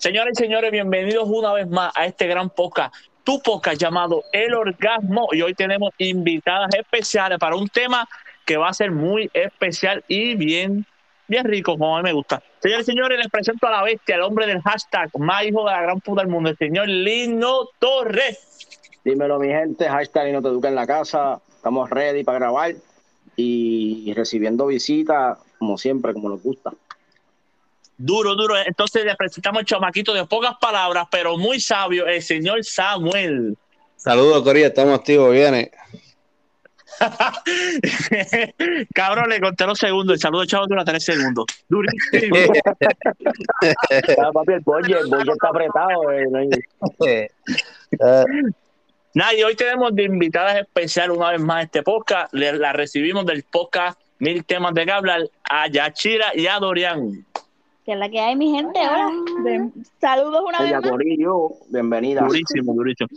Señoras 0.00 0.32
y 0.32 0.44
señores, 0.44 0.70
bienvenidos 0.70 1.28
una 1.28 1.52
vez 1.52 1.68
más 1.68 1.92
a 1.94 2.06
este 2.06 2.26
gran 2.26 2.48
podcast, 2.48 2.94
tu 3.22 3.38
podcast 3.42 3.78
llamado 3.78 4.24
El 4.32 4.54
Orgasmo. 4.54 5.28
Y 5.30 5.42
hoy 5.42 5.52
tenemos 5.52 5.90
invitadas 5.98 6.74
especiales 6.74 7.38
para 7.38 7.54
un 7.54 7.68
tema 7.68 8.08
que 8.46 8.56
va 8.56 8.70
a 8.70 8.72
ser 8.72 8.92
muy 8.92 9.30
especial 9.34 10.02
y 10.08 10.36
bien, 10.36 10.86
bien 11.28 11.44
rico, 11.44 11.72
como 11.72 11.98
a 11.98 12.00
mí 12.00 12.04
me 12.04 12.14
gusta. 12.14 12.42
Señores 12.60 12.88
y 12.88 12.92
señores, 12.92 13.18
les 13.18 13.28
presento 13.28 13.66
a 13.66 13.72
la 13.72 13.82
bestia, 13.82 14.14
el 14.14 14.22
hombre 14.22 14.46
del 14.46 14.62
hashtag, 14.62 15.10
más 15.18 15.44
hijo 15.44 15.66
de 15.66 15.72
la 15.72 15.82
gran 15.82 16.00
puta 16.00 16.22
del 16.22 16.30
mundo, 16.30 16.48
el 16.48 16.56
señor 16.56 16.88
Lino 16.88 17.68
Torres. 17.78 18.68
Dímelo, 19.04 19.38
mi 19.38 19.48
gente, 19.48 19.86
hashtag 19.86 20.28
Lino 20.28 20.40
Te 20.40 20.48
Educa 20.48 20.68
en 20.68 20.76
la 20.76 20.86
casa. 20.86 21.42
Estamos 21.50 21.90
ready 21.90 22.24
para 22.24 22.38
grabar 22.38 22.72
y 23.36 24.14
recibiendo 24.14 24.64
visitas, 24.64 25.38
como 25.58 25.76
siempre, 25.76 26.14
como 26.14 26.30
nos 26.30 26.42
gusta. 26.42 26.72
Duro, 28.02 28.34
duro. 28.34 28.54
Entonces 28.56 29.04
le 29.04 29.14
presentamos 29.14 29.60
el 29.60 29.66
chamaquito 29.66 30.14
de 30.14 30.24
pocas 30.24 30.54
palabras, 30.60 31.06
pero 31.10 31.36
muy 31.36 31.60
sabio, 31.60 32.06
el 32.06 32.22
señor 32.22 32.64
Samuel. 32.64 33.56
Saludos, 33.96 34.42
Corea, 34.42 34.68
estamos 34.68 34.98
activos, 34.98 35.32
viene. 35.32 35.70
Cabrón, 38.94 39.28
le 39.28 39.40
conté 39.40 39.66
los 39.66 39.78
segundos. 39.78 40.14
El 40.14 40.20
saludo, 40.20 40.44
chavo, 40.46 40.66
dura 40.66 40.84
tres 40.84 41.04
segundos. 41.04 41.44
Durísimo. 41.68 42.36
Ah, 44.18 44.30
papi, 44.32 44.52
el 44.54 44.60
bolle, 44.60 44.98
el 44.98 45.06
bolle 45.06 45.32
está 45.32 45.48
apretado. 45.48 46.10
eh, 47.06 47.28
Nada, 49.14 49.34
y 49.34 49.42
hoy 49.42 49.54
tenemos 49.56 49.94
de 49.94 50.04
invitadas 50.04 50.56
especiales 50.56 51.16
una 51.16 51.30
vez 51.32 51.40
más 51.40 51.56
a 51.58 51.62
este 51.62 51.82
podcast. 51.82 52.32
Le- 52.32 52.54
la 52.54 52.72
recibimos 52.72 53.26
del 53.26 53.42
podcast 53.42 53.98
Mil 54.18 54.44
Temas 54.44 54.72
de 54.74 54.84
que 54.84 54.92
hablar 54.92 55.22
a 55.44 55.66
Yachira 55.68 56.32
y 56.34 56.46
a 56.46 56.58
Dorian. 56.58 57.26
Que 57.90 57.94
es 57.94 57.98
la 57.98 58.08
que 58.08 58.20
hay, 58.20 58.36
mi 58.36 58.52
gente. 58.52 58.78
Hola. 58.78 59.10
De- 59.42 59.68
saludos 60.00 60.44
una 60.46 60.60
vez 60.60 60.68
Ella, 60.68 60.80
más. 60.80 60.90
Corillo, 60.90 61.48
bienvenida. 61.70 62.20
Durísimo, 62.20 62.72
durísimo. 62.72 63.08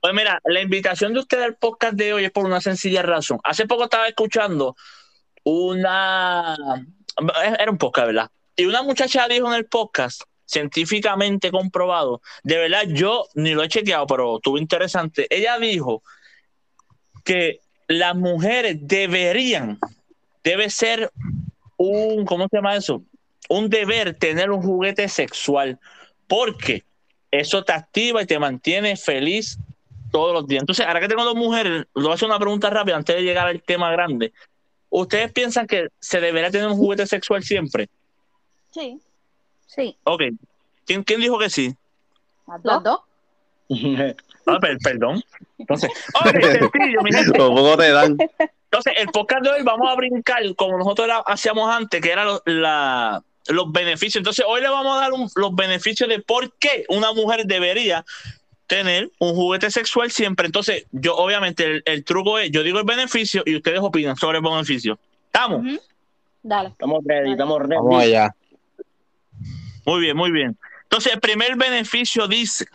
Pues 0.00 0.14
mira, 0.14 0.40
la 0.44 0.62
invitación 0.62 1.12
de 1.12 1.20
ustedes 1.20 1.44
al 1.44 1.56
podcast 1.56 1.96
de 1.96 2.14
hoy 2.14 2.24
es 2.24 2.30
por 2.30 2.46
una 2.46 2.62
sencilla 2.62 3.02
razón. 3.02 3.40
Hace 3.44 3.66
poco 3.66 3.84
estaba 3.84 4.08
escuchando 4.08 4.74
una... 5.44 6.56
Era 7.58 7.70
un 7.70 7.76
podcast, 7.76 8.06
¿verdad? 8.06 8.30
Y 8.56 8.64
una 8.64 8.82
muchacha 8.82 9.28
dijo 9.28 9.48
en 9.48 9.52
el 9.52 9.66
podcast, 9.66 10.22
científicamente 10.46 11.50
comprobado, 11.50 12.22
de 12.42 12.56
verdad 12.56 12.84
yo 12.86 13.26
ni 13.34 13.52
lo 13.52 13.62
he 13.62 13.68
chequeado, 13.68 14.06
pero 14.06 14.36
estuvo 14.36 14.56
interesante. 14.56 15.26
Ella 15.28 15.58
dijo 15.58 16.02
que 17.22 17.60
las 17.86 18.16
mujeres 18.16 18.78
deberían, 18.80 19.78
debe 20.42 20.70
ser 20.70 21.12
un, 21.76 22.24
¿cómo 22.24 22.48
se 22.48 22.56
llama 22.56 22.76
eso? 22.76 23.02
Un 23.48 23.68
deber 23.68 24.14
tener 24.14 24.50
un 24.50 24.62
juguete 24.62 25.08
sexual, 25.08 25.78
porque 26.26 26.84
eso 27.30 27.64
te 27.64 27.72
activa 27.72 28.22
y 28.22 28.26
te 28.26 28.38
mantiene 28.38 28.96
feliz 28.96 29.58
todos 30.10 30.32
los 30.34 30.46
días. 30.46 30.62
Entonces, 30.62 30.86
ahora 30.86 31.00
que 31.00 31.08
tengo 31.08 31.24
dos 31.24 31.34
mujeres, 31.34 31.86
le 31.94 32.02
voy 32.02 32.10
a 32.10 32.14
hacer 32.14 32.28
una 32.28 32.38
pregunta 32.38 32.70
rápida 32.70 32.96
antes 32.96 33.16
de 33.16 33.22
llegar 33.22 33.46
al 33.48 33.62
tema 33.62 33.90
grande. 33.90 34.32
¿Ustedes 34.90 35.32
piensan 35.32 35.66
que 35.66 35.88
se 36.00 36.20
debería 36.20 36.50
tener 36.50 36.66
un 36.68 36.76
juguete 36.76 37.06
sexual 37.06 37.42
siempre? 37.42 37.88
Sí. 38.70 39.00
Sí. 39.66 39.96
Ok. 40.04 40.22
¿Quién, 40.86 41.02
quién 41.02 41.20
dijo 41.20 41.38
que 41.38 41.48
sí? 41.48 41.74
Los 42.62 42.82
dos. 42.82 43.00
Ah, 44.46 44.58
per- 44.60 44.76
perdón. 44.82 45.22
Entonces, 45.56 45.90
ok, 46.14 46.30
sencillo, 46.42 47.02
mi 47.02 47.12
gente. 47.12 47.38
Por 47.38 47.54
poco 47.54 47.76
te 47.78 47.90
dan. 47.90 48.16
Entonces, 48.64 48.92
el 48.98 49.06
podcast 49.08 49.44
de 49.44 49.50
hoy 49.50 49.62
vamos 49.62 49.90
a 49.90 49.94
brincar 49.94 50.42
como 50.56 50.76
nosotros 50.76 51.06
era- 51.06 51.22
hacíamos 51.26 51.70
antes, 51.74 52.00
que 52.00 52.10
eran 52.10 52.26
lo- 52.26 52.42
la- 52.44 53.22
los 53.48 53.70
beneficios. 53.72 54.16
Entonces, 54.20 54.44
hoy 54.48 54.60
le 54.60 54.68
vamos 54.68 54.96
a 54.96 55.00
dar 55.00 55.12
un- 55.12 55.28
los 55.36 55.54
beneficios 55.54 56.08
de 56.08 56.20
por 56.20 56.52
qué 56.58 56.84
una 56.88 57.12
mujer 57.12 57.44
debería 57.46 58.04
tener 58.66 59.10
un 59.18 59.34
juguete 59.34 59.70
sexual 59.70 60.10
siempre. 60.10 60.46
Entonces, 60.46 60.86
yo 60.92 61.16
obviamente 61.16 61.64
el, 61.64 61.82
el 61.84 62.04
truco 62.04 62.38
es, 62.38 62.50
yo 62.50 62.62
digo 62.62 62.78
el 62.78 62.84
beneficio 62.84 63.42
y 63.44 63.56
ustedes 63.56 63.80
opinan 63.80 64.16
sobre 64.16 64.38
el 64.38 64.44
beneficio. 64.44 64.98
¿Estamos? 65.26 65.62
Dale. 66.42 66.70
Estamos 66.70 67.02
ready, 67.04 67.32
estamos 67.32 67.58
ready. 67.60 67.74
Vamos 67.76 68.02
allá. 68.02 68.34
Muy 69.84 70.00
bien, 70.00 70.16
muy 70.16 70.30
bien. 70.30 70.56
Entonces, 70.84 71.12
el 71.12 71.20
primer 71.20 71.56
beneficio 71.56 72.28
dice, 72.28 72.66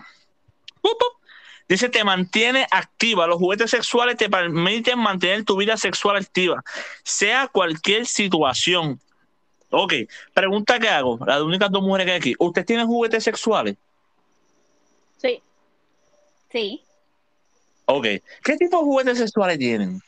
dice, 1.68 1.90
te 1.90 2.04
mantiene 2.04 2.68
activa. 2.72 3.28
Los 3.28 3.38
juguetes 3.38 3.72
sexuales 3.72 4.18
te 4.18 4.30
permiten 4.30 5.00
mantener 5.00 5.44
tu 5.46 5.56
vida 5.58 5.78
sexual 5.78 6.18
activa, 6.18 6.64
sea 7.04 7.48
cualquier 7.48 8.06
situación. 8.06 9.00
Ok, 9.70 9.94
pregunta 10.34 10.80
que 10.80 10.88
hago, 10.88 11.20
las 11.26 11.42
únicas 11.42 11.70
dos 11.70 11.82
mujeres 11.82 12.06
que 12.06 12.12
hay 12.14 12.18
aquí. 12.18 12.36
¿Ustedes 12.40 12.66
tienen 12.66 12.88
juguetes 12.88 13.24
sexuales? 13.24 13.76
Sí. 15.18 15.42
Sí. 16.52 16.84
Ok. 17.86 18.06
¿Qué 18.44 18.58
tipo 18.58 18.78
de 18.78 18.84
juguetes 18.84 19.18
sexuales 19.18 19.58
tienen? 19.58 20.02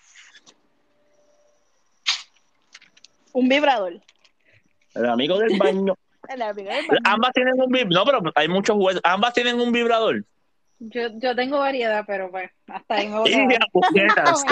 Un 3.34 3.50
vibrador. 3.50 4.00
El 4.96 5.06
amigo 5.06 5.38
del 5.38 5.58
baño. 5.58 5.96
El 6.30 6.42
amigo 6.42 6.70
del 6.70 6.88
baño. 6.88 7.00
Ambas 7.04 7.32
tienen 7.34 7.54
un 7.60 7.72
vibrador. 7.72 7.94
No, 7.94 8.06
pero 8.06 8.32
hay 8.36 8.48
muchos 8.48 8.76
juguetes. 8.76 9.02
Ambas 9.04 9.34
tienen 9.34 9.60
un 9.60 9.72
vibrador. 9.72 10.24
Yo, 10.80 11.10
yo 11.16 11.36
tengo 11.36 11.60
variedad, 11.60 12.06
pero 12.08 12.32
pues 12.32 12.50
hasta 12.68 12.96
ahí 12.96 13.10
me 13.10 13.20
voy 13.20 13.34
a 13.34 13.60
vamos, 13.74 14.44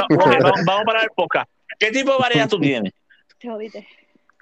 vamos 0.66 0.81
a 0.81 0.85
parar 0.85 1.03
el 1.03 1.09
podcast. 1.16 1.50
¿Qué 1.79 1.91
tipo 1.91 2.12
de 2.12 2.18
variedad 2.18 2.50
tú 2.50 2.59
tienes? 2.59 2.94
Te 3.39 3.47
jodiste. 3.47 3.88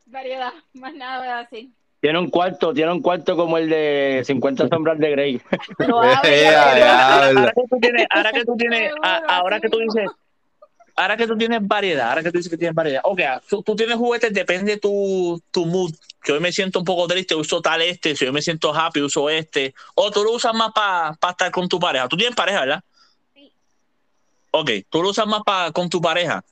Variedad, 0.05 0.53
más 0.73 0.93
nada 0.93 1.19
voy 1.19 1.27
a 1.27 1.37
decir. 1.49 1.69
Tiene 2.01 2.19
un 2.19 2.29
cuarto, 2.29 2.73
tiene 2.73 2.91
un 2.91 3.01
cuarto 3.01 3.35
como 3.35 3.57
el 3.57 3.67
de 3.69 4.21
50 4.25 4.67
sombras 4.67 4.99
de 4.99 5.09
Grey. 5.11 5.41
Ahora 5.79 7.51
que 7.55 7.65
tú 7.69 7.77
tienes, 7.81 8.07
ahora 8.11 8.31
que 8.31 8.45
tú 8.45 8.55
tienes, 8.57 8.79
Seguro, 8.89 9.01
a- 9.03 9.17
ahora 9.37 9.59
que 9.59 9.69
tú 9.69 9.77
seguro. 9.79 9.93
dices, 10.03 10.11
ahora 10.95 11.17
que 11.17 11.25
tú 11.27 11.35
tienes 11.37 11.59
variedad, 11.67 12.09
ahora 12.09 12.21
que 12.21 12.31
tú 12.31 12.37
dices 12.37 12.51
que 12.51 12.57
tienes 12.57 12.75
variedad, 12.75 13.01
ok, 13.05 13.19
tú, 13.49 13.63
tú 13.63 13.75
tienes 13.75 13.95
juguetes, 13.95 14.31
depende 14.33 14.73
de 14.73 14.77
tu, 14.77 15.41
tu 15.49 15.65
mood, 15.65 15.95
que 16.21 16.33
hoy 16.33 16.39
me 16.39 16.51
siento 16.51 16.77
un 16.79 16.85
poco 16.85 17.07
triste, 17.07 17.33
uso 17.33 17.59
tal 17.59 17.81
este, 17.81 18.15
si 18.15 18.25
hoy 18.25 18.31
me 18.31 18.41
siento 18.43 18.71
happy, 18.75 19.01
uso 19.01 19.27
este, 19.29 19.73
o 19.95 20.11
tú 20.11 20.23
lo 20.23 20.33
usas 20.33 20.53
más 20.53 20.71
para 20.73 21.17
estar 21.31 21.49
con 21.51 21.67
tu 21.67 21.79
pareja, 21.79 22.07
tú 22.07 22.17
tienes 22.17 22.35
pareja, 22.35 22.59
¿verdad? 22.59 22.83
Sí. 23.33 23.51
Ok, 24.51 24.69
tú 24.91 25.01
lo 25.01 25.09
usas 25.09 25.25
más 25.25 25.41
para 25.43 25.71
con 25.71 25.89
tu 25.89 25.99
pareja, 25.99 26.43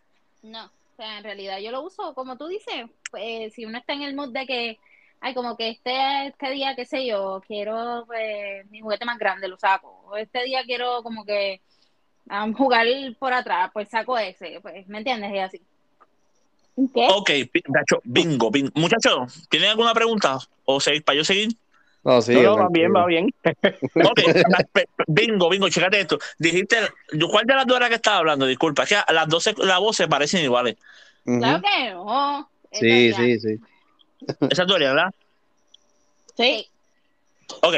No, 0.42 0.72
en 1.04 1.24
realidad 1.24 1.60
yo 1.60 1.72
lo 1.72 1.82
uso, 1.82 2.14
como 2.14 2.38
tú 2.38 2.48
dices, 2.48 2.86
pues, 3.12 3.54
si 3.54 3.66
uno 3.66 3.78
está 3.78 3.94
en 3.94 4.04
el 4.04 4.16
mood 4.16 4.34
de 4.34 4.46
que, 4.46 4.80
ay, 5.22 5.34
como 5.34 5.56
que 5.56 5.70
este, 5.70 6.28
este 6.28 6.52
día, 6.52 6.76
qué 6.76 6.86
sé 6.86 7.06
yo, 7.06 7.42
quiero 7.48 8.04
pues, 8.06 8.70
mi 8.70 8.82
juguete 8.82 9.06
más 9.06 9.18
grande, 9.18 9.48
lo 9.48 9.58
saco. 9.58 10.04
O 10.08 10.18
este 10.18 10.44
día 10.44 10.64
quiero 10.66 11.04
como 11.04 11.26
que 11.26 11.62
um, 12.30 12.54
jugar 12.54 12.88
por 13.20 13.34
atrás, 13.34 13.70
pues 13.74 13.90
saco 13.90 14.18
ese, 14.18 14.60
pues, 14.62 14.88
¿me 14.88 15.00
entiendes? 15.00 15.34
Y 15.34 15.40
así. 15.40 15.62
¿Qué? 16.94 17.08
ok, 17.08 17.30
bingo, 18.04 18.50
bingo. 18.50 18.72
Muchachos, 18.74 19.48
¿tienen 19.50 19.70
alguna 19.70 19.94
pregunta? 19.94 20.40
¿O 20.66 20.80
seguir, 20.80 21.04
para 21.04 21.18
yo 21.18 21.24
seguir? 21.24 21.56
No, 22.04 22.22
sí. 22.22 22.34
No, 22.34 22.58
va 22.58 22.68
bien, 22.72 22.94
va 22.94 23.06
bien. 23.06 23.30
Ok, 23.96 24.20
bingo, 25.08 25.50
bingo, 25.50 25.70
chécate 25.70 26.02
esto. 26.02 26.18
Dijiste, 26.38 26.78
¿cuál 27.30 27.46
de 27.46 27.56
las 27.56 27.66
dos 27.66 27.78
era 27.78 27.90
que 27.90 27.96
estaba 27.96 28.18
hablando? 28.18 28.46
Disculpa, 28.46 28.84
es 28.84 28.90
que 28.90 29.14
las 29.14 29.28
dos, 29.28 29.44
se- 29.44 29.56
la 29.58 29.78
voz 29.80 29.96
se 29.96 30.08
parecen 30.08 30.44
iguales. 30.44 30.76
Claro 31.24 31.62
que 31.62 31.92
no. 31.92 32.50
Sí, 32.72 33.14
sí, 33.14 33.40
sí. 33.40 33.60
Esa 34.50 34.64
es 34.64 34.68
tu 34.68 34.74
¿verdad? 34.74 35.12
Sí. 36.36 36.68
Ok, 37.62 37.76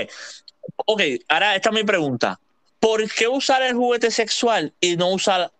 ok, 0.85 1.01
ahora 1.27 1.55
esta 1.55 1.69
es 1.69 1.75
mi 1.75 1.83
pregunta. 1.83 2.39
¿Por 2.79 3.09
qué 3.11 3.27
usar 3.27 3.61
el 3.63 3.73
juguete 3.73 4.09
sexual 4.11 4.73
y 4.79 4.95
no 4.95 5.09
usar 5.11 5.51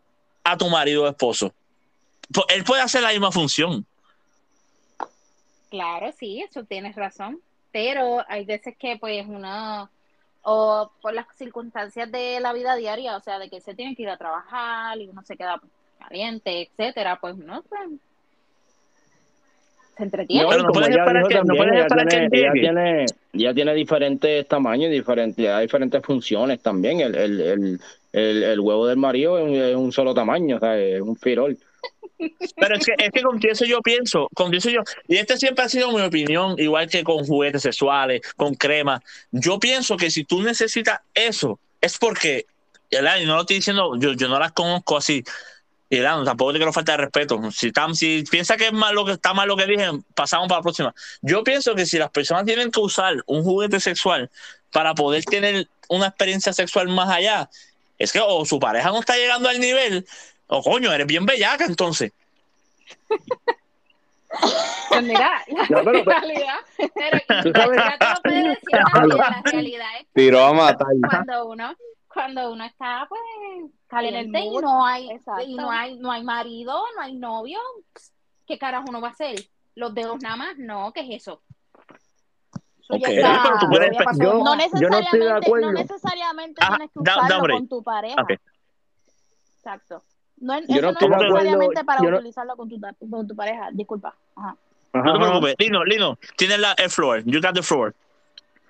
a 0.43 0.57
tu 0.57 0.69
marido 0.69 1.03
o 1.03 1.07
esposo? 1.07 1.53
Pues 2.33 2.45
él 2.49 2.63
puede 2.63 2.81
hacer 2.81 3.01
la 3.01 3.09
misma 3.11 3.31
función. 3.31 3.85
Claro, 5.69 6.11
sí, 6.17 6.41
eso 6.41 6.63
tienes 6.63 6.95
razón. 6.95 7.39
Pero 7.75 8.23
hay 8.29 8.45
veces 8.45 8.73
que 8.79 8.95
pues 8.97 9.25
uno, 9.27 9.89
o 10.43 10.91
por 11.01 11.13
las 11.13 11.25
circunstancias 11.35 12.09
de 12.09 12.39
la 12.39 12.53
vida 12.53 12.73
diaria, 12.77 13.17
o 13.17 13.19
sea, 13.19 13.37
de 13.37 13.49
que 13.49 13.59
se 13.59 13.75
tiene 13.75 13.97
que 13.97 14.03
ir 14.03 14.09
a 14.09 14.15
trabajar 14.15 14.97
y 14.97 15.09
uno 15.09 15.21
se 15.23 15.35
queda 15.35 15.59
caliente, 15.99 16.69
etcétera, 16.71 17.17
pues 17.19 17.35
uno 17.35 17.61
pues, 17.67 17.81
se 19.97 20.03
entretiene. 20.03 20.43
no 20.57 20.67
puedes 20.69 20.89
esperar 20.89 21.27
que- 21.27 21.35
no 21.35 21.39
también, 21.43 21.67
puedes 21.67 21.81
esperar 21.85 22.07
que 22.07 22.15
tiene- 22.15 22.25
él 22.27 22.33
ella 22.33 22.51
tiene, 22.53 23.05
ella 23.33 23.53
tiene 23.53 23.73
diferentes 23.73 24.47
tamaños 24.47 24.89
diferentes, 24.91 25.59
diferentes 25.61 26.01
funciones 26.01 26.61
también. 26.61 27.01
El, 27.01 27.13
el, 27.15 27.41
el, 27.41 27.79
el, 28.13 28.43
el 28.43 28.59
huevo 28.61 28.87
del 28.87 28.97
marido 28.97 29.37
es 29.37 29.43
un, 29.43 29.53
es 29.53 29.75
un 29.75 29.91
solo 29.91 30.13
tamaño, 30.13 30.55
o 30.55 30.59
sea, 30.61 30.77
es 30.79 31.01
un 31.01 31.17
firol. 31.17 31.57
Pero 32.55 32.75
es 32.75 32.85
que, 32.85 32.93
es 32.97 33.11
que 33.11 33.21
con 33.21 33.39
eso 33.43 33.65
yo 33.65 33.81
pienso, 33.81 34.29
con 34.33 34.53
eso 34.53 34.69
yo, 34.69 34.81
y 35.07 35.17
este 35.17 35.37
siempre 35.37 35.65
ha 35.65 35.69
sido 35.69 35.91
mi 35.91 36.01
opinión, 36.01 36.55
igual 36.57 36.89
que 36.89 37.03
con 37.03 37.25
juguetes 37.25 37.61
sexuales, 37.63 38.21
con 38.37 38.55
crema. 38.55 39.01
Yo 39.31 39.59
pienso 39.59 39.97
que 39.97 40.09
si 40.09 40.23
tú 40.23 40.41
necesitas 40.41 41.01
eso, 41.13 41.59
es 41.81 41.97
porque, 41.97 42.45
¿verdad? 42.89 43.17
y 43.17 43.25
no 43.25 43.35
lo 43.35 43.41
estoy 43.41 43.57
diciendo, 43.57 43.95
yo, 43.99 44.13
yo 44.13 44.27
no 44.29 44.39
las 44.39 44.53
conozco 44.53 44.97
así, 44.97 45.23
Y 45.89 46.01
tampoco 46.01 46.51
te 46.53 46.57
quiero 46.59 46.73
falta 46.73 46.93
de 46.93 46.97
respeto. 46.97 47.39
Si, 47.51 47.71
tam- 47.71 47.93
si 47.93 48.23
piensa 48.29 48.57
que 48.57 48.67
es 48.67 48.73
mal 48.73 48.95
lo 48.95 49.05
que 49.05 49.11
está 49.13 49.33
mal 49.33 49.47
lo 49.47 49.55
que 49.55 49.67
dije, 49.67 49.89
pasamos 50.15 50.47
para 50.47 50.59
la 50.59 50.63
próxima. 50.63 50.95
Yo 51.21 51.43
pienso 51.43 51.75
que 51.75 51.85
si 51.85 51.97
las 51.99 52.09
personas 52.09 52.45
tienen 52.45 52.71
que 52.71 52.79
usar 52.79 53.15
un 53.27 53.43
juguete 53.43 53.79
sexual 53.79 54.29
para 54.71 54.95
poder 54.95 55.23
tener 55.25 55.67
una 55.89 56.07
experiencia 56.07 56.53
sexual 56.53 56.87
más 56.89 57.09
allá, 57.09 57.49
es 57.99 58.11
que 58.11 58.19
o 58.19 58.45
su 58.45 58.59
pareja 58.59 58.89
no 58.89 58.99
está 58.99 59.15
llegando 59.15 59.47
al 59.47 59.59
nivel, 59.59 60.05
o 60.47 60.61
coño, 60.61 60.91
eres 60.91 61.07
bien 61.07 61.25
bellaca 61.25 61.65
entonces. 61.65 62.11
Pues 64.89 65.03
mira, 65.03 65.43
la 65.47 65.63
No, 65.69 65.83
pero- 65.83 66.03
realidad, 66.03 66.55
pero 66.77 67.19
Tú 67.43 67.51
sabes- 67.51 67.77
ya 67.83 67.97
te 67.97 68.05
lo 68.05 68.21
puedes 68.21 68.43
decir 68.43 68.79
también, 68.93 69.17
la 69.17 69.41
realidad 69.43 69.87
es 69.99 70.07
Tiró 70.13 70.43
a 70.45 70.53
matar. 70.53 70.87
cuando 71.09 71.45
uno 71.47 71.75
cuando 72.07 72.51
uno 72.53 72.63
está 72.63 73.05
pues 73.09 73.19
caliente 73.87 74.39
y 74.39 74.57
no 74.57 74.85
hay 74.85 75.09
Exacto. 75.11 75.43
y 75.43 75.53
no 75.55 75.69
hay 75.69 75.97
no 75.99 76.11
hay 76.11 76.23
marido 76.23 76.81
no 76.95 77.01
hay 77.01 77.13
novio 77.17 77.59
qué 78.47 78.57
carajo 78.57 78.85
uno 78.87 79.01
va 79.01 79.09
a 79.09 79.11
hacer 79.11 79.35
los 79.75 79.93
dedos 79.93 80.21
nada 80.21 80.37
más 80.37 80.57
no 80.57 80.93
qué 80.93 81.01
es 81.01 81.21
eso 81.21 81.41
está- 82.89 83.41
Pero 83.43 83.57
tú 83.59 83.67
puedes- 83.69 83.97
yo-. 84.21 84.33
No 84.43 84.55
yo 84.79 84.89
no 84.89 84.97
estoy 84.99 85.19
de 85.19 85.25
necesariamente, 85.25 85.45
acuerdo. 85.45 85.65
no 85.67 85.71
necesariamente 85.73 86.63
Ajá, 86.63 86.75
tienes 86.77 86.91
que 86.93 86.99
usarlo 86.99 87.47
da 87.47 87.53
con 87.53 87.67
tu 87.67 87.83
pareja. 87.83 88.25
Exacto. 89.57 90.03
No, 90.45 90.53
es- 90.53 90.67
Yo 90.67 90.75
eso 90.75 90.81
no 90.81 90.91
no, 90.91 91.15
es 91.15 91.21
necesariamente 91.21 91.83
para 91.83 92.03
yo 92.03 92.11
no- 92.11 92.17
utilizarlo 92.17 92.55
con 92.55 92.69
tu, 92.69 92.79
con 93.09 93.27
tu 93.27 93.35
pareja. 93.35 93.69
Disculpa. 93.73 94.13
Ajá. 94.35 94.55
No 94.93 95.03
te 95.03 95.09
Ajá. 95.09 95.19
preocupes. 95.19 95.55
Lino, 95.59 95.83
Lino, 95.83 96.17
tienes 96.37 96.59
la, 96.59 96.73
el 96.77 96.89
floor. 96.89 97.23
You 97.25 97.41
got 97.41 97.53
the 97.55 97.63
floor. 97.63 97.93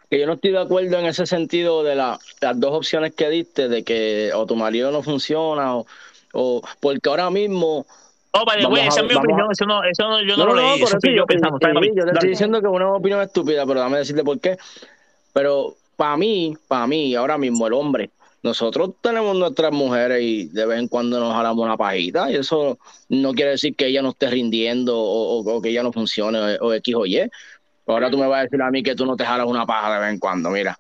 que 0.10 0.20
yo 0.20 0.28
no 0.28 0.34
estoy 0.34 0.52
de 0.52 0.60
acuerdo 0.60 1.00
en 1.00 1.08
ese 1.08 1.26
sentido 1.26 1.84
de 1.84 1.96
la- 1.96 2.20
las 2.40 2.60
dos 2.60 2.72
opciones 2.74 3.14
que 3.16 3.28
diste, 3.30 3.68
de 3.68 3.84
que 3.84 4.32
o 4.36 4.46
tu 4.46 4.56
marido 4.56 4.92
no 4.92 5.02
funciona, 5.02 5.76
o, 5.76 5.88
o 6.34 6.62
porque 6.80 7.10
ahora 7.10 7.30
mismo... 7.32 7.86
Oh, 8.32 8.46
by 8.46 8.58
the 8.58 8.64
Vamos 8.66 8.78
way, 8.80 8.86
a- 8.86 8.90
esa 8.90 9.02
es 9.02 9.08
mi 9.08 9.14
vamos 9.16 9.18
a- 9.30 9.32
opinión. 9.34 9.52
Eso 9.52 9.66
no, 9.66 9.84
eso 9.84 10.08
no, 10.08 10.22
yo 10.22 10.38
no, 10.38 10.46
lo 10.46 10.52
por 10.52 10.58
leí. 10.58 10.82
Eso 10.84 10.98
eso 10.98 10.98
yo 11.04 11.12
yo, 11.12 11.16
yo 11.18 11.26
te 11.26 11.66
Dale. 11.68 12.12
estoy 12.14 12.30
diciendo 12.30 12.62
que 12.62 12.68
es 12.68 12.74
una 12.74 12.92
opinión 12.94 13.20
estúpida, 13.22 13.66
pero 13.66 13.80
dame 13.80 13.98
decirte 13.98 14.24
por 14.24 14.40
qué. 14.40 14.58
Pero 15.34 15.74
para 15.96 16.16
mí, 16.18 16.56
para 16.68 16.86
mí, 16.86 17.16
ahora 17.16 17.38
mismo 17.40 17.66
el 17.66 17.74
hombre, 17.74 18.12
nosotros 18.46 18.92
tenemos 19.02 19.36
nuestras 19.36 19.72
mujeres 19.72 20.22
y 20.22 20.48
de 20.50 20.66
vez 20.68 20.80
en 20.80 20.88
cuando 20.88 21.20
nos 21.20 21.34
jalamos 21.34 21.66
una 21.66 21.76
pajita 21.76 22.32
y 22.32 22.36
eso 22.36 22.78
no 23.10 23.34
quiere 23.34 23.52
decir 23.52 23.76
que 23.76 23.88
ella 23.88 24.04
no 24.04 24.10
esté 24.10 24.30
rindiendo 24.30 24.96
o, 24.98 25.40
o- 25.40 25.56
o 25.58 25.62
que 25.62 25.70
ella 25.70 25.82
no 25.82 25.92
funcione 25.92 26.38
o, 26.60 26.68
o 26.68 26.74
X 26.74 26.96
o 26.96 27.06
Y. 27.08 27.28
Ahora 27.88 28.10
tú 28.12 28.18
me 28.20 28.28
vas 28.28 28.40
a 28.40 28.44
decir 28.44 28.62
a 28.62 28.70
mí 28.70 28.84
que 28.84 28.94
tú 28.96 29.04
no 29.06 29.16
te 29.16 29.26
jalas 29.26 29.48
una 29.48 29.66
paja 29.66 29.96
de 29.96 30.00
vez 30.00 30.14
en 30.14 30.20
cuando, 30.20 30.52
mira. 30.52 30.78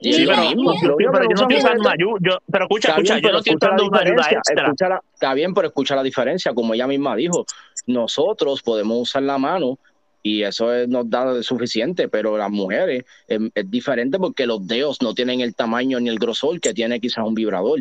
Y 0.00 0.12
Sí, 0.12 0.24
pero, 0.26 0.42
yo, 0.44 1.10
pero 1.12 1.24
no 1.24 1.30
estoy 1.42 1.56
usan 1.56 1.72
usando 1.76 1.88
ayuda. 1.90 2.18
Yo, 2.20 2.38
pero 2.50 2.64
escucha, 2.64 2.88
Está 2.88 3.00
escucha, 3.00 3.14
bien, 3.14 3.24
yo 3.24 3.32
no 3.32 3.38
estoy 3.38 3.54
usando 3.56 3.86
una 3.86 3.98
ayuda 4.00 4.22
extra. 4.30 4.62
escucha 4.64 4.88
la- 4.88 5.00
está 5.12 5.34
bien, 5.34 5.54
pero 5.54 5.66
escucha 5.68 5.96
la 5.96 6.02
diferencia, 6.04 6.54
como 6.54 6.72
ella 6.74 6.86
misma 6.86 7.16
dijo, 7.16 7.44
nosotros 7.86 8.62
podemos 8.62 8.98
usar 8.98 9.22
la 9.24 9.38
mano 9.38 9.78
y 10.22 10.42
eso 10.44 10.72
es- 10.72 10.88
nos 10.88 11.08
da 11.10 11.42
suficiente, 11.42 12.08
pero 12.08 12.36
las 12.38 12.50
mujeres 12.50 13.04
es, 13.26 13.40
es 13.54 13.70
diferente 13.70 14.18
porque 14.18 14.46
los 14.46 14.66
dedos 14.66 15.02
no 15.02 15.14
tienen 15.14 15.40
el 15.40 15.54
tamaño 15.54 15.98
ni 16.00 16.08
el 16.08 16.18
grosor 16.18 16.60
que 16.60 16.72
tiene 16.74 17.00
quizás 17.00 17.24
un 17.26 17.34
vibrador. 17.34 17.80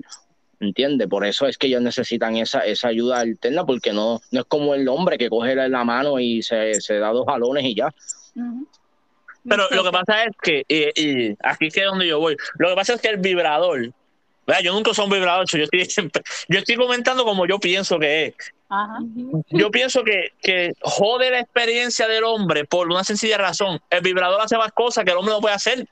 ¿Entiendes? 0.60 1.08
Por 1.08 1.26
eso 1.26 1.48
es 1.48 1.58
que 1.58 1.66
ellos 1.66 1.82
necesitan 1.82 2.36
esa, 2.38 2.60
esa 2.60 2.90
ayuda 2.90 3.20
alterna, 3.20 3.66
porque 3.66 3.94
no, 3.94 4.22
no 4.30 4.40
es 4.42 4.46
como 4.46 4.76
el 4.76 4.88
hombre 4.90 5.18
que 5.18 5.28
coge 5.28 5.56
la 5.56 5.84
mano 5.84 6.20
y 6.20 6.44
se, 6.44 6.80
se 6.82 7.00
da 7.00 7.10
dos 7.10 7.26
jalones 7.26 7.64
y 7.66 7.74
ya. 7.74 7.92
Pero 9.50 9.68
lo 9.72 9.84
que 9.84 9.90
pasa 9.92 10.24
es 10.26 10.32
que, 10.40 10.64
y, 10.68 11.02
y 11.30 11.36
aquí 11.42 11.66
es 11.68 11.74
que 11.74 11.80
es 11.80 11.88
donde 11.88 12.08
yo 12.08 12.20
voy, 12.20 12.38
lo 12.60 12.70
que 12.70 12.76
pasa 12.76 12.94
es 12.94 13.02
que 13.02 13.08
el 13.10 13.18
vibrador, 13.18 13.92
¿verdad? 14.46 14.62
yo 14.64 14.74
nunca 14.74 14.94
soy 14.94 15.06
un 15.06 15.12
vibrador, 15.12 15.46
yo 15.50 15.64
estoy, 15.64 15.86
siempre- 15.90 16.22
yo 16.48 16.60
estoy 16.60 16.76
comentando 16.76 17.24
como 17.26 17.48
yo 17.48 17.58
pienso 17.60 17.98
que 17.98 18.26
es. 18.28 18.34
Ajá. 18.73 19.00
Yo 19.50 19.69
pienso 19.69 20.01
que, 20.03 20.29
que 20.41 20.71
jode 20.81 21.29
la 21.29 21.39
experiencia 21.39 22.07
del 22.07 22.23
hombre 22.23 22.63
por 22.63 22.88
una 22.88 23.03
sencilla 23.03 23.38
razón. 23.38 23.79
El 23.89 24.01
vibrador 24.01 24.39
hace 24.39 24.57
más 24.57 24.71
cosas 24.71 25.03
que 25.03 25.12
el 25.12 25.18
hombre 25.18 25.33
no 25.33 25.41
puede 25.41 25.56
hacer. 25.56 25.85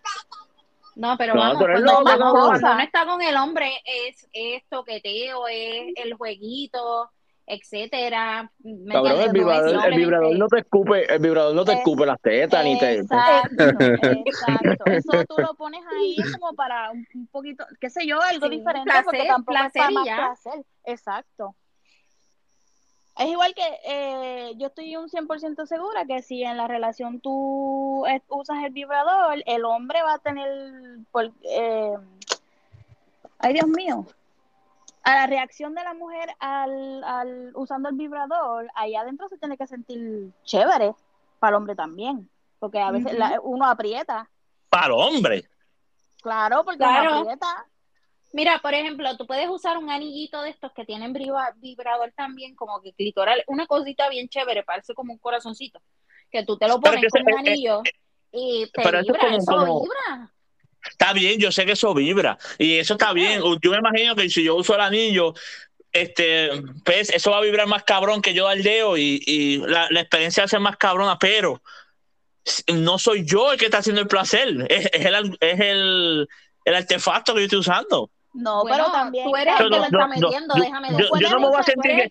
No, 0.96 1.16
pero 1.18 1.34
No, 1.36 1.42
vamos, 1.42 1.58
pero 1.60 1.74
cuando, 1.74 1.92
loco, 1.92 2.04
cuando- 2.04 2.26
no, 2.26 2.32
cuando 2.32 2.50
cosa. 2.54 2.72
uno 2.74 2.82
está 2.84 3.06
con 3.06 3.22
el 3.22 3.36
hombre 3.36 3.70
es, 3.84 4.28
es 4.32 4.64
toqueteo, 4.70 5.48
es 5.50 5.94
el 5.96 6.14
jueguito, 6.14 7.10
etcétera. 7.46 8.50
¿me 8.60 8.94
Cabrón, 8.94 9.22
el 9.22 9.32
vibrador, 9.32 9.86
el 9.86 9.98
vibrador 9.98 10.38
no 10.38 10.48
te 10.48 10.60
escupe, 10.60 11.14
el 11.14 11.20
vibrador 11.20 11.56
no 11.56 11.66
te 11.66 11.72
Es- 11.74 11.78
escupe 11.80 12.06
las 12.06 12.22
tetas 12.22 12.64
ni 12.64 12.80
te. 12.80 12.94
Exacto, 13.00 13.64
exacto. 14.26 14.84
Eso 14.86 15.26
tú 15.26 15.36
lo 15.38 15.54
pones 15.56 15.82
ahí 15.98 16.16
como 16.34 16.54
para 16.54 16.92
un, 16.92 17.06
poquito, 17.32 17.66
qué 17.82 17.90
sé 17.90 18.06
yo, 18.08 18.22
algo 18.22 18.48
Sí, 18.48 18.58
diferente, 18.58 18.86
placer, 18.86 19.04
porque 19.06 19.26
tampoco 19.26 19.58
es 19.58 19.72
placer 19.74 19.92
más 19.94 20.06
placer. 20.06 20.66
Exacto. 20.86 21.56
Es 23.20 23.28
igual 23.28 23.54
que 23.54 23.80
eh, 23.86 24.54
yo 24.56 24.68
estoy 24.68 24.96
un 24.96 25.10
100% 25.10 25.66
segura 25.66 26.06
que 26.06 26.22
si 26.22 26.42
en 26.44 26.56
la 26.56 26.68
relación 26.68 27.20
tú 27.20 28.06
usas 28.30 28.64
el 28.64 28.72
vibrador, 28.72 29.44
el 29.46 29.66
hombre 29.66 30.02
va 30.02 30.14
a 30.14 30.20
tener, 30.20 30.48
por, 31.12 31.30
eh, 31.44 31.94
ay 33.40 33.54
Dios 33.54 33.68
mío, 33.68 34.06
a 35.04 35.16
la 35.16 35.28
reacción 35.28 35.76
de 35.76 35.84
la 35.84 35.94
mujer 35.94 36.30
al, 36.40 37.04
al 37.04 37.52
usando 37.56 37.90
el 37.90 37.96
vibrador, 37.96 38.70
ahí 38.74 38.96
adentro 38.96 39.28
se 39.28 39.38
tiene 39.38 39.58
que 39.58 39.68
sentir 39.68 40.32
chévere 40.46 40.94
para 41.40 41.50
el 41.50 41.56
hombre 41.56 41.76
también, 41.76 42.30
porque 42.60 42.80
a 42.80 42.92
veces 42.92 43.14
la- 43.18 43.40
uno 43.44 43.66
aprieta, 43.66 44.30
Para 44.70 44.86
el 44.88 44.92
hombre. 44.94 45.44
claro, 46.22 46.64
porque 46.64 46.78
Claro. 46.78 47.10
uno 47.12 47.20
aprieta. 47.22 47.66
Mira, 48.32 48.60
por 48.62 48.74
ejemplo, 48.74 49.18
tú 49.18 49.26
puedes 49.26 49.50
usar 49.50 49.78
un 49.78 49.90
anillito 49.90 50.42
de 50.44 50.52
estos 50.52 50.72
que 50.74 50.86
tienen 50.86 51.14
vibra- 51.14 51.54
vibrador 51.58 52.12
también, 52.16 52.56
como 52.56 52.80
que 52.82 52.94
clitoral, 52.94 53.44
una 53.48 53.66
cosita 53.66 54.08
bien 54.10 54.30
chévere, 54.30 54.64
parece 54.64 54.94
como 54.94 55.14
un 55.14 55.20
corazoncito, 55.20 55.82
que 56.32 56.46
tú 56.46 56.58
te 56.58 56.68
lo 56.68 56.80
pones 56.80 57.06
con 57.12 57.22
eso- 57.22 57.30
un 57.40 57.48
eh, 57.48 57.50
anillo 57.52 57.82
y 58.32 58.66
te 58.72 58.82
pero 58.84 59.00
eso 59.00 59.14
vibra, 59.14 59.20
como- 59.22 59.38
eso 59.38 59.46
como- 59.52 59.82
vibra. 59.84 60.34
Está 60.90 61.12
bien, 61.12 61.40
yo 61.40 61.52
sé 61.52 61.66
que 61.66 61.74
eso 61.74 61.94
vibra. 61.94 62.38
Y 62.58 62.78
eso 62.78 62.94
está 62.94 63.12
bien. 63.12 63.42
Yo 63.62 63.72
me 63.72 63.78
imagino 63.80 64.16
que 64.16 64.30
si 64.30 64.44
yo 64.46 64.56
uso 64.56 64.76
el 64.76 64.82
anillo, 64.82 65.34
este, 65.92 66.50
pues 66.86 67.10
eso 67.10 67.32
va 67.32 67.40
a 67.40 67.42
vibrar 67.42 67.68
más 67.68 67.84
cabrón 67.84 68.22
que 68.22 68.34
yo 68.34 68.48
al 68.48 68.64
dedo 68.64 68.96
y, 68.96 69.22
y 69.26 69.58
la, 69.58 69.88
la 69.90 70.00
experiencia 70.02 70.44
va 70.44 70.46
a 70.46 70.50
ser 70.50 70.60
más 70.62 70.78
cabrona, 70.78 71.18
pero 71.20 71.62
no 72.74 72.98
soy 72.98 73.26
yo 73.26 73.52
el 73.52 73.60
que 73.60 73.66
está 73.66 73.80
haciendo 73.80 74.02
el 74.02 74.08
placer, 74.08 74.48
es, 74.70 74.86
es 74.94 75.06
el, 75.06 75.38
es 75.42 75.60
el, 75.60 76.28
el 76.64 76.76
artefacto 76.76 77.34
que 77.34 77.42
yo 77.42 77.46
estoy 77.46 77.60
usando. 77.60 78.10
No, 78.34 78.62
Bueno, 78.62 78.78
pero 78.78 78.92
también. 78.92 79.26
tú 79.26 79.36
eres 79.36 79.54
el 79.60 79.66
Yo 79.66 79.70
que 79.72 79.78
lo 79.78 79.84
está 79.86 80.08
metiendo, 80.08 80.54
déjame 80.56 80.90
yo, 80.92 81.20
yo 81.20 81.30
no 81.30 81.40
me 81.40 81.48
voy 81.48 81.60
a 81.60 81.64
sentir 81.64 81.92
que, 81.92 82.08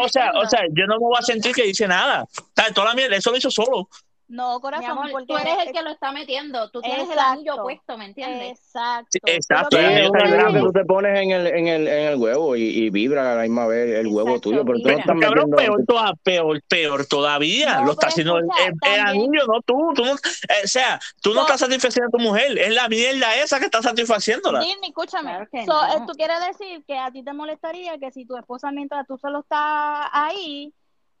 o 0.00 0.08
sea, 0.08 0.32
o 0.34 0.48
sea, 0.48 0.60
yo 0.72 0.86
no 0.86 0.94
me 0.94 1.00
voy 1.00 1.16
a 1.18 1.22
sentir 1.22 1.54
que 1.54 1.62
dice 1.64 1.88
nada. 1.88 2.26
Toda 2.74 2.88
la 2.88 2.94
mierda, 2.94 3.16
eso 3.16 3.30
lo 3.30 3.36
hizo 3.36 3.50
solo. 3.50 3.88
No, 4.34 4.60
corazón, 4.60 4.90
amor, 4.90 5.10
porque 5.12 5.26
tú 5.26 5.36
eres 5.36 5.54
el 5.66 5.72
que 5.72 5.82
lo 5.82 5.90
está 5.90 6.10
metiendo, 6.10 6.68
tú 6.70 6.80
tienes 6.82 7.08
el 7.08 7.18
anillo 7.18 7.56
puesto, 7.62 7.96
¿me 7.96 8.06
entiendes? 8.06 8.58
Exacto. 8.58 9.06
Sí, 9.12 9.18
exacto, 9.26 9.78
es 9.78 9.82
ya, 10.02 10.10
un 10.10 10.18
ya, 10.18 10.24
anillo 10.24 10.48
ya. 10.48 10.52
que 10.54 10.58
tú 10.60 10.72
te 10.72 10.84
pones 10.84 11.20
en 11.20 11.30
el, 11.30 11.46
en 11.46 11.68
el, 11.68 11.86
en 11.88 12.08
el 12.08 12.16
huevo 12.16 12.56
y, 12.56 12.62
y 12.62 12.90
vibra 12.90 13.32
a 13.32 13.36
la 13.36 13.42
misma 13.42 13.66
vez 13.68 13.94
el 14.00 14.08
huevo 14.08 14.30
Exacto, 14.30 14.50
tuyo, 14.50 14.64
pero 14.64 14.78
tú 14.78 14.84
no 14.88 14.90
estás 14.98 15.06
Cabrón, 15.20 15.50
metiendo. 15.50 15.56
peor, 15.56 15.84
toda- 15.86 16.14
peor, 16.24 16.62
peor 16.68 17.06
todavía. 17.06 17.78
No, 17.80 17.86
lo 17.86 17.92
está 17.92 18.08
haciendo 18.08 18.38
el, 18.38 18.44
escucha, 18.44 18.62
el- 18.64 18.72
el 18.72 18.78
también- 18.80 19.06
anillo, 19.06 19.46
no 19.46 19.60
tú. 19.62 19.92
tú 19.94 20.04
no, 20.04 20.12
eh, 20.14 20.64
o 20.64 20.68
sea, 20.68 20.98
tú 21.22 21.32
no 21.32 21.42
estás 21.42 21.60
satisfaciendo 21.60 22.08
a 22.08 22.10
tu 22.10 22.18
mujer. 22.18 22.58
Es 22.58 22.74
la 22.74 22.88
mierda 22.88 23.36
esa 23.36 23.58
que 23.60 23.66
está 23.66 23.82
satisfaciéndola. 23.82 24.60
Disney, 24.60 24.88
escúchame. 24.90 25.46
Claro 25.48 25.64
So, 25.92 25.98
no. 26.00 26.06
tú 26.06 26.12
quieres 26.14 26.38
decir 26.48 26.84
que 26.86 26.98
a 26.98 27.12
ti 27.12 27.22
te 27.22 27.32
molestaría 27.32 27.98
que 27.98 28.10
si 28.10 28.26
tu 28.26 28.36
esposa 28.36 28.72
mientras 28.72 29.06
tú 29.06 29.16
solo 29.16 29.40
estás 29.40 30.08
ahí, 30.12 30.72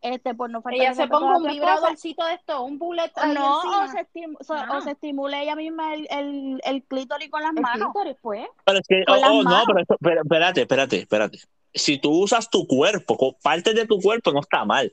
este, 0.04 0.34
pues 0.34 0.50
no 0.52 0.60
falta 0.62 0.76
Ella 0.76 0.90
el 0.90 0.94
se 0.96 1.06
ponga 1.08 1.36
un 1.38 1.44
vibradorcito 1.46 2.24
de 2.26 2.34
esto, 2.34 2.62
un 2.62 2.78
bullet 2.78 3.10
ahí 3.16 3.32
No, 3.34 3.58
o 3.60 3.88
se, 3.88 3.98
estim- 4.06 4.36
so- 4.42 4.54
No. 4.66 4.76
o 4.78 4.80
se 4.82 4.90
estimule 4.92 5.42
ella 5.42 5.56
misma 5.56 5.94
el, 5.94 6.06
el, 6.10 6.60
el 6.64 6.82
clítoris 6.84 7.30
con 7.30 7.42
las 7.42 7.54
El 7.56 7.62
manos. 7.62 7.88
clítoris, 7.92 8.16
pues. 8.20 8.46
Pero 8.64 8.78
es 8.78 8.86
que, 8.86 9.04
Con 9.04 9.16
oh, 9.16 9.20
las 9.20 9.30
oh, 9.30 9.42
no, 9.42 9.62
pero, 9.66 9.80
esto- 9.80 9.96
pero 10.00 10.22
espérate, 10.22 10.60
espérate, 10.60 10.96
espérate. 10.98 11.38
Si 11.72 11.98
tú 11.98 12.10
usas 12.22 12.48
tu 12.50 12.66
cuerpo, 12.66 13.16
con 13.16 13.34
partes 13.42 13.74
de 13.74 13.86
tu 13.86 13.98
cuerpo, 14.00 14.30
no 14.30 14.40
está 14.40 14.64
mal. 14.64 14.92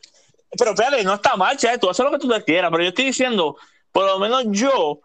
Pero 0.57 0.71
espérate, 0.71 1.03
no 1.03 1.13
está 1.13 1.35
mal, 1.35 1.55
che, 1.57 1.77
tú 1.77 1.89
haces 1.89 2.03
lo 2.05 2.11
que 2.11 2.17
tú 2.19 2.27
te 2.29 2.43
quieras. 2.43 2.71
Pero 2.71 2.83
yo 2.83 2.89
estoy 2.89 3.05
diciendo, 3.05 3.57
por 3.91 4.05
lo 4.05 4.17
menos 4.17 4.45
yo, 4.49 4.99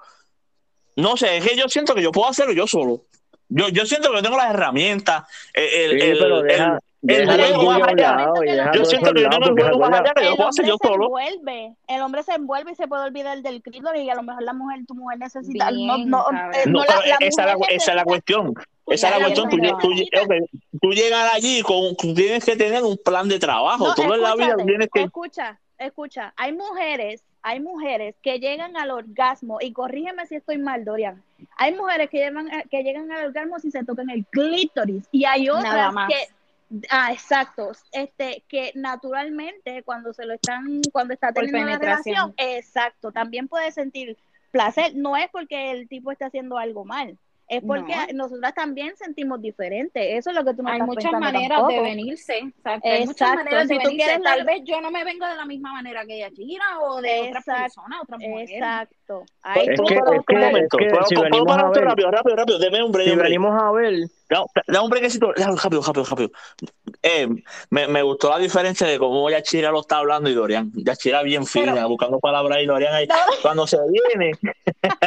no 0.97 1.17
sé, 1.17 1.37
es 1.39 1.45
que 1.49 1.57
yo 1.57 1.69
siento 1.69 1.95
que 1.95 2.03
yo 2.03 2.13
puedo 2.13 2.29
hacerlo 2.29 2.53
yo 2.53 2.67
solo. 2.67 3.03
Yo, 3.49 3.69
yo 3.69 3.85
siento 3.87 4.11
que 4.11 4.17
yo 4.17 4.23
tengo 4.23 4.37
las 4.37 4.51
herramientas. 4.51 5.25
El, 5.53 5.65
el- 5.93 6.01
Sí, 6.01 6.07
el- 6.09 6.19
pero 6.19 6.41
el- 6.41 6.47
deja, 6.47 6.79
el 7.03 7.27
juego 7.27 7.59
orgullo 7.61 7.79
más 7.79 7.89
a 7.89 7.93
un 7.93 7.99
allá. 8.01 8.17
lado 8.17 8.45
y 8.45 8.51
deja 8.51 8.73
Yo 8.73 8.85
siento 8.85 9.13
que 9.13 9.23
yo 9.23 9.29
tengo 9.29 9.47
el 9.47 9.53
juego 9.53 9.69
recuerda- 9.69 9.99
allá 9.99 10.13
que 10.15 10.25
yo 10.25 10.37
puedo 10.37 10.49
hacer 10.49 10.65
hombre 10.65 10.69
yo 10.71 10.77
se 10.81 10.89
solo. 10.89 11.05
envuelve, 11.07 11.77
el 11.89 12.03
hombre 12.03 12.23
se 12.23 12.33
envuelve 12.35 12.73
y 12.73 12.75
se 12.75 12.89
puede 12.89 13.05
olvidar 13.05 13.43
del 13.43 13.63
clítoris 13.63 14.03
y 14.03 14.11
a 14.11 14.15
lo 14.15 14.23
mejor 14.23 14.43
la 14.43 14.53
mujer, 14.53 14.81
tu 14.87 14.95
mujer 14.95 15.19
necesita, 15.19 15.71
Bien, 15.71 15.87
no, 15.87 15.99
no, 15.99 16.31
eh, 16.53 16.63
No, 16.67 16.73
no, 16.73 16.85
la, 16.85 16.97
la 17.07 17.17
esa, 17.21 17.43
es 17.53 17.59
la, 17.59 17.67
esa 17.69 17.91
es 17.93 17.97
la 17.97 18.05
cuestión. 18.05 18.55
Esa 18.87 19.09
es 19.09 19.15
la 19.17 19.21
cuestión. 19.25 19.49
Tú, 19.51 19.57
tú, 19.57 19.63
lle- 19.63 20.09
necesita- 20.11 20.23
ok, 20.23 20.33
tú 20.81 20.91
llegas 20.93 21.35
allí 21.35 21.63
con, 21.63 21.97
tú 21.97 22.15
tienes 22.15 22.45
que 22.45 22.57
tener 22.57 22.83
un 22.83 22.97
plan 23.05 23.29
de 23.29 23.39
trabajo. 23.39 23.89
No, 23.89 23.95
Todo 23.95 24.15
en 24.15 24.23
la 24.23 24.35
vida 24.37 24.57
tienes 24.65 24.89
que. 24.93 25.03
escucha, 25.03 25.59
escucha, 25.79 26.33
hay 26.37 26.53
mujeres, 26.53 27.23
hay 27.43 27.61
mujeres 27.61 28.15
que 28.23 28.39
llegan 28.41 28.77
al 28.77 28.91
orgasmo, 28.91 29.59
y 29.61 29.73
corrígeme 29.73 30.27
si 30.27 30.37
estoy 30.37 30.59
mal, 30.59 30.85
Dorian, 30.85 31.23
hay 31.57 31.75
mujeres 31.75 32.11
que 32.11 32.19
llegan, 32.19 32.49
que 32.71 32.83
llegan 32.83 33.11
al 33.13 33.27
orgasmo 33.27 33.59
si 33.61 33.71
se 33.71 33.85
tocan 33.85 34.09
el 34.11 34.25
clítoris, 34.27 35.05
y 35.13 35.25
hay 35.27 35.49
otras 35.49 35.95
que, 36.09 36.15
Ah, 36.91 37.13
exacto. 37.13 37.71
Este, 37.93 38.43
que 38.49 38.73
naturalmente 38.75 39.83
cuando 39.85 40.13
se 40.13 40.25
lo 40.27 40.35
están, 40.35 40.81
cuando 40.93 41.15
está 41.15 41.33
teniendo 41.33 41.59
una 41.59 41.79
penetración. 41.79 42.15
relación, 42.17 42.35
exacto, 42.39 43.13
también 43.13 43.49
puede 43.49 43.71
sentir 43.73 44.17
placer. 44.51 44.95
No 44.97 45.17
es 45.17 45.29
porque 45.31 45.71
el 45.71 45.89
tipo 45.89 46.11
esté 46.11 46.25
haciendo 46.25 46.59
algo 46.59 46.85
mal, 46.85 47.17
es 47.49 47.63
porque 47.63 47.95
No. 48.13 48.25
nosotras 48.25 48.53
también 48.55 48.97
sentimos 48.97 49.41
diferente. 49.41 50.17
Eso 50.17 50.31
es 50.31 50.37
lo 50.37 50.45
que 50.45 50.55
tú 50.55 50.65
no 50.65 50.69
hay 50.71 50.75
estás 50.77 50.87
muchas 50.89 51.05
pensando 51.05 51.25
maneras 51.27 51.49
de 51.59 51.63
tampoco. 51.75 51.83
venirse. 51.83 52.39
Exacto. 52.39 52.89
Hay 52.89 53.07
muchas 53.07 53.35
maneras 53.37 53.69
de 53.69 53.75
si 53.75 53.81
tú 53.81 53.87
venirse. 53.89 54.05
quieres 54.07 54.25
Tal 54.25 54.39
la- 54.39 54.45
vez 54.45 54.63
yo 54.65 54.81
no 54.81 54.91
me 54.91 55.05
vengo 55.05 55.27
de 55.27 55.37
la 55.37 55.45
misma 55.45 55.73
manera 55.73 56.05
que 56.05 56.17
ella 56.17 56.31
gira 56.35 56.65
o 56.81 57.01
de 57.01 57.29
Exacto, 57.29 57.53
personas, 57.63 58.01
otras 58.03 58.21
mujeres. 58.21 58.51
Exacto. 58.51 59.19
Pues, 59.21 59.31
Hay 59.43 59.69
Es 59.69 59.77
¿puedo 59.81 59.87
que- 59.87 59.95
es 59.95 60.01
un 60.19 60.25
que- 60.27 60.35
momento? 60.39 60.79
es 60.81 60.85
que 60.87 60.91
¿Puedo- 60.91 61.07
si 61.07 61.15
venimos 61.15 61.57
a 61.57 61.61
esto 61.61 61.71
ver- 61.73 61.85
rápido, 61.85 62.11
rápido, 62.11 62.37
rápido, 62.37 62.59
deme 62.59 62.83
un 62.83 62.91
break, 62.91 63.09
Si 63.11 63.17
venimos 63.17 63.63
a 63.63 63.71
ver, 63.71 63.95
Da, 64.29 64.45
da 64.67 64.83
un 64.83 64.91
brequecito, 64.91 65.33
rápido, 65.33 65.83
rápido, 65.83 66.05
rápido. 66.05 66.31
Eh, 67.03 67.29
me, 67.71 67.87
me 67.87 68.03
gustó 68.03 68.31
la 68.31 68.39
diferencia 68.39 68.87
de 68.87 68.99
cómo 68.99 69.31
Yachira 69.31 69.71
lo 69.71 69.81
está 69.81 69.99
hablando 69.99 70.29
y 70.29 70.35
Dorian. 70.35 70.73
Yachira 70.75 71.23
bien 71.23 71.47
fina, 71.47 71.75
Pero- 71.75 71.89
buscando 71.89 72.19
palabras 72.19 72.59
y 72.61 72.67
Dorian 72.67 72.95
ahí. 72.95 73.09
Cuando 73.43 73.67
se 73.67 73.79
viene, 73.89 74.33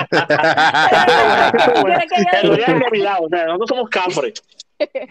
Dorian 2.44 2.80
de 2.80 2.92
mi 2.92 3.00
lado, 3.00 3.26
o 3.26 3.30
sea, 3.30 3.46
nosotros 3.46 3.70
somos 3.70 3.90
cafres. 3.90 4.34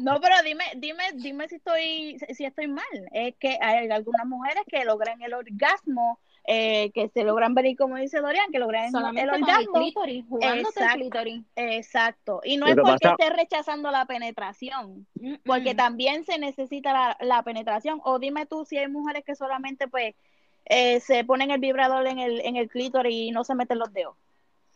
No, 0.00 0.18
pero 0.20 0.36
dime, 0.44 0.64
dime, 0.76 1.02
dime 1.16 1.46
si 1.48 1.56
estoy, 1.56 2.16
si 2.34 2.44
estoy 2.46 2.68
mal. 2.68 2.84
Es 3.12 3.34
que 3.38 3.58
hay 3.60 3.90
algunas 3.90 4.24
mujeres 4.26 4.62
que 4.66 4.82
logran 4.84 5.20
el 5.20 5.34
orgasmo, 5.34 6.20
eh, 6.50 6.90
que 6.94 7.10
se 7.10 7.24
logran 7.24 7.54
venir, 7.54 7.76
como 7.76 7.96
dice 7.96 8.20
Dorian, 8.20 8.50
que 8.50 8.58
logran 8.58 8.90
solamente 8.90 9.20
el 9.20 9.42
orgasmo. 9.42 9.74
clítoris, 9.74 10.24
jugándote 10.26 10.80
el 10.80 10.84
Exacto. 10.84 10.98
clítoris. 10.98 11.42
Exacto. 11.56 12.40
Y 12.42 12.56
no 12.56 12.66
es 12.66 12.74
que 12.74 12.80
porque 12.80 12.98
pasa- 13.02 13.16
esté 13.20 13.36
rechazando 13.36 13.90
la 13.90 14.06
penetración, 14.06 15.06
porque 15.44 15.74
mm. 15.74 15.76
también 15.76 16.24
se 16.24 16.38
necesita 16.38 16.94
la, 16.94 17.16
la 17.20 17.42
penetración. 17.42 18.00
O 18.02 18.18
dime 18.18 18.46
tú 18.46 18.64
si 18.64 18.78
hay 18.78 18.88
mujeres 18.88 19.24
que 19.26 19.34
solamente 19.34 19.88
pues 19.88 20.14
eh, 20.64 21.00
se 21.00 21.22
ponen 21.24 21.50
el 21.50 21.60
vibrador 21.60 22.06
en 22.06 22.18
el, 22.18 22.40
en 22.40 22.56
el 22.56 22.70
clítoris 22.70 23.14
y 23.14 23.30
no 23.30 23.44
se 23.44 23.54
meten 23.54 23.78
los 23.78 23.92
dedos. 23.92 24.16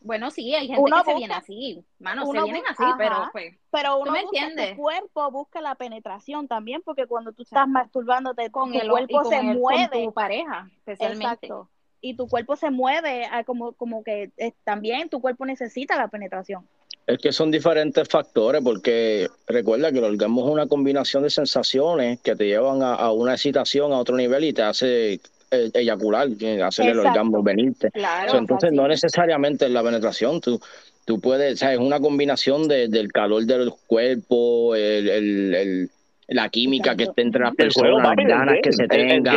Bueno, 0.05 0.31
sí, 0.31 0.55
hay 0.55 0.67
gente 0.67 0.81
Uno 0.83 1.03
que 1.05 1.11
se 1.13 1.17
viene 1.17 1.35
así. 1.35 1.85
Mano, 1.99 2.27
se 2.27 2.33
vienen 2.33 2.57
busca- 2.63 2.71
así, 2.73 2.83
ajá. 2.85 2.95
pero 2.99 3.29
pues. 3.33 3.55
Pero 3.71 3.99
uno 3.99 4.13
me 4.13 4.23
busca, 4.23 4.39
entiendes? 4.39 4.77
tu 4.77 4.83
cuerpo 4.83 5.31
busca 5.31 5.61
la 5.61 5.75
penetración 5.77 6.49
también, 6.49 6.83
porque 6.85 7.07
cuando 7.07 7.33
tú 7.33 7.43
estás 7.43 7.59
Exacto. 7.67 7.73
masturbándote, 7.73 8.51
Con 8.51 8.73
tu 8.73 8.79
el 8.79 8.89
cuerpo 8.91 9.23
con 9.23 9.31
se 9.31 9.37
el- 9.39 9.47
con 9.47 9.57
mueve. 9.59 10.05
tu 10.05 10.13
pareja, 10.13 10.69
especialmente. 10.79 11.47
Exacto. 11.47 11.69
Y 12.01 12.15
tu 12.17 12.27
cuerpo 12.29 12.57
se 12.57 12.71
mueve 12.71 13.27
a 13.27 13.45
como, 13.45 13.73
como 13.75 14.03
que 14.03 14.33
eh, 14.37 14.53
también 14.65 15.09
tu 15.09 15.21
cuerpo 15.21 15.47
necesita 15.47 15.97
la 15.97 16.09
penetración. 16.09 16.67
Es 17.07 17.19
que 17.19 17.33
son 17.33 17.51
diferentes 17.51 18.09
factores, 18.09 18.61
porque 18.63 19.29
recuerda 19.47 19.91
que 19.93 19.99
el 19.99 20.05
orgasmo 20.05 20.45
es 20.47 20.53
una 20.53 20.67
combinación 20.67 21.23
de 21.25 21.31
sensaciones 21.31 22.21
que 22.21 22.35
te 22.37 22.47
llevan 22.47 22.83
a, 22.83 22.95
a 22.95 23.13
una 23.13 23.35
excitación 23.35 23.93
a 23.93 23.99
otro 23.99 24.17
nivel 24.17 24.45
y 24.45 24.53
te 24.53 24.63
hace 24.63 25.21
eyacular, 25.53 26.29
que 26.39 26.63
hacer 26.63 26.89
el 26.89 26.99
orgasmo 27.01 27.43
venirte. 27.43 27.91
Claro. 27.91 28.27
O 28.29 28.31
sea, 28.31 28.41
entonces 28.41 28.73
no 28.73 28.89
necesariamente 28.89 29.67
es 29.67 29.71
la 29.71 29.83
penetración, 29.83 30.41
tú, 30.41 30.61
tú 31.05 31.21
puedes, 31.21 31.55
o 31.55 31.57
sea, 31.57 31.73
es 31.73 31.79
una 31.79 32.01
combinación 32.01 32.67
de- 32.69 32.89
del 32.89 33.13
calor 33.13 33.45
del 33.45 33.73
cuerpo, 33.87 34.75
el, 34.75 35.09
el- 35.09 35.55
el- 35.55 35.91
la 36.29 36.49
química 36.49 36.97
que 36.97 37.05
esté 37.05 37.23
entre 37.23 37.43
las 37.43 37.55
personas, 37.55 38.15
las 38.17 38.27
ganas 38.27 38.57
que 38.63 38.73
se 38.73 38.87
tengan, 38.89 39.37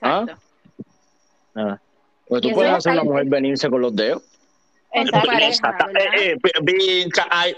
¿Ah? 0.00 0.24
Exacto. 0.26 1.80
Pues 2.26 2.40
tú 2.42 2.50
puedes 2.52 2.72
es 2.72 2.78
hacer 2.78 2.92
a 2.92 2.94
la 2.96 3.00
algo- 3.02 3.12
mujer 3.12 3.26
venirse 3.28 3.68
con 3.68 3.80
los 3.82 3.94
dedos. 3.94 4.22
Eh, 4.94 6.36
eh, 6.66 7.08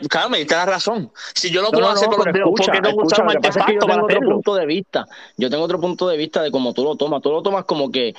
claro, 0.08 0.30
me 0.30 0.38
diste 0.38 0.54
la 0.54 0.66
razón. 0.66 1.10
Si 1.34 1.50
yo 1.50 1.60
lo 1.62 1.68
No, 1.68 1.72
puedo 1.72 1.86
no, 1.86 1.92
hacer 1.92 2.08
no, 2.08 2.16
con 2.16 2.24
los 2.26 2.32
pero 2.32 2.46
dedos, 2.46 2.60
¿por 2.60 2.66
qué 2.66 2.80
tengo 2.80 2.82
que 2.82 2.88
escucha, 2.90 3.14
usar 3.14 3.26
un 3.26 3.34
lo 3.34 3.40
que 3.40 3.48
pasa 3.48 3.60
es 3.60 3.66
que 3.66 3.72
yo 3.72 3.78
artefacto 3.78 3.86
para 3.86 4.06
tengo 4.06 4.20
otro 4.20 4.34
punto 4.36 4.54
de 4.54 4.66
vista. 4.66 5.06
Yo 5.36 5.50
tengo 5.50 5.64
otro 5.64 5.80
punto 5.80 6.08
de 6.08 6.16
vista 6.16 6.42
de 6.42 6.50
cómo 6.50 6.72
tú 6.72 6.84
lo 6.84 6.96
tomas. 6.96 7.22
Tú 7.22 7.30
lo 7.30 7.42
tomas 7.42 7.64
como 7.64 7.90
que, 7.90 8.14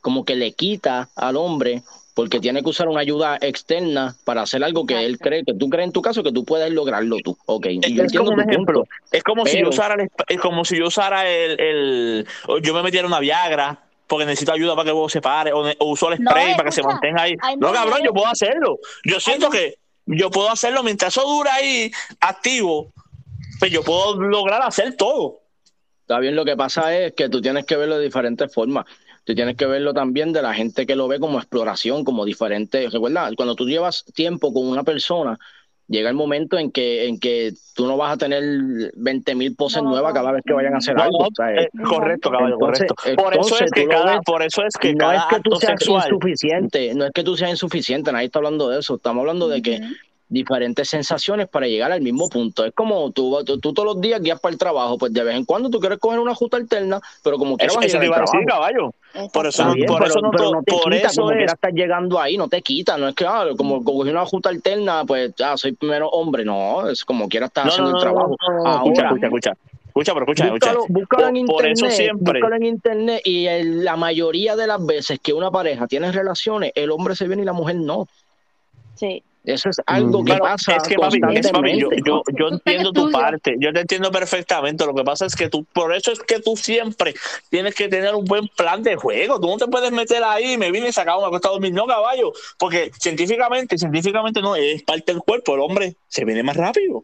como 0.00 0.24
que 0.24 0.34
le 0.36 0.52
quita 0.52 1.08
al 1.16 1.36
hombre 1.36 1.82
porque 2.14 2.40
tiene 2.40 2.62
que 2.62 2.68
usar 2.68 2.88
una 2.88 3.00
ayuda 3.00 3.38
externa 3.40 4.14
para 4.24 4.42
hacer 4.42 4.62
algo 4.62 4.84
que 4.84 5.02
él 5.06 5.18
cree, 5.18 5.44
que 5.44 5.54
tú 5.54 5.70
crees 5.70 5.86
en 5.86 5.92
tu 5.92 6.02
caso 6.02 6.22
que 6.22 6.30
tú 6.32 6.44
puedes 6.44 6.70
lograrlo 6.70 7.16
tú. 7.24 7.36
Ok, 7.46 7.66
y 7.70 7.78
Es, 7.82 7.92
yo 7.94 8.02
es 8.04 8.12
como 8.18 8.30
un 8.30 8.36
tu 8.36 8.42
ejemplo. 8.50 8.78
punto. 8.80 8.90
Es 9.10 9.22
como 9.22 9.46
si 9.46 9.52
yo 9.52 9.58
Pero- 9.60 9.68
usara 9.70 9.94
el, 10.02 10.10
es 10.28 10.40
como 10.40 10.64
si 10.66 10.76
yo 10.78 10.86
usara 10.86 11.26
el, 11.28 11.58
el- 11.60 12.26
o 12.48 12.58
yo 12.58 12.74
me 12.74 12.82
metiera 12.82 13.06
una 13.06 13.18
Viagra 13.20 13.78
porque 14.12 14.26
necesito 14.26 14.52
ayuda 14.52 14.74
para 14.76 14.84
que 14.84 14.92
huevo 14.92 15.08
se 15.08 15.22
pare 15.22 15.54
o, 15.54 15.74
uso 15.86 16.12
el 16.12 16.22
No, 16.22 16.30
spray 16.30 16.54
para 16.54 16.64
que 16.64 16.72
se 16.72 16.82
mantenga 16.82 17.22
ahí. 17.22 17.34
No, 17.58 17.72
cabrón, 17.72 18.00
yo 18.04 18.12
puedo 18.12 18.26
hacerlo. 18.26 18.78
Yo 19.06 19.18
siento 19.18 19.48
que 19.48 19.78
yo 20.04 20.30
puedo 20.30 20.50
hacerlo 20.50 20.82
mientras 20.82 21.16
eso 21.16 21.26
dura 21.26 21.54
ahí 21.54 21.90
activo, 22.20 22.92
pues 23.58 23.72
yo 23.72 23.82
puedo 23.82 24.20
lograr 24.20 24.60
hacer 24.60 24.96
todo. 24.96 25.40
Está 26.02 26.18
bien, 26.18 26.36
lo 26.36 26.44
que 26.44 26.58
pasa 26.58 26.94
es 26.94 27.14
que 27.14 27.30
tú 27.30 27.40
tienes 27.40 27.64
que 27.64 27.74
verlo 27.74 27.96
de 27.96 28.04
diferentes 28.04 28.52
formas. 28.52 28.84
Tú 29.24 29.34
tienes 29.34 29.56
que 29.56 29.64
verlo 29.64 29.94
también 29.94 30.34
de 30.34 30.42
la 30.42 30.52
gente 30.52 30.84
que 30.84 30.94
lo 30.94 31.08
ve 31.08 31.18
como 31.18 31.38
exploración, 31.38 32.04
como 32.04 32.26
diferente. 32.26 32.90
Recuerda, 32.90 33.30
cuando 33.34 33.56
tú 33.56 33.66
llevas 33.66 34.04
tiempo 34.14 34.52
con 34.52 34.68
una 34.68 34.82
persona, 34.82 35.38
llega 35.92 36.08
el 36.08 36.16
momento 36.16 36.58
en 36.58 36.72
que, 36.72 37.06
en 37.06 37.20
que 37.20 37.52
tú 37.74 37.86
no 37.86 37.96
vas 37.96 38.14
a 38.14 38.16
tener 38.16 38.42
20 38.96 39.34
mil 39.34 39.54
poses 39.54 39.82
No, 39.82 39.90
nuevas 39.90 40.12
cada 40.14 40.32
vez 40.32 40.42
que 40.44 40.52
vayan 40.52 40.74
a 40.74 40.78
hacer 40.78 40.96
No, 40.96 41.02
algo. 41.02 41.28
eh, 41.48 41.68
correcto, 41.84 42.30
caballo, 42.30 42.54
Entonces- 42.54 42.86
correcto. 42.88 43.22
Por 43.22 43.36
eso 43.36 43.64
es 43.64 43.70
que 43.70 43.86
cada, 43.86 44.20
por 44.22 44.42
eso 44.42 44.62
es 44.64 44.74
que 44.80 44.92
no 44.94 44.98
cada 44.98 45.16
es 45.16 45.22
que 45.30 45.40
tú 45.40 45.56
seas 45.56 45.70
sexual 45.78 46.04
insuficiente, 46.10 46.94
no 46.94 47.04
es 47.04 47.12
que 47.12 47.22
tú 47.22 47.36
seas 47.36 47.50
insuficiente, 47.50 48.10
nadie 48.10 48.26
está 48.26 48.38
hablando 48.38 48.68
de 48.68 48.80
eso, 48.80 48.96
estamos 48.96 49.20
hablando 49.20 49.48
de 49.48 49.62
que. 49.62 49.80
Diferentes 50.32 50.88
sensaciones 50.88 51.48
para 51.48 51.66
llegar 51.66 51.92
al 51.92 52.00
mismo 52.00 52.28
punto. 52.28 52.64
Es 52.64 52.72
como 52.74 53.10
tú, 53.12 53.38
tú, 53.44 53.58
tú 53.58 53.72
todos 53.72 53.86
los 53.94 54.00
días 54.00 54.20
guías 54.22 54.40
para 54.40 54.52
el 54.52 54.58
trabajo, 54.58 54.96
pues 54.98 55.12
de 55.12 55.22
vez 55.22 55.36
en 55.36 55.44
cuando 55.44 55.68
tú 55.70 55.78
quieres 55.78 55.98
coger 55.98 56.18
una 56.18 56.32
ruta 56.34 56.56
alterna, 56.56 57.00
pero 57.22 57.36
como 57.38 57.56
quieras 57.56 57.76
vas 57.76 57.84
a 57.84 57.98
llegar 57.98 58.20
al 58.20 58.24
decir, 58.24 58.40
trabajo. 58.46 58.70
caballo. 58.72 58.94
Por 59.32 59.46
eso 59.46 59.64
por 59.64 59.98
pero, 59.98 60.04
eso 60.06 60.20
no, 60.22 60.30
pero 60.30 60.44
to- 60.44 60.54
no 60.54 60.62
te 60.62 60.72
por 60.72 60.92
quita, 60.92 61.08
eso 61.08 61.20
como 61.20 61.32
es. 61.32 61.36
quieras 61.36 61.54
estar 61.54 61.72
llegando 61.72 62.18
ahí, 62.18 62.36
no 62.38 62.48
te 62.48 62.62
quita, 62.62 62.96
no 62.96 63.08
es 63.08 63.14
que 63.14 63.26
ah, 63.26 63.44
como 63.58 63.84
cogí 63.84 64.08
una 64.10 64.24
ruta 64.24 64.48
alterna, 64.48 65.04
pues 65.04 65.32
ah, 65.44 65.56
soy 65.56 65.72
primero 65.72 66.08
hombre, 66.08 66.44
no, 66.46 66.88
es 66.88 67.04
como 67.04 67.28
quieras 67.28 67.50
estar 67.50 67.66
No, 67.66 67.70
haciendo 67.70 67.90
no, 67.92 67.96
el 67.98 68.02
trabajo. 68.02 68.36
no, 68.40 68.56
no, 68.56 68.64
no, 68.64 68.74
escucha, 68.76 69.02
Ahora, 69.02 69.08
escucha, 69.08 69.26
escucha. 69.26 69.52
Escucha, 69.88 70.14
pero 70.14 70.24
escucha, 70.24 70.44
escucha. 70.46 70.72
Búscalo, 70.72 70.86
búscalo 70.88 71.28
en 71.28 71.34
Por- 71.44 71.56
por 71.56 71.66
internet, 71.66 71.90
eso 71.92 71.96
siempre. 72.02 72.32
búscalo 72.40 72.56
en 72.56 72.62
internet 72.64 73.20
y 73.26 73.46
el- 73.46 73.84
la 73.84 73.96
mayoría 73.96 74.56
de 74.56 74.66
las 74.66 74.86
veces 74.86 75.18
que 75.22 75.34
una 75.34 75.50
pareja 75.50 75.86
tiene 75.86 76.10
relaciones, 76.10 76.72
el 76.74 76.90
hombre 76.90 77.14
se 77.14 77.26
viene 77.26 77.42
y 77.42 77.44
la 77.44 77.52
mujer 77.52 77.76
no. 77.76 78.08
Sí. 78.94 79.22
Eso 79.44 79.70
es 79.70 79.80
algo 79.86 80.20
que 80.20 80.26
Claro, 80.26 80.44
pasa 80.44 80.76
es 80.76 80.82
que 80.84 80.94
papi, 80.94 81.20
es, 81.34 81.50
papi, 81.50 81.80
yo, 81.80 81.88
yo, 82.04 82.22
yo 82.38 82.48
entiendo 82.48 82.92
tu 82.92 83.10
parte, 83.10 83.56
yo 83.58 83.72
te 83.72 83.80
entiendo 83.80 84.12
perfectamente. 84.12 84.86
Lo 84.86 84.94
que 84.94 85.02
pasa 85.02 85.26
es 85.26 85.34
que 85.34 85.48
tú, 85.48 85.64
por 85.72 85.92
eso 85.92 86.12
es 86.12 86.20
que 86.20 86.38
tú 86.38 86.56
siempre 86.56 87.14
tienes 87.50 87.74
que 87.74 87.88
tener 87.88 88.14
un 88.14 88.24
buen 88.24 88.46
plan 88.48 88.84
de 88.84 88.94
juego. 88.94 89.40
Tú 89.40 89.48
no 89.48 89.56
te 89.56 89.66
puedes 89.66 89.90
meter 89.90 90.22
ahí, 90.22 90.56
me 90.56 90.70
vine 90.70 90.88
y 90.88 90.92
sacaba 90.92 91.20
me 91.20 91.26
acuesto 91.26 91.48
a 91.48 91.52
dormir, 91.52 91.72
no 91.72 91.86
caballo, 91.86 92.32
porque 92.56 92.92
científicamente, 93.00 93.76
científicamente 93.76 94.40
no, 94.40 94.54
es 94.54 94.82
parte 94.84 95.12
del 95.12 95.22
cuerpo. 95.22 95.54
El 95.54 95.60
hombre 95.60 95.96
se 96.06 96.24
viene 96.24 96.44
más 96.44 96.56
rápido. 96.56 97.02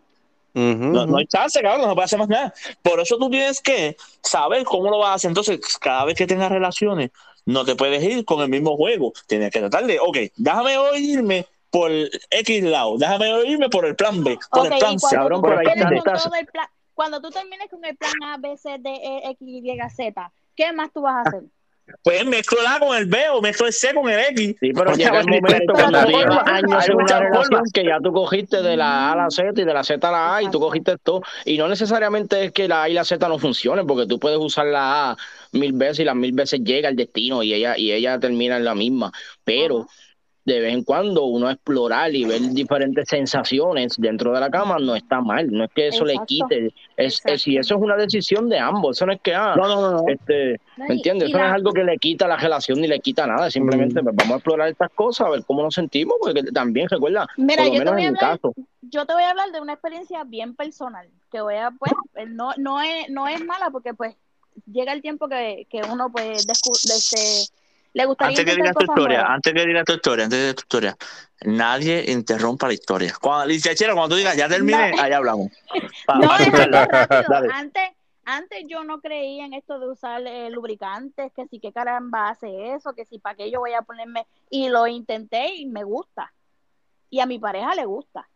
No, 0.54 1.06
no 1.06 1.18
hay 1.18 1.26
chance, 1.26 1.60
cabrón, 1.60 1.82
no 1.82 1.88
se 1.88 1.94
puede 1.94 2.04
hacer 2.04 2.18
más 2.18 2.28
nada. 2.28 2.54
Por 2.82 3.00
eso 3.00 3.16
tú 3.16 3.30
tienes 3.30 3.60
que 3.60 3.96
saber 4.22 4.64
cómo 4.64 4.90
lo 4.90 4.98
vas 4.98 5.10
a 5.10 5.14
hacer. 5.14 5.28
Entonces, 5.28 5.60
cada 5.78 6.04
vez 6.04 6.16
que 6.16 6.26
tengas 6.26 6.50
relaciones, 6.50 7.10
no 7.46 7.64
te 7.64 7.76
puedes 7.76 8.02
ir 8.02 8.24
con 8.24 8.40
el 8.40 8.48
mismo 8.48 8.76
juego. 8.76 9.12
Tienes 9.26 9.52
que 9.52 9.60
tratar 9.60 9.86
de, 9.86 9.98
ok, 10.00 10.18
déjame 10.36 10.74
irme 10.98 11.46
por 11.70 11.90
X 12.30 12.62
lado, 12.64 12.96
déjame 12.98 13.44
irme 13.46 13.68
por 13.68 13.84
el 13.86 13.94
plan 13.94 14.24
B, 14.24 14.38
por 14.50 14.72
el 14.72 14.78
plan 14.78 14.98
C. 14.98 15.06
cuando 15.08 15.18
cabrón, 15.18 15.40
tú 15.40 15.48
por 15.48 15.58
ahí 15.58 15.66
termines 15.66 16.02
con 16.02 16.34
el 16.34 16.46
plan, 16.46 16.66
cuando 16.94 17.20
tú 17.20 17.30
termines 17.30 17.68
con 17.70 17.84
el 17.84 17.96
plan 17.96 18.12
A, 18.24 18.36
B, 18.38 18.56
C, 18.56 18.76
D, 18.78 18.90
E, 18.90 19.30
X, 19.30 19.38
Y, 19.40 19.78
Z, 19.94 20.32
¿qué 20.56 20.72
más 20.72 20.92
tú 20.92 21.02
vas 21.02 21.14
a 21.16 21.28
hacer? 21.28 21.42
Pues 22.02 22.24
mezclo 22.26 22.60
el 22.60 22.66
A 22.66 22.78
con 22.78 22.96
el 22.96 23.06
B 23.06 23.28
o 23.30 23.40
mezclo 23.40 23.66
el 23.66 23.72
C 23.72 23.94
con 23.94 24.08
el 24.10 24.20
X. 24.20 24.56
Sí, 24.60 24.72
pero 24.72 24.94
llega 24.94 25.20
el 25.20 25.26
momento 25.26 25.72
cuando 25.72 26.04
llevas 26.04 26.46
años 26.46 26.88
en 26.88 26.94
una 26.94 27.02
muchas 27.02 27.20
relación 27.20 27.62
que 27.72 27.84
ya 27.84 27.98
tú 28.00 28.12
cogiste 28.12 28.62
de 28.62 28.76
la 28.76 29.08
A 29.08 29.12
a 29.12 29.16
la 29.16 29.30
Z 29.30 29.52
y 29.56 29.64
de 29.64 29.72
la 29.72 29.84
Z 29.84 30.06
a 30.06 30.12
la 30.12 30.36
A 30.36 30.42
y 30.42 30.50
tú 30.50 30.60
cogiste 30.60 30.96
todo. 30.98 31.22
Y 31.44 31.56
no 31.56 31.68
necesariamente 31.68 32.44
es 32.44 32.52
que 32.52 32.68
la 32.68 32.82
A 32.82 32.88
y 32.88 32.92
la 32.92 33.04
Z 33.04 33.26
no 33.28 33.38
funcionen, 33.38 33.86
porque 33.86 34.06
tú 34.06 34.18
puedes 34.18 34.38
usar 34.38 34.66
la 34.66 35.10
A 35.10 35.16
mil 35.52 35.72
veces 35.72 36.00
y 36.00 36.04
las 36.04 36.16
mil 36.16 36.32
veces 36.32 36.60
llega 36.60 36.88
el 36.88 36.96
destino 36.96 37.42
y 37.42 37.54
ella, 37.54 37.78
y 37.78 37.92
ella 37.92 38.18
termina 38.18 38.56
en 38.56 38.64
la 38.64 38.74
misma. 38.74 39.12
Pero. 39.44 39.86
De 40.48 40.60
vez 40.60 40.72
en 40.72 40.82
cuando 40.82 41.24
uno 41.24 41.50
explorar 41.50 42.14
y 42.14 42.24
ver 42.24 42.40
diferentes 42.52 43.06
sensaciones 43.08 43.94
dentro 43.98 44.32
de 44.32 44.40
la 44.40 44.50
cama 44.50 44.78
no 44.78 44.94
está 44.96 45.20
mal. 45.20 45.50
No 45.50 45.64
es 45.64 45.70
que 45.74 45.88
eso 45.88 46.04
le 46.04 46.16
quite. 46.26 46.72
Es, 46.96 47.20
es, 47.26 47.46
y 47.46 47.58
eso 47.58 47.74
es 47.76 47.80
una 47.82 47.96
decisión 47.96 48.48
de 48.48 48.58
ambos. 48.58 48.96
Eso 48.96 49.04
no 49.06 49.12
es 49.12 49.20
que, 49.20 49.34
ah, 49.34 49.54
No, 49.56 49.68
no, 49.68 49.80
no, 49.80 49.90
no. 49.90 50.04
este, 50.08 50.58
¿Me 50.76 50.94
entiendes? 50.94 51.28
Eso 51.28 51.38
no 51.38 51.44
es 51.46 51.52
algo 51.52 51.72
que 51.72 51.84
le 51.84 51.98
quita 51.98 52.26
la 52.26 52.36
relación 52.36 52.80
ni 52.80 52.88
le 52.88 52.98
quita 53.00 53.26
nada. 53.26 53.50
Simplemente 53.50 54.00
Mm. 54.00 54.04
pues, 54.04 54.16
vamos 54.16 54.32
a 54.32 54.36
explorar 54.36 54.68
estas 54.68 54.90
cosas, 54.92 55.26
a 55.26 55.30
ver 55.30 55.44
cómo 55.46 55.62
nos 55.62 55.74
sentimos, 55.74 56.16
porque 56.20 56.42
también 56.44 56.88
recuerda, 56.88 57.26
Mira, 57.36 57.64
por 57.64 57.66
lo 57.66 57.72
yo 57.72 57.72
te 57.72 57.78
menos 57.78 57.94
voy 57.94 58.02
a 58.02 58.06
en 58.06 58.12
mi 58.14 58.18
hablar, 58.18 58.40
caso. 58.40 58.54
yo 58.82 59.06
te 59.06 59.12
voy 59.12 59.22
a 59.24 59.30
hablar 59.30 59.52
de 59.52 59.60
una 59.60 59.72
experiencia 59.74 60.24
bien 60.24 60.54
personal, 60.56 61.08
que 61.30 61.40
voy 61.42 61.56
a, 61.56 61.70
pues, 61.78 61.92
no, 62.28 62.52
no 62.56 62.80
es, 62.80 63.10
no 63.10 63.28
es 63.28 63.44
mala 63.44 63.68
porque 63.70 63.92
pues 63.94 64.14
llega 64.72 64.92
el 64.92 65.02
tiempo 65.02 65.28
que, 65.28 65.66
que 65.70 65.82
uno 65.92 66.10
pues 66.10 66.46
descu- 66.48 66.72
este, 66.90 67.52
Le 67.94 68.04
gustaría 68.04 68.38
Antes 68.38 68.44
que 68.44 68.60
digas 68.60 68.74
tu 68.76 68.84
historia, 68.84 69.18
nuevas. 69.18 69.34
antes 69.34 69.54
que 69.54 69.66
digas 69.66 69.84
tu 69.84 69.92
historia, 69.94 70.24
antes 70.24 70.38
de 70.46 70.54
tu 70.54 70.60
historia, 70.60 70.96
nadie 71.42 72.10
interrumpa 72.12 72.66
la 72.68 72.74
historia. 72.74 73.12
Cuando, 73.20 73.52
cuando 73.94 74.08
tú 74.08 74.14
digas, 74.16 74.36
ya 74.36 74.48
terminé, 74.48 74.92
No. 74.94 75.02
ahí 75.02 75.12
hablamos. 75.12 75.48
Pa- 76.06 76.18
No, 76.18 76.28
pa- 76.28 76.36
es 76.36 76.54
algo 76.54 76.84
rápido. 76.90 77.52
Antes, 77.54 77.82
antes 78.24 78.64
yo 78.68 78.84
no 78.84 79.00
creía 79.00 79.46
en 79.46 79.54
esto 79.54 79.78
de 79.80 79.88
usar 79.88 80.22
eh, 80.26 80.50
lubricantes, 80.50 81.32
que 81.32 81.46
si 81.48 81.60
qué 81.60 81.72
caramba 81.72 82.28
hace 82.28 82.74
eso, 82.74 82.92
que 82.94 83.04
si 83.06 83.18
para 83.18 83.36
qué 83.36 83.50
yo 83.50 83.60
voy 83.60 83.72
a 83.72 83.82
ponerme. 83.82 84.26
Y 84.50 84.68
lo 84.68 84.86
intenté 84.86 85.54
y 85.54 85.66
me 85.66 85.82
gusta. 85.82 86.32
Y 87.10 87.20
a 87.20 87.26
mi 87.26 87.38
pareja 87.38 87.74
le 87.74 87.86
gusta. 87.86 88.28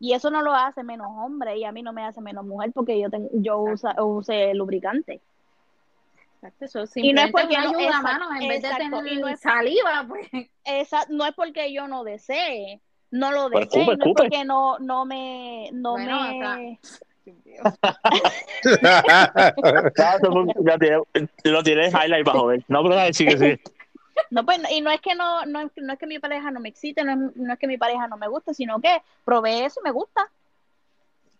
Y 0.00 0.12
eso 0.12 0.30
no 0.30 0.42
lo 0.42 0.54
hace 0.54 0.82
menos 0.82 1.08
hombre 1.10 1.56
y 1.58 1.64
a 1.64 1.72
mí 1.72 1.82
no 1.82 1.92
me 1.92 2.04
hace 2.04 2.20
menos 2.20 2.44
mujer 2.44 2.72
porque 2.74 2.98
yo 3.00 3.08
ten- 3.10 3.28
yo 3.34 3.58
usa, 3.58 3.94
use 4.02 4.52
lubricante. 4.54 5.20
Exacto, 6.46 6.64
eso 6.66 6.84
Y 6.96 7.12
no 7.14 7.22
es 7.22 7.32
porque 7.32 7.54
una 7.54 7.64
no- 7.64 7.70
ayuda, 7.70 7.84
exacto, 7.84 8.02
mano, 8.06 8.26
en 8.40 8.48
vez 8.48 8.62
de 8.62 8.68
tener 8.68 9.12
y 9.12 9.16
no 9.20 9.28
es- 9.28 9.40
saliva, 9.40 10.04
pues. 10.06 10.28
Esa, 10.64 11.06
no 11.08 11.24
es 11.24 11.32
porque 11.34 11.72
yo 11.72 11.88
no 11.88 12.04
desee, 12.04 12.80
no 13.10 13.32
lo 13.32 13.48
Pero 13.48 13.60
desee, 13.60 13.80
escupe, 13.82 13.96
no 13.96 14.04
es 14.04 14.12
porque 14.14 14.44
no, 14.44 14.78
no 14.78 15.06
me, 15.06 15.70
no 15.72 15.92
Bueno, 15.92 16.20
me, 16.20 16.78
lo 21.44 21.62
tienes 21.62 21.94
highlight 21.94 22.26
bajo 22.26 22.46
ver. 22.46 22.64
No, 22.68 22.82
pero 22.82 22.94
dale, 22.94 23.12
sigue, 23.14 23.38
sigue. 23.38 23.60
No, 24.30 24.44
pues, 24.44 24.60
y 24.70 24.80
no 24.80 24.90
es 24.90 25.00
que 25.00 25.14
no, 25.14 25.44
no, 25.46 25.60
es- 25.62 25.72
no 25.76 25.92
es 25.94 25.98
que 25.98 26.06
mi 26.06 26.18
pareja 26.18 26.50
no 26.50 26.60
me 26.60 26.68
excite, 26.68 27.02
no 27.04 27.12
es, 27.12 27.36
no 27.36 27.52
es 27.54 27.58
que 27.58 27.66
mi 27.66 27.78
pareja 27.78 28.06
no 28.06 28.16
me 28.16 28.28
guste, 28.28 28.54
sino 28.54 28.80
que 28.80 29.02
probé 29.24 29.64
eso 29.64 29.80
y 29.80 29.84
me 29.84 29.90
gusta. 29.92 30.28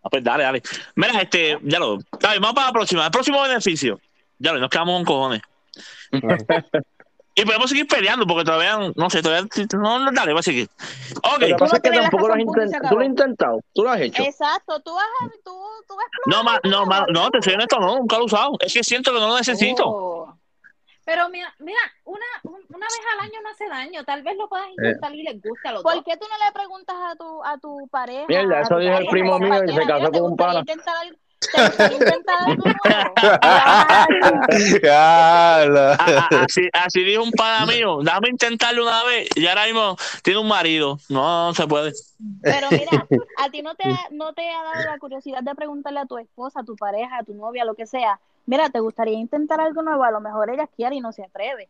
Ah, 0.03 0.09
pues 0.09 0.23
dale, 0.23 0.43
dale. 0.43 0.61
Mira, 0.95 1.21
este, 1.21 1.57
ya 1.63 1.79
lo. 1.79 1.97
Dale, 2.19 2.39
vamos 2.39 2.53
para 2.55 2.67
la 2.67 2.73
próxima. 2.73 3.05
El 3.05 3.11
próximo 3.11 3.41
beneficio. 3.41 3.99
Ya 4.39 4.53
lo, 4.53 4.59
nos 4.59 4.69
quedamos 4.69 4.95
con 4.97 5.05
cojones. 5.05 5.41
y 7.35 7.43
podemos 7.45 7.69
seguir 7.69 7.87
peleando 7.87 8.25
porque 8.25 8.45
todavía, 8.45 8.91
no 8.95 9.09
sé, 9.09 9.21
todavía. 9.21 9.47
No, 9.73 9.99
no, 9.99 10.11
dale, 10.13 10.33
va 10.33 10.39
a 10.39 10.43
seguir. 10.43 10.69
Ok. 11.17 11.39
Lo 11.39 11.47
que 11.47 11.53
Tú 11.53 11.57
pasa 11.59 11.75
es 11.77 11.81
que 11.81 11.89
tampoco 11.91 12.27
lo 12.27 12.33
has 12.33 12.39
intentado. 12.39 12.89
Tú 12.89 12.95
lo 12.95 13.01
has 13.01 13.07
intentado, 13.07 13.59
tú 13.73 13.83
lo 13.83 13.89
has 13.91 14.01
hecho. 14.01 14.23
Exacto, 14.23 14.79
tú 14.81 14.93
vas 14.93 15.05
a, 15.21 15.27
tú, 15.43 15.57
tú 15.87 15.95
vas 15.95 16.05
a 16.05 16.29
No, 16.29 16.43
ma, 16.43 16.59
no, 16.63 16.85
ma, 16.85 17.05
no, 17.09 17.29
te 17.31 17.41
soy 17.41 17.53
honesto, 17.53 17.79
no, 17.79 17.97
nunca 17.97 18.15
lo 18.17 18.23
he 18.23 18.25
usado. 18.25 18.51
Es 18.59 18.73
que 18.73 18.83
siento 18.83 19.11
que 19.13 19.19
no 19.19 19.27
lo 19.27 19.37
necesito. 19.37 19.83
Oh. 19.85 20.37
Pero 21.03 21.29
mira, 21.29 21.53
mira, 21.59 21.77
una, 22.05 22.25
un- 22.43 22.65
una 22.69 22.87
vez 22.87 22.99
al 23.13 23.19
año 23.19 23.39
no 23.43 23.49
hace 23.49 23.67
daño. 23.67 24.03
Tal 24.05 24.23
vez 24.23 24.35
lo 24.37 24.49
puedas 24.49 24.67
intentar 24.69 25.13
y 25.13 25.21
les 25.21 25.39
guste 25.39 25.67
a 25.67 25.73
los 25.73 25.83
¿Por 25.83 26.03
qué 26.03 26.17
tú 26.17 26.25
no 26.27 26.43
le 26.43 26.51
preguntas 26.51 26.95
a 26.99 27.15
tu, 27.15 27.43
a 27.43 27.57
tu 27.59 27.87
pareja? 27.91 28.25
Mierda, 28.27 28.61
eso 28.61 28.77
dijo 28.79 28.97
el 28.97 29.05
primo 29.07 29.37
mío 29.37 29.63
y 29.65 29.71
se 29.71 29.81
casó 29.85 29.95
mira, 29.99 30.09
¿te 30.11 30.19
con 30.19 30.31
un 30.31 30.35
pana? 30.37 30.59
intentar 30.61 30.95
algo- 30.97 31.17
Así, 36.29 36.69
así 36.73 37.03
dijo 37.03 37.23
un 37.23 37.31
pana 37.31 37.65
mío, 37.71 37.99
dame 38.03 38.29
intentarlo 38.29 38.83
una 38.83 39.03
vez 39.03 39.29
y 39.35 39.45
ahora 39.47 39.65
mismo 39.65 39.97
tiene 40.23 40.39
un 40.39 40.47
marido. 40.47 40.97
No, 41.09 41.47
no 41.47 41.53
se 41.53 41.67
puede. 41.67 41.93
Pero 42.41 42.71
mira, 42.71 43.07
a 43.37 43.49
ti 43.49 43.61
no 43.61 43.75
te, 43.75 43.83
ha- 43.83 44.07
no 44.11 44.33
te 44.33 44.49
ha 44.49 44.63
dado 44.63 44.85
la 44.85 44.97
curiosidad 44.99 45.41
de 45.41 45.55
preguntarle 45.55 45.99
a 45.99 46.05
tu 46.05 46.17
esposa, 46.17 46.61
a 46.61 46.63
tu 46.63 46.75
pareja, 46.75 47.17
a 47.19 47.23
tu 47.23 47.33
novia, 47.33 47.65
lo 47.65 47.75
que 47.75 47.85
sea, 47.85 48.19
mira, 48.45 48.69
¿te 48.69 48.79
gustaría 48.79 49.17
intentar 49.17 49.59
algo 49.59 49.81
nuevo? 49.81 50.03
A 50.03 50.11
lo 50.11 50.21
mejor 50.21 50.49
ella 50.49 50.67
quiere 50.75 50.95
y 50.95 51.01
no 51.01 51.11
se 51.11 51.23
atreve. 51.23 51.67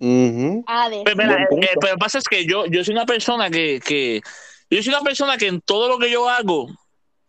Ujú. 0.00 0.64
A 0.66 0.88
Pero, 1.04 1.16
mira, 1.16 1.42
eh, 1.42 1.46
eh, 1.62 1.68
pero 1.80 1.96
pasa 1.96 2.18
es 2.18 2.24
que 2.24 2.44
yo, 2.44 2.66
yo 2.66 2.82
soy 2.82 2.92
una 2.94 3.06
persona 3.06 3.50
que, 3.50 3.78
que 3.84 4.20
yo 4.68 4.82
soy 4.82 4.92
una 4.92 5.02
persona 5.02 5.36
que 5.36 5.46
en 5.46 5.60
todo 5.60 5.88
lo 5.88 5.98
que 5.98 6.10
yo 6.10 6.28
hago, 6.28 6.66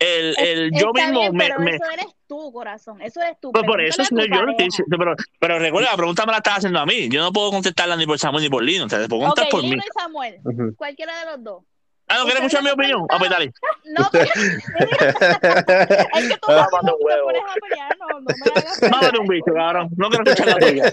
el, 0.03 0.35
el 0.39 0.71
yo 0.71 0.91
está 0.93 1.05
mismo 1.07 1.19
bien, 1.21 1.35
me, 1.35 1.47
pero 1.47 1.59
me- 1.59 1.75
eso 1.75 1.91
eres 1.91 2.07
tú, 2.27 2.51
corazón, 2.51 3.01
eso 3.01 3.21
eres 3.21 3.37
tú. 3.39 3.51
pues 3.51 3.63
por 3.63 3.79
eso 3.81 4.03
yo 4.03 4.45
no 4.45 4.53
diciendo- 4.57 4.97
pero, 4.97 5.15
pero 5.39 5.59
recuerda, 5.59 5.91
la 5.91 5.97
pregunta 5.97 6.25
me 6.25 6.31
la 6.31 6.37
estás 6.39 6.57
haciendo 6.57 6.79
a 6.79 6.85
mí. 6.85 7.07
Yo 7.09 7.21
no 7.21 7.31
puedo 7.31 7.51
contestarla 7.51 7.95
ni 7.95 8.05
por 8.05 8.19
Samuel 8.19 8.43
ni 8.43 8.49
por 8.49 8.63
Lino. 8.63 8.87
Te 8.87 9.07
puedo 9.07 9.21
contestar 9.23 9.49
por 9.49 9.61
mí. 9.63 9.69
Lino 9.71 9.83
y 9.85 9.99
Samuel, 9.99 10.39
Ujú. 10.43 10.75
cualquiera 10.75 11.17
de 11.19 11.25
los 11.31 11.43
dos. 11.43 11.63
Ah, 12.09 12.17
¿no 12.17 12.23
quieres 12.25 12.43
escuchar 12.43 12.63
mi 12.63 12.69
opinión? 12.69 13.05
Ah, 13.09 13.15
pues 13.17 13.29
dale. 13.29 13.53
No, 13.85 14.09
pero 14.11 14.25
es 14.25 14.31
que 14.33 14.39
tú 16.37 16.47
te 16.47 16.53
huevo. 16.99 17.23
pones 17.23 17.41
a 17.41 17.53
pelear, 17.61 17.97
no, 17.97 18.07
no 18.07 18.19
me 18.21 18.33
hagas 18.59 18.79
pelear. 18.79 18.91
Mámate 18.91 19.19
un 19.19 19.27
bicho, 19.27 19.53
cabrón. 19.53 19.89
No 19.95 20.09
quiero 20.09 20.23
escuchar 20.25 20.47
la 20.59 20.67
tuya. 20.67 20.91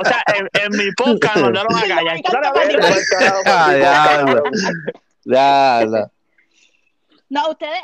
O 0.00 0.04
sea, 0.06 0.22
en, 0.34 0.48
en 0.62 0.70
mi 0.78 0.90
podcast 0.92 1.36
me 1.36 1.42
mandaron 1.42 1.76
a 1.76 1.80
callar. 1.82 2.16
Dale, 3.34 3.86
a 3.86 4.24
ver. 5.84 6.06
No, 7.32 7.50
ustedes 7.50 7.80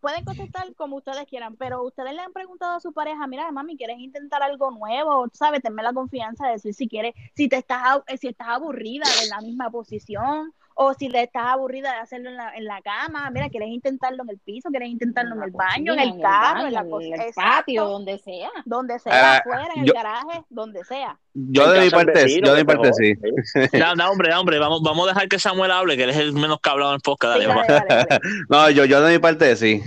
pueden 0.00 0.24
contestar 0.24 0.74
como 0.74 0.96
ustedes 0.96 1.24
quieran, 1.26 1.56
pero 1.56 1.82
ustedes 1.82 2.12
le 2.12 2.20
han 2.20 2.32
preguntado 2.32 2.76
a 2.76 2.80
su 2.80 2.92
pareja, 2.92 3.26
mira, 3.26 3.50
mami, 3.50 3.76
¿quieres 3.76 3.98
intentar 3.98 4.42
algo 4.42 4.70
nuevo? 4.70 5.26
¿Sabes? 5.32 5.62
Tenme 5.62 5.82
la 5.82 5.94
confianza 5.94 6.46
de 6.46 6.52
decir 6.54 6.74
si 6.74 6.86
quieres, 6.88 7.14
si 7.34 7.48
te 7.48 7.56
estás, 7.56 7.82
ab- 7.82 8.18
si 8.18 8.28
estás 8.28 8.48
aburrida 8.48 9.14
de 9.14 9.26
la 9.26 9.40
misma 9.40 9.70
posición 9.70 10.52
o 10.78 10.92
si 10.94 11.08
le 11.08 11.22
estás 11.22 11.46
aburrida 11.46 11.90
de 11.92 11.98
hacerlo 12.00 12.28
en 12.28 12.36
la, 12.36 12.54
en 12.54 12.64
la 12.66 12.82
cama, 12.82 13.30
mira, 13.30 13.48
¿quieres 13.48 13.70
intentarlo 13.70 14.22
en 14.24 14.28
el 14.30 14.38
piso? 14.38 14.68
¿Quieres 14.68 14.90
intentarlo 14.90 15.34
en 15.34 15.42
el 15.42 15.50
baño, 15.50 15.94
en 15.94 16.00
el 16.00 16.20
carro, 16.20 16.66
en 16.66 16.74
la 16.74 16.80
en 16.80 16.90
cosa? 16.90 17.06
el 17.06 17.12
Exacto. 17.14 17.40
patio, 17.56 17.84
donde 17.86 18.18
sea. 18.18 18.50
Donde 18.66 18.98
sea, 18.98 19.12
Ah, 19.36 19.36
afuera, 19.38 19.68
en 19.74 19.84
yo- 19.86 19.92
el 19.94 20.02
garaje, 20.02 20.44
donde 20.50 20.84
sea. 20.84 21.18
Yo 21.32 21.70
de 21.72 21.80
mi 21.80 21.90
parte, 21.90 22.40
yo 22.42 22.52
de 22.54 22.60
mi 22.62 22.66
parte 22.66 22.90
sí. 22.92 23.14
Da, 23.78 24.10
hombre, 24.10 24.28
da, 24.28 24.38
hombre. 24.40 24.58
Vamos, 24.58 24.82
vamos 24.82 25.06
a 25.06 25.12
dejar 25.14 25.28
que 25.28 25.38
Samuel 25.38 25.70
hable, 25.70 25.96
que 25.96 26.04
él 26.04 26.10
es 26.10 26.16
el 26.18 26.32
menos 26.34 26.60
que 26.60 26.68
ha 26.68 26.72
hablado 26.72 26.90
en 26.92 26.96
el 26.96 27.00
podcast. 27.02 27.40
Sí, 27.40 27.46
Dale, 27.46 27.54
dale, 27.54 27.72
va. 27.72 27.84
dale, 27.88 28.06
dale. 28.08 28.20
No, 28.50 28.70
yo, 28.70 28.84
yo 28.84 29.00
de 29.00 29.12
mi 29.14 29.18
parte 29.18 29.56
sí. 29.56 29.80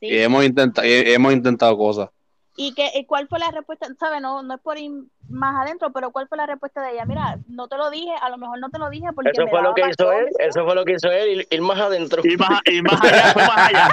Sí. 0.00 0.06
Y 0.06 0.18
hemos 0.18 0.44
intentado, 0.44 0.86
hemos 0.88 1.32
intentado 1.32 1.76
cosas. 1.76 2.08
¿Y 2.56 2.74
que, 2.74 2.90
y 2.94 3.06
cuál 3.06 3.28
fue 3.28 3.38
la 3.38 3.50
respuesta? 3.50 3.86
¿Sabes? 3.98 4.20
No, 4.20 4.42
no 4.42 4.54
es 4.54 4.60
por 4.60 4.78
ir 4.78 4.90
más 5.28 5.54
adentro, 5.64 5.90
pero 5.90 6.10
¿cuál 6.10 6.28
fue 6.28 6.36
la 6.36 6.46
respuesta 6.46 6.82
de 6.82 6.92
ella? 6.92 7.06
Mira, 7.06 7.38
no 7.48 7.66
te 7.66 7.78
lo 7.78 7.90
dije, 7.90 8.12
a 8.20 8.28
lo 8.28 8.36
mejor 8.36 8.58
no 8.60 8.68
te 8.68 8.78
lo 8.78 8.90
dije 8.90 9.06
porque 9.14 9.30
Eso 9.30 9.44
me 9.44 9.50
fue 9.50 9.62
lo 9.62 9.74
que 9.74 9.82
hizo 9.88 10.12
él, 10.12 10.26
eso 10.38 10.64
fue 10.64 10.74
lo 10.74 10.84
que 10.84 10.92
hizo 10.92 11.10
él, 11.10 11.28
ir, 11.40 11.48
ir 11.50 11.62
más 11.62 11.80
adentro. 11.80 12.20
Y 12.24 12.36
más, 12.36 12.60
y 12.66 12.82
más 12.82 13.02
allá, 13.02 13.32
fue 13.32 13.46
más 13.46 13.68
allá. 13.68 13.88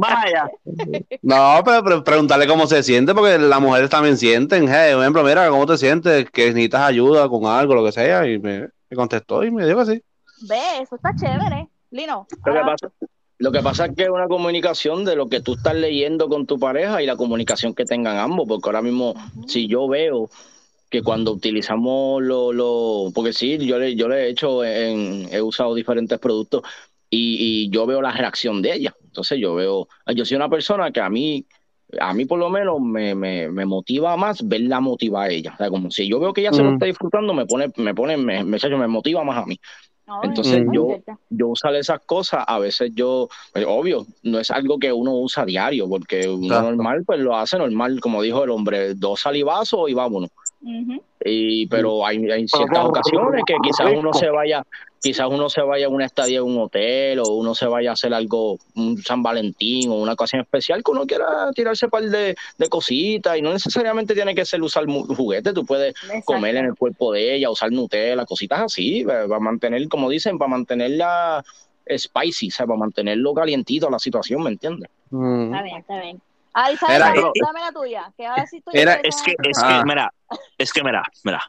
Más 0.00 0.24
allá. 0.24 0.50
No, 1.22 1.60
pero, 1.64 1.84
pero 1.84 2.04
preguntarle 2.04 2.46
cómo 2.46 2.66
se 2.66 2.82
siente, 2.82 3.14
porque 3.14 3.38
las 3.38 3.60
mujeres 3.60 3.90
también 3.90 4.16
sienten. 4.16 4.66
Hey, 4.68 4.94
por 4.94 5.02
ejemplo, 5.02 5.22
mira, 5.22 5.48
¿cómo 5.50 5.66
te 5.66 5.76
sientes? 5.76 6.30
Que 6.30 6.46
necesitas 6.46 6.82
ayuda 6.82 7.28
con 7.28 7.44
algo, 7.44 7.74
lo 7.74 7.84
que 7.84 7.92
sea. 7.92 8.26
Y 8.26 8.38
me, 8.38 8.60
me 8.88 8.96
contestó 8.96 9.44
y 9.44 9.50
me 9.50 9.66
dijo 9.66 9.80
que 9.80 9.86
sí. 9.86 10.02
Ve, 10.48 10.82
eso 10.82 10.96
está 10.96 11.14
chévere. 11.14 11.68
Lino, 11.90 12.26
Lo 12.44 12.52
que, 12.52 12.60
pasa, 12.60 12.90
lo 13.38 13.52
que 13.52 13.62
pasa 13.62 13.86
es 13.86 13.92
que 13.96 14.04
es 14.04 14.08
una 14.10 14.28
comunicación 14.28 15.04
de 15.04 15.16
lo 15.16 15.28
que 15.28 15.40
tú 15.42 15.54
estás 15.54 15.74
leyendo 15.74 16.28
con 16.28 16.46
tu 16.46 16.58
pareja 16.58 17.02
y 17.02 17.06
la 17.06 17.16
comunicación 17.16 17.74
que 17.74 17.84
tengan 17.84 18.18
ambos, 18.18 18.46
porque 18.48 18.68
ahora 18.68 18.82
mismo, 18.82 19.14
si 19.44 19.68
yo 19.68 19.88
veo 19.88 20.30
que 20.90 21.02
cuando 21.02 21.32
utilizamos 21.32 22.22
lo, 22.22 22.52
lo 22.52 23.10
porque 23.14 23.32
sí, 23.32 23.58
yo 23.66 23.78
le, 23.78 23.96
yo 23.96 24.08
le 24.08 24.24
he 24.26 24.30
hecho, 24.30 24.64
en, 24.64 25.28
he 25.32 25.42
usado 25.42 25.74
diferentes 25.74 26.18
productos 26.18 26.62
y, 27.10 27.66
y 27.66 27.70
yo 27.70 27.86
veo 27.86 28.02
la 28.02 28.12
reacción 28.12 28.62
de 28.62 28.74
ella. 28.74 28.94
Entonces 29.04 29.38
yo 29.40 29.54
veo, 29.54 29.88
yo 30.14 30.24
soy 30.24 30.36
una 30.36 30.48
persona 30.48 30.90
que 30.92 31.00
a 31.00 31.10
mí, 31.10 31.46
a 32.00 32.14
mí 32.14 32.24
por 32.24 32.38
lo 32.38 32.50
menos 32.50 32.80
me, 32.80 33.14
me, 33.14 33.48
me 33.50 33.64
motiva 33.66 34.16
más 34.16 34.46
verla 34.46 34.80
motivar 34.80 35.30
a 35.30 35.32
ella. 35.32 35.52
O 35.54 35.56
sea, 35.58 35.70
como 35.70 35.90
si 35.90 36.08
yo 36.08 36.20
veo 36.20 36.32
que 36.32 36.40
ella 36.42 36.52
se 36.52 36.62
lo 36.62 36.70
Mm. 36.70 36.72
está 36.74 36.86
disfrutando, 36.86 37.34
me 37.34 37.46
pone, 37.46 37.70
me 37.76 37.94
pone, 37.94 38.16
me, 38.16 38.44
me, 38.44 38.58
me 38.58 38.86
motiva 38.88 39.24
más 39.24 39.38
a 39.42 39.46
mí. 39.46 39.58
No, 40.06 40.22
Entonces 40.22 40.64
yo, 40.72 40.88
yo 41.30 41.48
usar 41.48 41.74
esas 41.74 42.00
cosas, 42.00 42.44
a 42.46 42.58
veces 42.58 42.92
yo, 42.94 43.28
pues, 43.52 43.64
obvio, 43.68 44.06
no 44.22 44.38
es 44.38 44.50
algo 44.50 44.78
que 44.78 44.92
uno 44.92 45.14
usa 45.14 45.42
a 45.42 45.46
diario, 45.46 45.88
porque 45.88 46.28
uno 46.28 46.46
Exacto. 46.46 46.70
normal, 46.70 47.04
pues 47.04 47.20
lo 47.20 47.36
hace 47.36 47.58
normal, 47.58 48.00
como 48.00 48.22
dijo 48.22 48.44
el 48.44 48.50
hombre, 48.50 48.94
dos 48.94 49.20
salivazos 49.20 49.90
y 49.90 49.94
vámonos. 49.94 50.30
Ujú. 50.60 51.02
Y, 51.26 51.66
pero 51.66 52.06
hay, 52.06 52.18
hay 52.30 52.46
ciertas 52.46 52.84
ocasiones 52.84 53.42
que 53.46 53.54
quizás 53.62 53.92
uno 53.94 54.12
se 54.12 54.30
vaya, 54.30 54.62
quizás 55.00 55.28
uno 55.28 55.50
se 55.50 55.62
vaya 55.62 55.86
a 55.86 55.88
una 55.88 56.06
estadía 56.06 56.38
en 56.38 56.44
un 56.44 56.58
hotel 56.58 57.18
o 57.18 57.28
uno 57.34 57.54
se 57.54 57.66
vaya 57.66 57.90
a 57.90 57.92
hacer 57.94 58.14
algo, 58.14 58.58
un 58.74 58.98
San 58.98 59.22
Valentín 59.22 59.90
o 59.90 59.94
una 59.94 60.12
ocasión 60.12 60.42
especial 60.42 60.82
que 60.84 60.90
uno 60.90 61.06
quiera 61.06 61.50
tirarse 61.54 61.86
un 61.86 61.90
par 61.90 62.04
de, 62.04 62.36
de 62.58 62.68
cositas 62.68 63.36
y 63.36 63.42
no 63.42 63.52
necesariamente 63.52 64.14
tiene 64.14 64.34
que 64.34 64.44
ser 64.44 64.62
usar 64.62 64.86
juguetes, 64.86 65.52
tú 65.52 65.64
puedes 65.64 65.90
Exacto. 65.90 66.24
comer 66.24 66.56
en 66.56 66.66
el 66.66 66.74
cuerpo 66.74 67.12
de 67.12 67.34
ella, 67.34 67.50
usar 67.50 67.72
Nutella, 67.72 68.24
cositas 68.24 68.60
así, 68.60 69.04
para 69.04 69.26
para 69.26 69.40
mantener, 69.40 69.88
como 69.88 70.08
dicen, 70.08 70.38
para 70.38 70.50
mantenerla 70.50 71.44
spicy, 71.94 72.48
o 72.48 72.50
sea, 72.50 72.66
para 72.66 72.78
mantenerlo 72.78 73.34
calientito 73.34 73.90
la 73.90 73.98
situación, 73.98 74.42
¿me 74.42 74.50
entiendes? 74.50 74.90
Mm. 75.10 75.44
Está 75.46 75.62
bien, 75.62 75.76
está 75.76 76.00
bien. 76.00 76.20
Ah, 76.58 76.72
Isabel, 76.72 76.96
Era- 76.96 77.06
dame, 77.08 77.22
dame 77.44 77.60
la 77.60 77.72
tuya, 77.72 78.12
que 78.16 78.24
ahora 78.26 78.46
sí 78.46 78.56
estoy 78.56 78.72
Era- 78.80 78.94
Es 79.04 79.20
que, 79.20 79.34
es 79.42 79.58
Ah. 79.62 79.68
que, 79.82 79.84
mira, 79.88 80.14
es 80.56 80.72
que, 80.72 80.82
mira, 80.82 81.02
mira. 81.22 81.42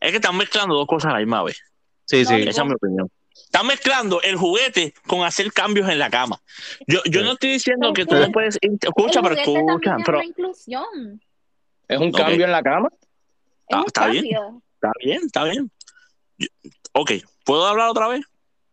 Es 0.00 0.10
que 0.10 0.16
están 0.16 0.34
mezclando 0.34 0.74
dos 0.74 0.86
cosas 0.86 1.10
a 1.10 1.14
la 1.14 1.18
misma 1.18 1.42
vez. 1.42 1.60
Sí, 2.06 2.24
sí. 2.24 2.34
Esa 2.48 2.62
es 2.62 2.66
mi 2.68 2.72
opinión. 2.74 3.10
Están 3.34 3.66
mezclando 3.66 4.22
el 4.22 4.36
juguete 4.36 4.94
con 5.06 5.24
hacer 5.26 5.52
cambios 5.52 5.90
en 5.90 5.98
la 5.98 6.08
cama. 6.08 6.40
Yo, 6.86 7.00
yo 7.04 7.22
no 7.22 7.32
estoy 7.32 7.50
diciendo 7.50 7.92
que 7.92 8.06
tú 8.06 8.14
no 8.14 8.32
puedes. 8.32 8.58
Escucha, 8.62 9.20
pero 9.20 9.34
escucha, 9.34 9.96
pero 10.04 10.18
es 10.20 10.24
una 10.24 10.24
inclusión. 10.24 11.22
Es 11.86 11.98
un 11.98 12.10
cambio 12.10 12.46
en 12.46 12.52
la 12.52 12.62
cama. 12.62 12.88
Es 12.90 13.76
Ah, 13.76 13.80
un 13.80 13.86
está 13.86 14.06
bien. 14.06 14.24
está 14.74 14.92
bien, 15.04 15.20
está 15.26 15.44
bien. 15.44 15.70
Yo- 16.38 16.48
ok, 16.92 17.12
¿puedo 17.44 17.66
hablar 17.66 17.90
otra 17.90 18.08
vez? 18.08 18.24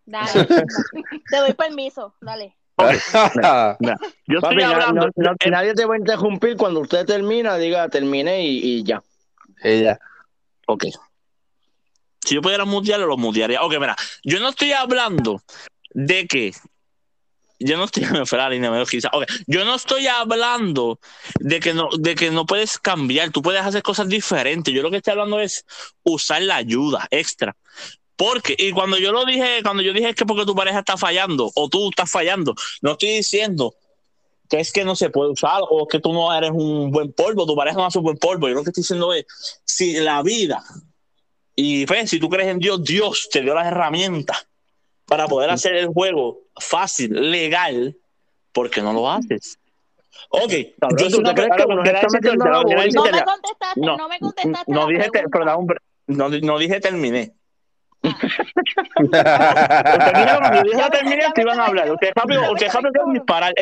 Dale. 0.05 0.25
Te 1.29 1.37
doy 1.37 1.53
permiso, 1.53 2.15
dale. 2.21 2.55
Yo 4.27 4.41
Papi, 4.41 4.55
estoy 4.55 4.55
na- 4.57 4.69
hablando. 4.71 5.09
no- 5.15 5.35
nadie 5.49 5.73
te 5.73 5.85
va 5.85 5.95
a 5.95 5.97
interrumpir 5.97 6.57
cuando 6.57 6.81
usted 6.81 7.05
termina, 7.05 7.57
diga 7.57 7.87
terminé 7.89 8.45
y, 8.45 8.57
y 8.79 8.83
ya. 8.83 9.01
Ella. 9.63 9.97
Ok. 10.67 10.85
Si 12.25 12.35
yo 12.35 12.41
pudiera 12.41 12.65
mutearlo, 12.65 13.05
lo 13.05 13.17
mutearía. 13.17 13.61
Ok, 13.61 13.73
mira, 13.79 13.95
yo 14.23 14.39
no 14.39 14.49
estoy 14.49 14.73
hablando 14.73 15.41
de 15.91 16.27
que. 16.27 16.53
Yo 17.59 17.77
no 17.77 17.85
estoy. 17.85 18.03
Me 18.11 18.25
fue 18.25 18.37
la 18.37 18.49
línea, 18.49 18.69
me 18.69 18.77
dio 18.77 18.85
quizá. 18.85 19.09
Ok, 19.13 19.23
yo 19.47 19.63
no 19.63 19.75
estoy 19.75 20.07
hablando 20.07 20.99
de 21.39 21.59
que, 21.59 21.73
no, 21.73 21.87
de 21.97 22.15
que 22.15 22.31
no 22.31 22.45
puedes 22.45 22.77
cambiar. 22.79 23.29
Tú 23.29 23.41
puedes 23.41 23.61
hacer 23.61 23.83
cosas 23.83 24.09
diferentes. 24.09 24.73
Yo 24.73 24.81
lo 24.81 24.91
que 24.91 24.97
estoy 24.97 25.11
hablando 25.11 25.39
es 25.39 25.63
usar 26.03 26.41
la 26.41 26.57
ayuda 26.57 27.07
extra. 27.11 27.55
Porque, 28.15 28.55
y 28.57 28.71
cuando 28.71 28.97
yo 28.97 29.11
lo 29.11 29.25
dije, 29.25 29.61
cuando 29.61 29.83
yo 29.83 29.91
dije 29.93 30.13
que 30.13 30.25
porque 30.25 30.45
tu 30.45 30.55
pareja 30.55 30.79
está 30.79 30.95
fallando 30.95 31.51
o 31.53 31.69
tú 31.69 31.89
estás 31.89 32.09
fallando, 32.09 32.55
no 32.81 32.91
estoy 32.91 33.09
diciendo 33.09 33.75
que 34.49 34.59
es 34.59 34.71
que 34.71 34.85
no 34.85 34.95
se 34.95 35.09
puede 35.09 35.31
usar 35.31 35.61
o 35.69 35.87
que 35.87 35.99
tú 35.99 36.13
no 36.13 36.33
eres 36.33 36.51
un 36.51 36.91
buen 36.91 37.11
polvo, 37.11 37.45
tu 37.45 37.55
pareja 37.55 37.77
no 37.77 37.85
hace 37.85 37.97
un 37.97 38.05
buen 38.05 38.17
polvo. 38.17 38.47
Yo 38.47 38.55
lo 38.55 38.63
que 38.63 38.69
estoy 38.69 38.83
diciendo 38.83 39.13
es, 39.13 39.25
si 39.65 39.95
la 39.95 40.21
vida, 40.23 40.63
y 41.55 41.85
pues, 41.85 42.09
si 42.09 42.19
tú 42.19 42.29
crees 42.29 42.49
en 42.49 42.59
Dios, 42.59 42.83
Dios 42.83 43.29
te 43.31 43.41
dio 43.41 43.53
las 43.53 43.67
herramientas 43.67 44.47
para 45.05 45.27
poder 45.27 45.49
hacer 45.49 45.75
el 45.75 45.87
juego 45.87 46.41
fácil, 46.57 47.31
legal, 47.31 47.97
¿por 48.51 48.69
qué 48.69 48.81
no 48.81 48.93
lo 48.93 49.09
haces? 49.09 49.59
Ok, 50.29 50.51
yo 50.97 51.09
¿tú 51.09 51.23
te 51.23 51.33
crees 51.33 51.49
que 51.57 51.65
bola? 51.65 51.83
No 51.83 53.11
me 53.11 53.23
contestaste, 53.23 53.81
No, 53.81 53.97
no, 53.97 54.09
me 54.09 54.19
contestaste. 54.19 54.71
No 54.71 54.87
dije, 54.87 55.09
pero 55.11 55.45
no, 56.07 56.29
no 56.29 56.57
dije 56.57 56.79
terminé. 56.79 57.33
Ya 60.77 60.89
terminé, 60.89 61.25
te 61.33 61.41
iban 61.41 61.59
a 61.59 61.65
hablar. 61.65 61.91
Ustedes 61.91 62.13
rápido, 62.15 62.55
estaba 62.55 62.81
rápido 62.81 63.05
disparar. 63.13 63.53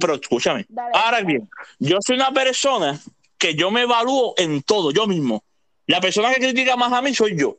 Pero 0.00 0.14
escúchame. 0.14 0.66
Ahora 0.94 1.20
bien, 1.22 1.48
yo 1.78 1.98
soy 2.04 2.16
una 2.16 2.32
persona 2.32 2.98
que 3.38 3.54
yo 3.54 3.70
me 3.70 3.82
evalúo 3.82 4.34
en 4.36 4.62
todo, 4.62 4.92
yo 4.92 5.06
mismo. 5.06 5.42
La 5.86 6.00
persona 6.00 6.32
que 6.32 6.40
critica 6.40 6.76
más 6.76 6.92
a 6.92 7.02
mí 7.02 7.14
soy 7.14 7.36
yo. 7.36 7.56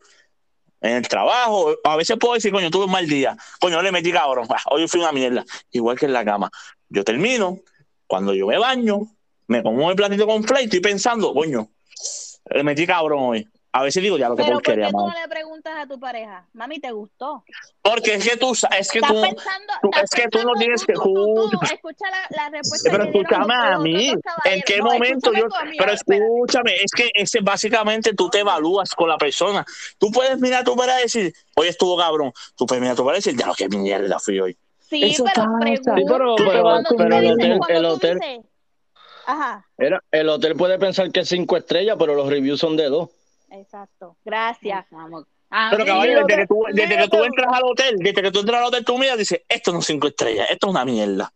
En 0.82 0.98
el 0.98 1.08
trabajo, 1.08 1.76
a 1.84 1.96
veces 1.96 2.18
puedo 2.20 2.34
decir, 2.34 2.52
coño, 2.52 2.70
tuve 2.70 2.86
un 2.86 2.92
mal 2.92 3.08
día. 3.08 3.38
Coño, 3.60 3.82
le 3.82 3.92
metí 3.92 4.12
cabrón. 4.12 4.48
Ah, 4.50 4.62
Hoy 4.70 4.88
fui 4.88 5.00
una 5.00 5.12
mierda. 5.12 5.46
Igual 5.72 5.98
que 5.98 6.06
en 6.06 6.14
la 6.14 6.26
cama. 6.26 6.50
Yo 6.90 7.04
termino, 7.04 7.60
cuando 8.08 8.34
yo 8.34 8.48
me 8.48 8.58
baño, 8.58 9.02
me 9.48 9.64
como 9.64 9.90
el 9.90 9.96
platito 9.96 10.26
con 10.26 10.44
flake, 10.44 10.66
estoy 10.66 10.82
pensando, 10.82 11.34
coño, 11.34 11.70
le 12.50 12.64
metí 12.64 12.86
cabrón 12.86 13.20
hoy. 13.22 13.48
A 13.76 13.82
veces 13.82 14.04
digo, 14.04 14.20
ya 14.20 14.30
lo 14.30 14.36
que 14.36 14.44
Pero 14.44 14.54
¿por 14.58 14.62
qué 14.62 14.72
porquería, 14.74 14.92
tú 14.92 14.98
no 14.98 15.08
mano. 15.08 15.20
le 15.20 15.28
preguntas 15.28 15.74
a 15.76 15.88
tu 15.88 16.00
pareja? 16.00 16.46
Mami, 16.54 16.80
¿te 16.80 16.92
gustó? 16.92 17.44
Porque 17.82 18.14
es 18.14 18.30
que 18.30 18.38
tú, 18.38 18.52
es 18.52 18.92
que 18.92 19.02
tú, 19.02 19.20
pensando, 19.20 19.74
tú- 19.82 19.90
es 20.04 20.10
que 20.12 20.28
tú 20.30 20.44
no 20.44 20.54
tienes 20.54 20.86
que- 20.86 20.94
tú, 20.94 21.02
tú, 21.04 21.50
tú, 21.50 21.60
escucha 21.64 22.06
la, 22.12 22.28
la 22.44 22.50
respuesta 22.52 22.92
pero 22.92 23.04
escúchame 23.06 23.54
a 23.56 23.80
mí, 23.80 24.10
¿en 24.46 24.62
qué 24.62 24.78
No, 24.78 24.86
momento 24.86 25.34
yo, 25.34 25.48
tú 25.48 25.56
pero 25.76 25.92
espérate. 25.92 26.24
escúchame, 26.24 26.76
es 26.84 26.92
que 26.96 27.10
ese 27.16 27.40
básicamente 27.42 28.14
tú 28.14 28.30
te 28.30 28.42
evalúas 28.42 28.92
con 28.92 29.10
la 29.10 29.18
persona. 29.18 29.66
Tú 29.98 30.12
puedes 30.12 30.40
mirar 30.40 30.62
a 30.62 30.64
tu 30.64 30.76
pareja 30.76 31.00
y 31.00 31.04
decir, 31.04 31.34
hoy 31.56 31.68
estuvo 31.68 31.98
cabrón. 31.98 32.32
Tú 32.56 32.68
puedes 32.68 32.80
mirar 32.80 32.94
a 32.94 32.98
tu 32.98 33.04
pareja 33.06 33.22
y 33.22 33.24
decir, 33.34 33.40
ya 33.40 33.48
lo 33.48 33.56
que 33.56 33.68
mierda 33.70 34.20
fui 34.20 34.40
hoy. 34.40 34.56
Sí, 34.88 35.04
Eso 35.04 35.24
pero 35.24 35.48
pregunta. 35.60 35.96
Sí, 35.96 36.04
pero- 36.08 36.36
tú 36.36 36.44
el 36.44 36.50
hotel- 36.60 36.64
cuando 36.64 36.90
el 37.70 37.84
tú 37.84 37.90
hotel- 37.96 38.42
Ajá, 39.26 39.66
Era, 39.80 40.04
el 40.12 40.30
hotel 40.30 40.56
puede 40.56 40.78
pensar 40.78 41.10
que 41.12 41.22
es 41.22 41.30
cinco 41.30 41.58
estrellas, 41.58 41.96
pero 41.98 42.14
los 42.14 42.30
reviews 42.30 42.60
son 42.60 42.78
de 42.78 42.86
dos. 42.90 43.10
Exacto. 43.54 44.18
Gracias. 44.26 44.86
Vamos. 44.92 45.26
Ah, 45.50 45.70
Pero 45.72 45.86
caballo, 45.86 46.26
desde 46.26 46.42
que 46.42 46.48
tú, 46.48 46.64
desde 46.74 46.98
que 46.98 47.08
tú 47.10 47.24
entras 47.24 47.48
al 47.54 47.64
hotel, 47.64 47.96
desde 48.00 48.22
que 48.24 48.32
tú 48.32 48.40
entras 48.40 48.60
al 48.62 48.68
hotel, 48.68 48.84
tú 48.86 48.98
miras 48.98 49.16
y 49.16 49.20
dices, 49.20 49.42
esto 49.48 49.72
no 49.72 49.80
es 49.80 49.86
cinco 49.86 50.08
estrellas, 50.08 50.48
esto 50.50 50.68
es 50.68 50.72
una 50.72 50.84
mierda. 50.84 51.32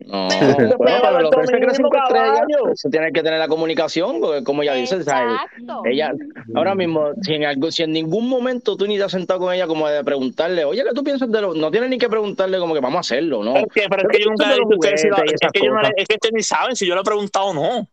No, 0.00 0.28
Pero- 0.30 0.78
bueno, 0.78 1.28
se 1.44 1.52
cree 1.52 1.66
mismo, 1.66 1.74
cinco 1.74 1.96
estrellas. 2.04 2.42
Eso 2.72 2.88
tiene 2.88 3.10
que 3.10 3.20
tener 3.20 3.40
la 3.40 3.48
comunicación, 3.48 4.20
porque 4.20 4.44
como 4.44 4.62
ella 4.62 4.74
dice, 4.74 5.02
¿sabes? 5.02 5.32
Exacto. 5.42 5.82
Ella, 5.86 6.12
ahora 6.54 6.76
mismo, 6.76 7.08
si 7.20 7.34
en, 7.34 7.44
algo, 7.46 7.72
si 7.72 7.82
en 7.82 7.90
ningún 7.90 8.28
momento 8.28 8.76
tú 8.76 8.86
ni 8.86 8.96
te 8.96 9.02
has 9.02 9.10
sentado 9.10 9.40
con 9.40 9.52
ella 9.52 9.66
como 9.66 9.88
de 9.88 10.04
preguntarle, 10.04 10.64
oye, 10.64 10.84
¿qué 10.84 10.94
tú 10.94 11.02
piensas 11.02 11.28
de 11.28 11.40
lo...? 11.40 11.52
No 11.52 11.72
tienes 11.72 11.90
ni 11.90 11.98
que 11.98 12.08
preguntarle 12.08 12.60
como 12.60 12.74
que 12.74 12.80
vamos 12.80 12.98
a 12.98 13.00
hacerlo, 13.00 13.42
¿no? 13.42 13.56
Es 13.56 13.66
que, 13.74 13.86
pero 13.90 14.02
es 14.08 14.16
que 14.16 14.22
yo 14.22 14.30
nunca 14.30 14.46
le 14.46 14.52
he 14.52 14.56
dicho 14.58 14.68
ustedes 14.70 15.04
lo- 15.06 15.16
es 15.16 15.52
que 15.52 15.60
yo 15.66 15.72
no 15.74 15.82
le- 15.82 15.88
es 15.96 16.06
que 16.06 16.14
ustedes 16.14 16.32
ni 16.32 16.42
saben 16.44 16.76
si 16.76 16.86
yo 16.86 16.94
lo 16.94 17.00
he 17.00 17.04
preguntado 17.04 17.46
o 17.46 17.54
no. 17.54 17.88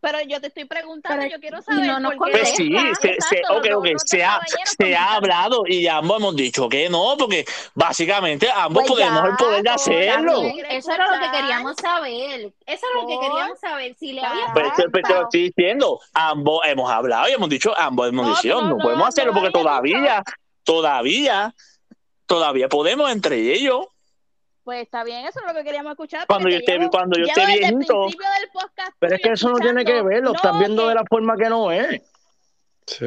Pero 0.00 0.18
yo 0.28 0.40
te 0.40 0.46
estoy 0.46 0.64
preguntando, 0.64 1.22
Pero- 1.22 1.34
yo 1.34 1.40
quiero 1.40 1.60
saber 1.60 2.00
no 2.00 2.10
por 2.12 2.30
qué. 2.30 2.38
Pues 2.38 2.48
sí, 2.54 2.70
se, 2.72 2.94
se, 3.00 3.08
Exacto, 3.14 3.56
ok, 3.58 3.66
los 3.66 3.76
ok, 3.78 3.84
otros 3.86 4.02
se 4.06 4.24
ha, 4.24 4.40
se 4.78 4.94
ha 4.96 5.14
hablado 5.14 5.64
y 5.66 5.88
ambos 5.88 6.18
hemos 6.18 6.36
dicho 6.36 6.68
que 6.68 6.88
no, 6.88 7.16
porque 7.18 7.44
básicamente 7.74 8.48
ambos 8.54 8.84
Pues 8.86 8.92
podemos 8.92 9.22
ya, 9.22 9.28
el 9.28 9.36
poder 9.36 9.62
de 9.64 9.70
hacerlo. 9.70 10.40
Bien, 10.42 10.66
Eso 10.70 10.92
era 10.92 11.06
lo 11.16 11.20
que 11.24 11.30
queríamos 11.36 11.74
saber. 11.82 12.52
Eso 12.66 12.86
era 12.92 13.00
lo 13.02 13.08
que 13.08 13.18
queríamos 13.18 13.58
saber. 13.58 13.96
Si 13.98 14.12
le 14.12 14.20
había 14.24 14.46
te- 14.76 14.88
pues 14.88 15.02
te 15.04 15.14
lo 15.14 15.22
estoy 15.22 15.42
diciendo, 15.54 16.00
ambos 16.14 16.60
hemos 16.66 16.88
hablado 16.90 17.28
y 17.28 17.32
hemos 17.32 17.48
dicho, 17.48 17.76
ambos 17.76 18.08
hemos 18.08 18.26
No, 18.26 18.36
dicho, 18.36 18.54
no, 18.54 18.60
no, 18.62 18.68
no, 18.68 18.78
podemos 18.78 19.02
no 19.02 19.06
hacerlo 19.08 19.32
lo 19.32 19.40
porque 19.40 19.50
todavía, 19.52 20.22
todavía, 20.62 21.54
todavía 22.26 22.68
podemos 22.68 23.10
entre 23.10 23.36
ellos. 23.52 23.86
Pues 24.68 24.82
está 24.82 25.02
bien, 25.02 25.24
eso 25.24 25.40
es 25.40 25.46
lo 25.46 25.54
que 25.58 25.64
queríamos 25.64 25.92
escuchar. 25.92 26.26
Cuando 26.26 26.50
yo 26.50 26.58
esté- 26.58 26.72
llevo- 26.78 26.90
cuando 26.90 27.16
yo 27.18 27.24
esté 27.24 27.46
viejito. 27.46 27.70
principio 28.02 28.26
del 28.38 28.50
podcast 28.52 28.92
Pero 28.98 29.14
es 29.14 29.22
que 29.22 29.32
eso 29.32 29.48
no 29.48 29.58
tiene 29.60 29.82
que 29.82 30.02
ver, 30.02 30.18
lo 30.22 30.32
no, 30.32 30.36
estás 30.36 30.58
viendo 30.58 30.82
que- 30.82 30.88
de 30.90 30.94
la 30.94 31.04
forma 31.08 31.36
que 31.38 31.48
no 31.48 31.72
es. 31.72 32.02
Sí. 32.86 33.06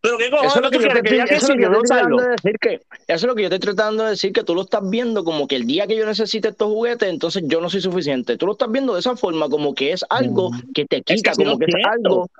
Pero 0.00 0.16
qué 0.16 0.30
cojones 0.30 0.52
Eso 0.52 0.56
es 0.58 0.64
lo 0.64 0.70
que 0.70 0.78
yo 0.78 0.88
te 0.88 0.88
que 0.88 0.96
estoy, 1.00 1.28
que 1.28 1.34
eso 1.34 1.46
sí, 1.48 1.52
yo 1.60 1.70
tratando 1.82 2.22
de 2.22 2.28
decir 2.30 2.52
que, 2.58 2.70
eso 2.76 2.82
es 3.08 3.22
lo 3.24 3.34
que 3.34 3.42
yo 3.42 3.46
estoy 3.48 3.58
tratando 3.58 4.04
de 4.04 4.08
decir 4.08 4.32
que 4.32 4.42
tú 4.42 4.54
lo 4.54 4.62
estás 4.62 4.88
viendo 4.88 5.22
como 5.22 5.46
que 5.46 5.56
el 5.56 5.66
día 5.66 5.86
que 5.86 5.96
yo 5.96 6.06
necesite 6.06 6.48
estos 6.48 6.68
juguetes, 6.68 7.10
entonces 7.10 7.42
yo 7.44 7.60
no 7.60 7.68
soy 7.68 7.82
suficiente. 7.82 8.38
Tú 8.38 8.46
lo 8.46 8.52
estás 8.52 8.72
viendo 8.72 8.94
de 8.94 9.00
esa 9.00 9.16
forma 9.18 9.50
como 9.50 9.74
que 9.74 9.92
es 9.92 10.02
algo 10.08 10.50
que 10.74 10.86
te 10.86 11.02
quita, 11.02 11.32
como 11.32 11.58
que 11.58 11.66
es 11.66 11.86
algo. 11.86 12.30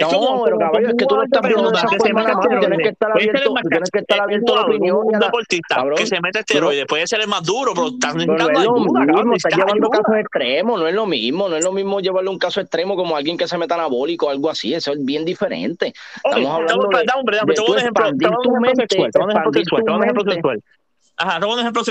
No, 0.00 0.08
como, 0.08 0.44
pero 0.44 0.58
caballo, 0.58 0.88
es 0.88 0.94
que 0.94 1.06
tú 1.06 1.14
como 1.14 1.22
estás 1.24 1.40
esa 1.44 2.32
tú 2.32 2.48
tienes 2.58 2.78
que 2.78 2.88
estar 2.88 3.12
abierto, 3.12 3.54
tienes 3.70 3.90
que 3.90 3.98
estar 4.00 4.20
abierto 4.20 4.52
a 4.52 4.56
la 4.56 4.62
opinión 4.66 4.96
un 5.04 5.12
deportista 5.20 5.84
que 5.96 6.06
se 6.06 6.20
mete 6.20 6.38
no- 6.38 6.40
esteroides, 6.40 6.86
puede 6.86 7.06
ser 7.06 7.20
el 7.20 7.28
más 7.28 7.42
duro, 7.44 7.74
pero 7.74 7.86
estás 7.88 8.14
Pero 8.14 8.26
no 8.26 8.32
necesitando 8.32 8.60
es 8.60 8.66
lo 8.66 8.74
ayuda, 8.74 9.06
cabrón, 9.06 9.34
estás 9.34 9.52
llevando 9.56 9.90
casos 9.90 10.14
extremos, 10.18 10.80
no 10.80 10.88
es 10.88 10.94
lo 10.94 11.06
mismo, 11.06 11.48
no 11.48 11.56
es 11.56 11.64
lo 11.64 11.72
mismo 11.72 12.00
llevarle 12.00 12.30
un 12.30 12.38
caso 12.38 12.60
extremo 12.60 12.96
como 12.96 13.16
alguien 13.16 13.36
que 13.36 13.46
se 13.46 13.56
meta 13.56 13.74
anabólico 13.76 14.26
o 14.26 14.30
algo 14.30 14.50
así, 14.50 14.74
eso 14.74 14.92
es 14.92 15.04
bien 15.04 15.24
diferente. 15.24 15.94
Estamos 16.24 16.36
hablando 16.54 16.74
de- 16.98 17.04
te 17.54 17.60
voy 17.62 17.68
a 17.68 17.70
un 17.70 17.78
ejemplo, 17.78 18.04
sexual, 18.74 19.82
te 19.84 19.90
voy 19.90 19.94
a 19.94 19.96
un 19.96 20.02
ejemplo. 20.02 20.32
Ajá, 21.16 21.46
un 21.46 21.60
ejemplo. 21.60 21.82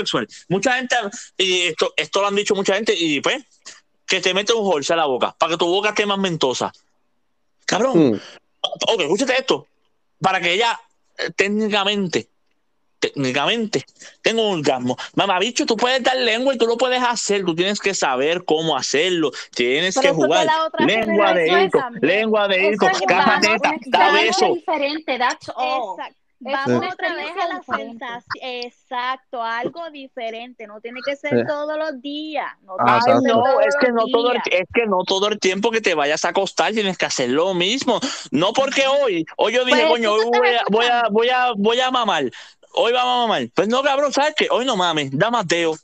Mucha 0.50 0.72
gente, 0.72 0.96
y 1.38 1.60
esto, 1.68 1.92
esto 1.96 2.20
lo 2.20 2.26
han 2.26 2.34
dicho 2.34 2.54
mucha 2.54 2.74
gente, 2.74 2.94
y 2.94 3.22
pues, 3.22 3.42
que 4.06 4.20
te 4.20 4.34
mete 4.34 4.52
un 4.52 4.60
horse 4.70 4.92
a 4.92 4.96
la 4.96 5.06
boca, 5.06 5.34
para 5.38 5.52
que 5.52 5.56
tu 5.56 5.66
boca 5.66 5.88
esté 5.88 6.04
más 6.04 6.18
mentosa. 6.18 6.70
Cabrón, 7.66 8.12
Mm. 8.12 8.20
ok, 8.88 9.00
escúchate 9.00 9.34
esto. 9.38 9.66
Para 10.20 10.40
que 10.40 10.52
ella 10.52 10.80
eh, 11.18 11.30
técnicamente, 11.36 12.28
técnicamente, 12.98 13.84
tenga 14.22 14.42
un 14.42 14.58
orgasmo. 14.58 14.96
Mamá, 15.14 15.38
bicho, 15.38 15.66
tú 15.66 15.76
puedes 15.76 16.02
dar 16.02 16.16
lengua 16.16 16.54
y 16.54 16.58
tú 16.58 16.66
lo 16.66 16.76
puedes 16.76 17.02
hacer. 17.02 17.44
Tú 17.44 17.54
tienes 17.54 17.78
que 17.80 17.94
saber 17.94 18.44
cómo 18.44 18.76
hacerlo. 18.76 19.30
Tienes 19.54 19.94
Pero 19.94 20.08
que 20.08 20.14
jugar. 20.14 20.46
Lengua 20.78 21.34
de 21.34 21.68
también. 21.70 21.70
lengua 22.02 22.48
de 22.48 22.72
hijo, 22.72 22.86
Eso 22.86 22.96
es 22.96 23.02
caja 23.06 23.38
una- 23.38 23.40
neta, 23.52 23.70
una 23.86 23.98
da 23.98 24.12
beso. 24.12 24.54
diferente, 24.54 25.18
that's 25.18 25.48
all. 25.54 25.98
Exacto. 26.00 26.18
Vamos 26.52 26.92
otra 26.92 27.14
vez 27.14 27.30
a 27.42 27.48
la 27.48 27.62
sensación. 27.62 28.36
Exacto, 28.42 29.42
algo 29.42 29.90
diferente. 29.90 30.66
No 30.66 30.80
tiene 30.80 31.00
que 31.04 31.16
ser 31.16 31.30
Sí. 31.40 31.46
todos 31.46 31.78
los 31.78 32.00
días. 32.02 32.46
No 32.62 32.76
Ah, 32.78 33.00
no, 33.06 33.60
es 33.60 33.74
que 33.80 33.90
no 33.90 34.06
todo 34.06 34.32
el, 34.32 34.40
es 34.50 34.66
que 34.72 34.86
no 34.86 35.04
todo 35.04 35.28
el 35.28 35.38
tiempo 35.38 35.70
que 35.70 35.80
te 35.80 35.94
vayas 35.94 36.24
a 36.24 36.28
acostar 36.28 36.72
tienes 36.72 36.98
que 36.98 37.06
hacer 37.06 37.30
lo 37.30 37.54
mismo. 37.54 37.98
No 38.30 38.52
porque 38.52 38.86
hoy, 38.86 39.24
hoy 39.36 39.54
yo 39.54 39.64
dije, 39.64 39.86
Pues, 39.88 39.92
coño, 39.92 40.16
¿tú 40.16 40.22
hoy 40.22 40.30
voy 40.38 40.48
a, 40.48 40.62
voy 40.70 40.86
a, 40.86 41.02
voy 41.10 41.28
a, 41.30 41.52
voy 41.56 41.80
a 41.80 41.90
mamar. 41.90 42.24
Hoy 42.74 42.92
vamos 42.92 43.14
a 43.14 43.20
mamar. 43.26 43.48
Pues 43.54 43.68
no, 43.68 43.82
cabrón, 43.82 44.12
¿sabes 44.12 44.34
qué? 44.36 44.48
Hoy 44.50 44.64
no 44.66 44.76
mames, 44.76 45.16
da 45.16 45.30
más 45.30 45.46
deo. 45.46 45.74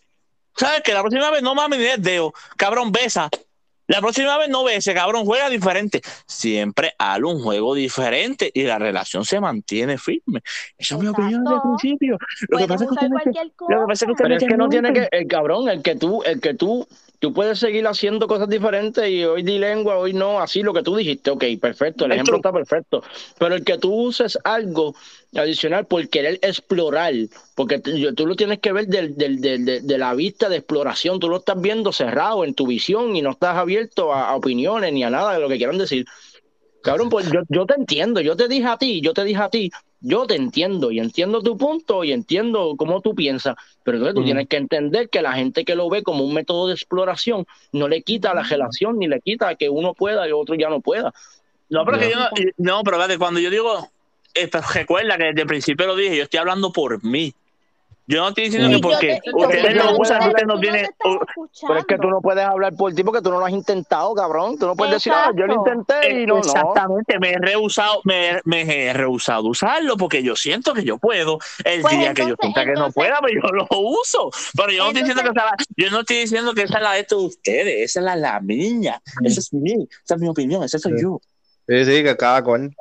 ¿Sabes 0.57 0.83
qué? 0.83 0.93
La 0.93 1.01
próxima 1.01 1.31
vez 1.31 1.43
no 1.43 1.55
mames 1.55 1.79
ni 1.79 1.87
es 1.87 2.03
deo. 2.03 2.35
Cabrón, 2.57 2.93
besa. 2.93 3.31
La 3.91 4.01
próxima 4.01 4.39
vez 4.39 4.49
no 4.49 4.63
bese, 4.63 4.95
cabrón, 4.95 5.25
juega 5.25 5.51
diferente. 5.51 6.01
Siempre 6.25 6.93
haz 6.97 7.19
un 7.23 7.43
juego 7.43 7.75
diferente 7.75 8.49
y 8.55 8.63
la 8.63 8.79
relación 8.79 9.25
se 9.25 9.41
mantiene 9.41 9.99
firme. 9.99 10.43
Esa 10.79 10.95
es 10.95 11.01
mi 11.01 11.09
opinión 11.09 11.43
desde 11.43 11.57
el 11.57 11.63
principio. 11.63 12.19
Lo 12.49 12.59
que 12.59 12.69
pasa 12.69 12.85
es 12.85 12.89
que 12.89 12.95
usted 12.95 13.09
lo 13.69 13.81
que 13.81 13.87
pasa 13.89 14.05
es 14.05 14.07
que 14.07 14.13
usted 14.13 14.25
Pero 14.25 14.37
es 14.37 14.45
que 14.45 14.57
no 14.57 14.69
tiene 14.69 14.93
que, 14.93 15.09
el 15.11 15.27
cabrón, 15.27 15.69
el 15.69 15.83
que 15.83 15.97
tú, 15.97 16.23
el 16.23 16.41
que 16.41 16.55
tú, 16.55 16.87
tú 17.19 17.33
puedes 17.33 17.59
seguir 17.59 17.85
haciendo 17.89 18.29
cosas 18.29 18.49
diferentes 18.49 19.11
y 19.11 19.25
hoy 19.25 19.43
di 19.43 19.59
lengua, 19.59 19.97
hoy 19.97 20.13
no, 20.13 20.39
así 20.39 20.63
lo 20.63 20.73
que 20.73 20.85
tú 20.85 20.95
dijiste, 20.95 21.33
ok, 21.33 21.45
perfecto, 21.61 22.05
el 22.05 22.13
ejemplo 22.13 22.37
está 22.37 22.53
perfecto. 22.53 23.03
Pero 23.41 23.57
el 23.57 23.65
que 23.65 23.77
tú 23.77 23.93
uses 23.93 24.39
algo 24.45 24.95
adicional 25.35 25.87
por 25.87 26.09
querer 26.09 26.39
explorar, 26.43 27.13
porque 27.55 27.79
tú, 27.79 28.27
lo 28.27 28.35
tienes 28.37 28.59
que 28.59 28.73
ver 28.73 28.87
del, 28.87 29.17
del- 29.17 29.41
del- 29.41 29.65
de, 29.65 29.81
de 29.81 29.99
la 29.99 30.15
vista 30.15 30.49
de 30.49 30.57
exploración, 30.57 31.21
tú 31.21 31.29
lo 31.29 31.37
estás 31.39 31.61
viendo 31.61 31.93
cerrado 31.93 32.45
en 32.45 32.55
tu 32.55 32.67
visión 32.67 33.15
y 33.15 33.23
no 33.23 33.31
estás 33.31 33.57
abierto 33.57 34.13
a, 34.13 34.31
a 34.31 34.37
opiniones 34.37 34.93
ni 34.93 35.05
a 35.05 35.11
nada 35.11 35.35
de 35.35 35.41
lo 35.41 35.49
que 35.49 35.57
quieran 35.57 35.79
decir. 35.79 36.05
Cabrón, 36.83 37.11
pues 37.11 37.31
yo, 37.31 37.41
yo 37.49 37.67
te 37.67 37.75
entiendo, 37.75 38.21
yo 38.23 38.37
te 38.37 38.49
dije 38.49 38.67
a 38.67 38.79
ti, 38.79 39.03
yo 39.03 39.13
te 39.13 39.23
dije 39.23 39.41
a 39.43 39.51
ti, 39.51 39.71
yo 40.01 40.27
te 40.27 40.35
entiendo 40.35 40.91
y 40.91 40.99
entiendo 40.99 41.43
tu 41.43 41.59
punto 41.59 42.05
y 42.05 42.13
entiendo 42.13 42.75
cómo 42.79 43.03
tú 43.03 43.15
piensas, 43.15 43.55
pero 43.85 43.99
entonces 43.99 44.15
tú 44.15 44.23
Mm. 44.23 44.25
tienes 44.25 44.49
que 44.49 44.57
entender 44.57 45.11
que 45.11 45.21
la 45.21 45.35
gente 45.35 45.67
que 45.67 45.75
lo 45.75 45.91
ve 45.91 46.03
como 46.03 46.25
un 46.25 46.33
método 46.33 46.69
de 46.69 46.73
exploración 46.75 47.45
no 47.73 47.87
le 47.87 48.01
quita 48.03 48.33
la 48.33 48.43
relación 48.43 48.99
ni 48.99 49.09
le 49.09 49.21
quita 49.21 49.55
que 49.57 49.69
uno 49.69 49.93
pueda 49.93 50.27
y 50.27 50.33
otro 50.33 50.55
ya 50.55 50.71
no 50.71 50.81
pueda. 50.81 51.13
No, 51.69 51.85
pero 51.85 51.99
que 51.99 52.11
yo 52.11 52.17
no, 52.57 52.83
pero 52.83 52.97
espérate, 52.97 53.19
cuando 53.19 53.41
yo 53.41 53.51
digo, 53.51 53.87
pero 54.35 54.65
recuerda 54.75 55.17
que 55.17 55.25
desde 55.25 55.43
el 55.43 55.47
principio 55.47 55.87
lo 55.87 55.97
dije, 55.97 56.17
yo 56.17 56.23
estoy 56.25 56.39
hablando 56.41 56.73
por 56.73 57.03
mí. 57.05 57.35
Yo 58.07 58.21
no 58.23 58.29
estoy 58.31 58.45
diciendo 58.47 58.69
Sí, 58.71 58.75
que 58.75 58.81
porque 58.81 59.21
te- 59.23 59.31
ustedes 59.33 59.75
yo- 59.77 59.97
usan, 59.97 60.27
ustedes 60.29 60.47
no 60.49 60.59
tienen. 60.59 60.89
Pero 61.01 61.79
es 61.79 61.85
que 61.87 61.97
tú 61.97 62.11
no 62.11 62.21
puedes 62.21 62.45
hablar 62.45 62.75
por 62.75 62.93
ti 62.93 63.05
porque 63.05 63.23
tú 63.23 63.31
no 63.31 63.39
lo 63.39 63.47
has 63.47 63.53
intentado, 63.53 64.13
cabrón. 64.17 64.59
Tú 64.59 64.67
no 64.67 64.75
puedes 64.75 64.95
decir, 64.95 65.13
ah, 65.15 65.31
yo 65.37 65.47
lo 65.47 65.55
intenté 65.55 66.11
y 66.23 66.27
no, 66.27 66.35
no. 66.35 66.41
Exactamente, 66.41 67.21
me 67.21 67.31
he 67.31 67.39
rehusado, 67.39 68.01
me, 68.03 68.41
me 68.45 68.63
he 68.63 68.93
rehusado 68.93 69.45
usarlo 69.47 69.97
porque 69.97 70.25
yo 70.25 70.35
siento 70.35 70.75
que 70.75 70.83
yo 70.83 70.99
puedo. 70.99 71.39
El 71.65 71.83
Pues 71.83 71.97
día 72.01 72.13
que 72.13 72.27
yo 72.27 72.35
sienta 72.41 72.65
que 72.65 72.73
no 72.73 72.91
pueda, 72.91 73.19
pues 73.21 73.33
yo 73.35 73.49
lo 73.53 73.69
uso. 73.79 74.31
Pero 74.57 74.73
yo 74.73 74.83
no 74.83 74.89
estoy 74.89 75.03
diciendo 75.05 75.23
que 75.23 75.29
esa, 75.39 75.45
la- 75.47 75.57
yo 75.77 75.91
no 75.93 76.01
estoy 76.01 76.17
diciendo 76.17 76.53
que 76.55 76.63
esa 76.63 76.79
es 76.79 76.83
la 76.83 76.93
de 76.95 77.01
estos 77.01 77.21
de 77.21 77.27
ustedes, 77.29 77.81
esa 77.91 78.01
es 78.01 78.05
la, 78.07 78.17
la 78.17 78.41
mía. 78.41 79.01
Esa 79.23 79.39
es 79.39 79.53
mi, 79.53 79.87
esa 80.05 80.15
es 80.17 80.21
mi 80.21 80.27
opinión, 80.29 80.65
esa 80.65 80.81
soy 80.81 80.95
Sí. 80.97 81.03
yo. 81.03 81.21
Sí, 81.69 81.85
sí, 81.85 82.03
que 82.03 82.17
cada 82.17 82.43
cual. 82.43 82.75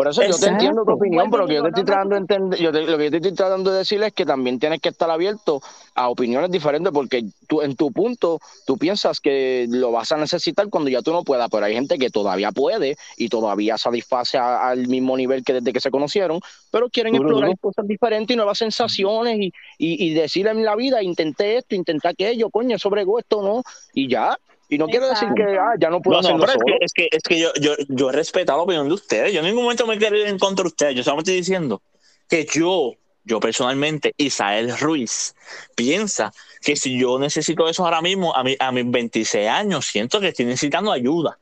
Por 0.00 0.08
eso 0.08 0.22
yo 0.22 0.38
te 0.38 0.46
entiendo 0.46 0.82
tu 0.86 0.92
opinión, 0.92 1.30
pero 1.30 1.42
lo 1.42 1.46
que 1.48 1.54
yo 1.56 1.62
te 1.62 1.68
estoy 1.68 1.84
tratando 1.84 2.14
de 2.14 2.20
entender, 2.22 2.58
yo 2.58 2.72
te- 2.72 2.80
lo 2.86 2.96
que 2.96 3.04
yo 3.04 3.10
te 3.10 3.16
estoy 3.18 3.32
tratando 3.34 3.70
de 3.70 3.78
decir 3.80 4.02
es 4.02 4.14
que 4.14 4.24
también 4.24 4.58
tienes 4.58 4.80
que 4.80 4.88
estar 4.88 5.10
abierto 5.10 5.60
a 5.94 6.08
opiniones 6.08 6.50
diferentes, 6.50 6.90
porque 6.90 7.26
tú 7.46 7.60
en 7.60 7.76
tu 7.76 7.92
punto 7.92 8.38
tú 8.66 8.78
piensas 8.78 9.20
que 9.20 9.66
lo 9.68 9.92
vas 9.92 10.10
a 10.12 10.16
necesitar 10.16 10.70
cuando 10.70 10.88
ya 10.88 11.02
tú 11.02 11.12
no 11.12 11.22
puedas, 11.22 11.50
pero 11.50 11.66
hay 11.66 11.74
gente 11.74 11.98
que 11.98 12.08
todavía 12.08 12.50
puede 12.50 12.96
y 13.18 13.28
todavía 13.28 13.76
satisface 13.76 14.38
a- 14.38 14.70
al 14.70 14.88
mismo 14.88 15.18
nivel 15.18 15.44
que 15.44 15.52
desde 15.52 15.70
que 15.70 15.80
se 15.80 15.90
conocieron, 15.90 16.40
pero 16.70 16.88
quieren 16.88 17.14
explorar 17.16 17.58
cosas 17.60 17.86
diferentes 17.86 18.32
y 18.34 18.36
nuevas 18.38 18.56
sensaciones 18.56 19.36
y, 19.38 19.52
y, 19.76 20.06
y 20.06 20.14
decir 20.14 20.46
en 20.46 20.64
la 20.64 20.76
vida, 20.76 21.02
intenté 21.02 21.58
esto, 21.58 21.74
intenté 21.74 22.08
aquello, 22.08 22.48
coño, 22.48 22.78
sobregó 22.78 23.18
esto, 23.18 23.42
¿no? 23.42 23.62
Y 23.92 24.08
ya. 24.08 24.38
Y 24.70 24.78
no 24.78 24.86
quiere 24.86 25.08
decir 25.08 25.28
que 25.34 25.42
ah, 25.58 25.74
ya 25.78 25.90
no 25.90 26.00
puedo 26.00 26.22
No, 26.22 26.36
no, 26.36 26.44
hacerlo 26.44 26.62
pero 26.64 26.78
es 26.80 26.92
que, 26.92 27.08
es 27.08 27.12
que, 27.12 27.16
es 27.16 27.22
que 27.24 27.40
yo, 27.40 27.52
yo, 27.60 27.74
yo 27.88 28.10
he 28.10 28.12
respetado 28.12 28.58
la 28.58 28.62
opinión 28.62 28.86
de 28.86 28.94
ustedes. 28.94 29.32
Yo 29.32 29.40
en 29.40 29.46
ningún 29.46 29.64
momento 29.64 29.84
me 29.84 29.94
he 29.94 29.98
querido 29.98 30.22
ir 30.22 30.28
en 30.28 30.38
contra 30.38 30.62
de 30.62 30.68
ustedes. 30.68 30.94
Yo 30.94 31.02
solamente 31.02 31.32
estoy 31.32 31.40
diciendo 31.40 31.82
que 32.28 32.46
yo, 32.46 32.94
yo 33.24 33.40
personalmente, 33.40 34.14
Isael 34.16 34.78
Ruiz, 34.78 35.34
piensa 35.74 36.32
que 36.62 36.76
si 36.76 36.96
yo 36.96 37.18
necesito 37.18 37.68
eso 37.68 37.84
ahora 37.84 38.00
mismo, 38.00 38.34
a, 38.34 38.44
mi, 38.44 38.56
a 38.60 38.70
mis 38.70 38.88
26 38.88 39.48
años, 39.48 39.86
siento 39.86 40.20
que 40.20 40.28
estoy 40.28 40.46
necesitando 40.46 40.92
ayuda. 40.92 41.36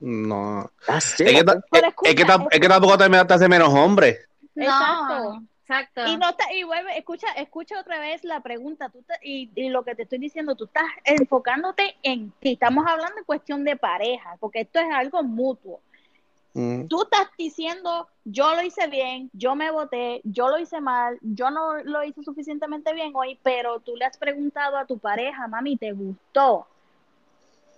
No. 0.00 0.70
Así. 0.86 1.22
Es 1.24 1.32
que, 1.32 1.38
es, 1.38 1.44
es 2.02 2.60
que, 2.60 2.68
tampoco 2.68 2.98
te 2.98 3.34
hace 3.34 3.48
menos 3.48 3.70
hombre. 3.70 4.26
No, 4.54 4.64
exacto. 4.64 5.42
Y 6.08 6.16
no 6.16 6.30
está, 6.30 6.52
y 6.52 6.62
vuelve, 6.64 6.96
escucha, 6.96 7.26
escucha 7.36 7.80
otra 7.80 7.98
vez 7.98 8.22
la 8.24 8.40
pregunta, 8.40 8.88
tú 8.88 9.02
te- 9.02 9.18
y, 9.22 9.50
y 9.54 9.68
lo 9.68 9.82
que 9.84 9.94
te 9.94 10.02
estoy 10.04 10.18
diciendo, 10.18 10.54
tú 10.54 10.64
estás 10.64 10.84
enfocándote 11.04 11.96
en 12.02 12.30
ti, 12.40 12.52
estamos 12.52 12.84
hablando 12.86 13.18
en 13.18 13.24
cuestión 13.24 13.64
de 13.64 13.76
pareja, 13.76 14.36
porque 14.38 14.60
esto 14.60 14.78
es 14.78 14.86
algo 14.92 15.22
mutuo. 15.22 15.80
Mm. 16.54 16.86
Tú 16.86 17.02
estás 17.02 17.28
diciendo, 17.36 18.08
yo 18.24 18.54
lo 18.54 18.62
hice 18.62 18.86
bien, 18.86 19.28
yo 19.34 19.54
me 19.54 19.70
voté, 19.70 20.20
yo 20.24 20.48
lo 20.48 20.58
hice 20.58 20.80
mal, 20.80 21.18
yo 21.20 21.50
no 21.50 21.74
lo 21.82 22.02
hice 22.02 22.22
suficientemente 22.22 22.94
bien 22.94 23.12
hoy, 23.14 23.38
pero 23.42 23.80
tú 23.80 23.94
le 23.96 24.06
has 24.06 24.16
preguntado 24.16 24.78
a 24.78 24.86
tu 24.86 24.98
pareja, 24.98 25.48
mami, 25.48 25.76
¿te 25.76 25.92
gustó? 25.92 26.66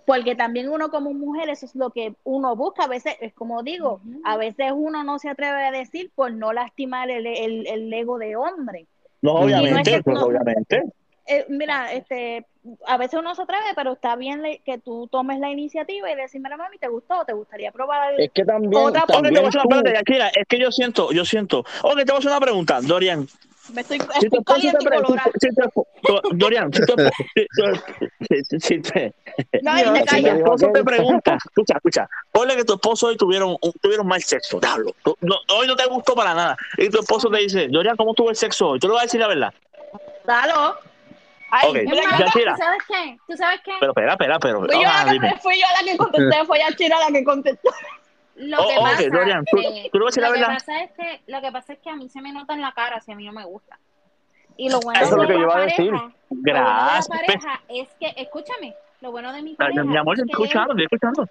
Porque 0.09 0.33
también 0.35 0.69
uno 0.69 0.89
como 0.89 1.13
mujer, 1.13 1.49
eso 1.49 1.67
es 1.67 1.75
lo 1.75 1.91
que 1.91 2.15
uno 2.23 2.55
busca. 2.55 2.85
A 2.85 2.87
veces, 2.87 3.15
es 3.21 3.31
como 3.33 3.61
digo, 3.61 4.01
a 4.23 4.37
veces 4.37 4.71
uno 4.73 5.03
no 5.03 5.19
se 5.19 5.29
atreve 5.29 5.63
a 5.67 5.71
decir 5.71 6.09
por 6.15 6.31
no 6.33 6.51
lastimar 6.51 7.11
el, 7.11 7.27
el, 7.27 7.67
el 7.67 7.93
ego 7.93 8.17
de 8.17 8.35
hombre. 8.35 8.87
No, 9.21 9.33
obviamente, 9.33 9.69
Y 9.69 9.73
no 9.73 9.79
es 9.81 9.97
que- 9.97 10.03
pues, 10.03 10.17
no- 10.19 10.25
obviamente. 10.25 10.83
Eh, 11.27 11.45
mira, 11.47 11.93
este, 11.93 12.47
a 12.87 12.97
veces 12.97 13.19
uno 13.19 13.35
se 13.35 13.43
atreve, 13.43 13.65
pero 13.75 13.93
está 13.93 14.15
bien 14.15 14.41
le- 14.41 14.57
que 14.65 14.79
tú 14.79 15.07
tomes 15.11 15.39
la 15.39 15.51
iniciativa 15.51 16.11
y 16.11 16.15
decir, 16.15 16.41
mira, 16.41 16.57
mami, 16.57 16.79
¿te 16.79 16.87
gustó? 16.87 17.23
¿Te 17.23 17.33
gustaría 17.33 17.71
probar? 17.71 18.19
Es 18.19 18.31
que 18.31 18.43
también, 18.43 18.73
Otra- 18.83 19.03
Ok, 19.03 19.07
te 19.09 19.13
voy 19.13 19.19
a 19.19 19.21
también 19.21 19.45
hacer 19.45 19.53
una 19.57 19.61
tú- 19.63 19.69
pregunta, 19.69 19.93
Yakira. 19.93 20.27
Es 20.29 20.47
que 20.47 20.57
yo 20.59 20.71
siento, 20.71 21.11
yo 21.11 21.23
siento. 21.25 21.59
Ok, 21.83 21.97
te 21.97 22.05
voy 22.05 22.15
a 22.15 22.17
hacer 22.17 22.31
una 22.31 22.39
pregunta, 22.39 22.79
Dorian. 22.81 23.27
Me 23.73 23.81
estoy, 23.81 23.99
Si 23.99 24.29
tu 24.29 24.37
estoy 24.37 24.39
esposo 24.39 24.43
caliente 24.43 24.85
y 25.35 25.39
si 25.39 25.49
Dorian, 26.37 26.71
te- 26.71 26.85
No, 29.61 29.79
y 29.79 29.85
me 29.91 30.05
si 30.07 30.23
tu 30.23 30.29
esposo 30.29 30.71
te 30.73 30.83
pregunta, 30.83 31.37
escucha, 31.45 31.75
escucha, 31.75 32.09
ponle 32.31 32.55
que 32.55 32.63
tu 32.63 32.73
esposo 32.73 33.07
hoy 33.07 33.17
tuvieron, 33.17 33.57
tuvieron 33.81 34.07
mal 34.07 34.21
sexo, 34.21 34.59
diablo, 34.59 34.93
no, 35.21 35.35
hoy 35.55 35.67
no 35.67 35.75
te 35.75 35.85
gustó 35.85 36.15
para 36.15 36.33
nada, 36.33 36.57
y 36.77 36.89
tu 36.89 36.99
esposo 36.99 37.29
te 37.29 37.37
dice, 37.39 37.67
Dorian, 37.69 37.95
¿cómo 37.95 38.13
tuvo 38.13 38.29
el 38.29 38.35
sexo 38.35 38.69
hoy? 38.69 38.79
Tú 38.79 38.87
le 38.87 38.93
vas 38.93 39.03
a 39.03 39.05
decir 39.05 39.19
la 39.19 39.27
verdad. 39.27 39.53
Dalo. 40.25 40.77
Ay, 41.51 41.69
Ok, 41.69 41.75
mira, 41.85 42.03
Es 42.03 42.07
más, 42.11 42.19
ya, 42.19 42.31
tira. 42.31 42.51
¿Tú 42.53 42.61
sabes 42.61 42.83
qué? 42.87 43.17
¿Tú 43.27 43.37
sabes 43.37 43.59
qué? 43.65 43.71
Pero 43.79 43.91
espera, 43.91 44.11
espera, 44.13 44.39
pero. 44.39 44.59
fui, 44.59 44.67
yo 44.69 44.81
ah, 44.85 45.03
la 45.05 45.11
dime. 45.11 45.33
que, 45.33 45.39
fui 45.39 45.55
yo 45.55 45.65
la 45.79 45.91
que 45.91 45.97
contesté, 45.97 46.45
fue 46.45 46.59
Yachira 46.59 46.99
la 46.99 47.07
que 47.07 47.23
contestó. 47.23 47.71
Lo 48.39 48.57
Oh, 48.63 48.67
que 48.69 48.75
pasa, 48.75 48.97
tú- 48.97 49.01
eh, 49.59 49.89
tú 49.91 49.99
lo 49.99 50.05
que 50.07 50.21
pasa 50.45 50.81
es 50.83 50.91
que 50.91 51.21
lo 51.27 51.41
que 51.41 51.51
pasa 51.51 51.73
es 51.73 51.79
que 51.79 51.89
a 51.89 51.95
mí 51.95 52.07
se 52.09 52.21
me 52.21 52.31
nota 52.31 52.53
en 52.53 52.61
la 52.61 52.71
cara 52.71 53.01
si 53.01 53.11
a 53.11 53.15
mí 53.15 53.25
no 53.25 53.33
me 53.33 53.43
gusta. 53.43 53.77
Y 54.55 54.69
lo 54.69 54.79
bueno 54.79 54.99
Eso 55.01 55.09
es 55.11 55.15
lo 55.15 55.21
de 55.23 55.27
que 55.27 55.33
la 55.33 55.39
yo 55.39 55.43
iba 55.43 55.51
a 55.51 55.57
pareja, 55.57 55.75
decir. 55.77 55.91
lo 55.91 55.99
bueno 55.99 56.13
de 56.29 56.51
Gracias. 56.51 57.09
la 57.09 57.15
pareja 57.17 57.61
es 57.67 57.89
que, 57.99 58.13
escúchame, 58.21 58.75
lo 59.01 59.11
bueno 59.11 59.33
de 59.33 59.41
mi 59.41 59.55
pareja 59.55 59.83
Mi 59.83 59.97
amor, 59.97 60.15
es 60.17 60.23
que 60.25 60.31
escuchando, 60.31 60.71
estoy 60.71 60.83
escuchando. 60.85 61.23
él, 61.23 61.29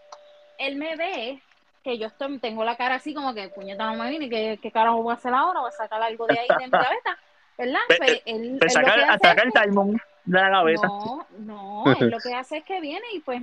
él 0.72 0.76
me 0.76 0.96
ve 0.96 1.42
que 1.82 1.96
yo 1.98 2.06
estoy, 2.08 2.38
tengo 2.40 2.62
la 2.64 2.76
cara 2.76 2.96
así 2.96 3.14
como 3.14 3.32
que 3.34 3.48
puñeta 3.48 3.86
no 3.86 3.94
me 4.02 4.10
viene, 4.10 4.28
¿qué, 4.28 4.58
qué 4.60 4.70
carajo 4.70 5.02
voy 5.02 5.12
a 5.12 5.16
hacer 5.16 5.32
ahora? 5.32 5.60
Voy 5.60 5.68
a 5.68 5.72
sacar 5.72 6.02
algo 6.02 6.26
de 6.26 6.38
ahí 6.38 6.46
de 6.58 6.64
mi 6.66 6.70
cabeza, 6.70 7.18
¿verdad? 7.56 7.78
Ve- 7.88 7.96
Pues 7.98 8.10
él, 8.10 8.22
él 8.26 8.42
Te 8.42 8.50
lo 8.52 8.58
que 8.58 8.70
saca, 8.70 8.92
hace 8.92 9.28
saca 9.28 9.40
es 9.40 9.46
el 9.46 9.52
que- 9.52 9.60
timón 9.68 10.02
de 10.26 10.40
la 10.42 10.50
cabeza. 10.50 10.86
no, 10.86 11.26
no, 11.38 11.84
él 12.00 12.10
lo 12.10 12.18
que 12.18 12.34
hace 12.34 12.58
es 12.58 12.64
que 12.64 12.80
viene 12.82 13.06
y 13.14 13.20
pues 13.20 13.40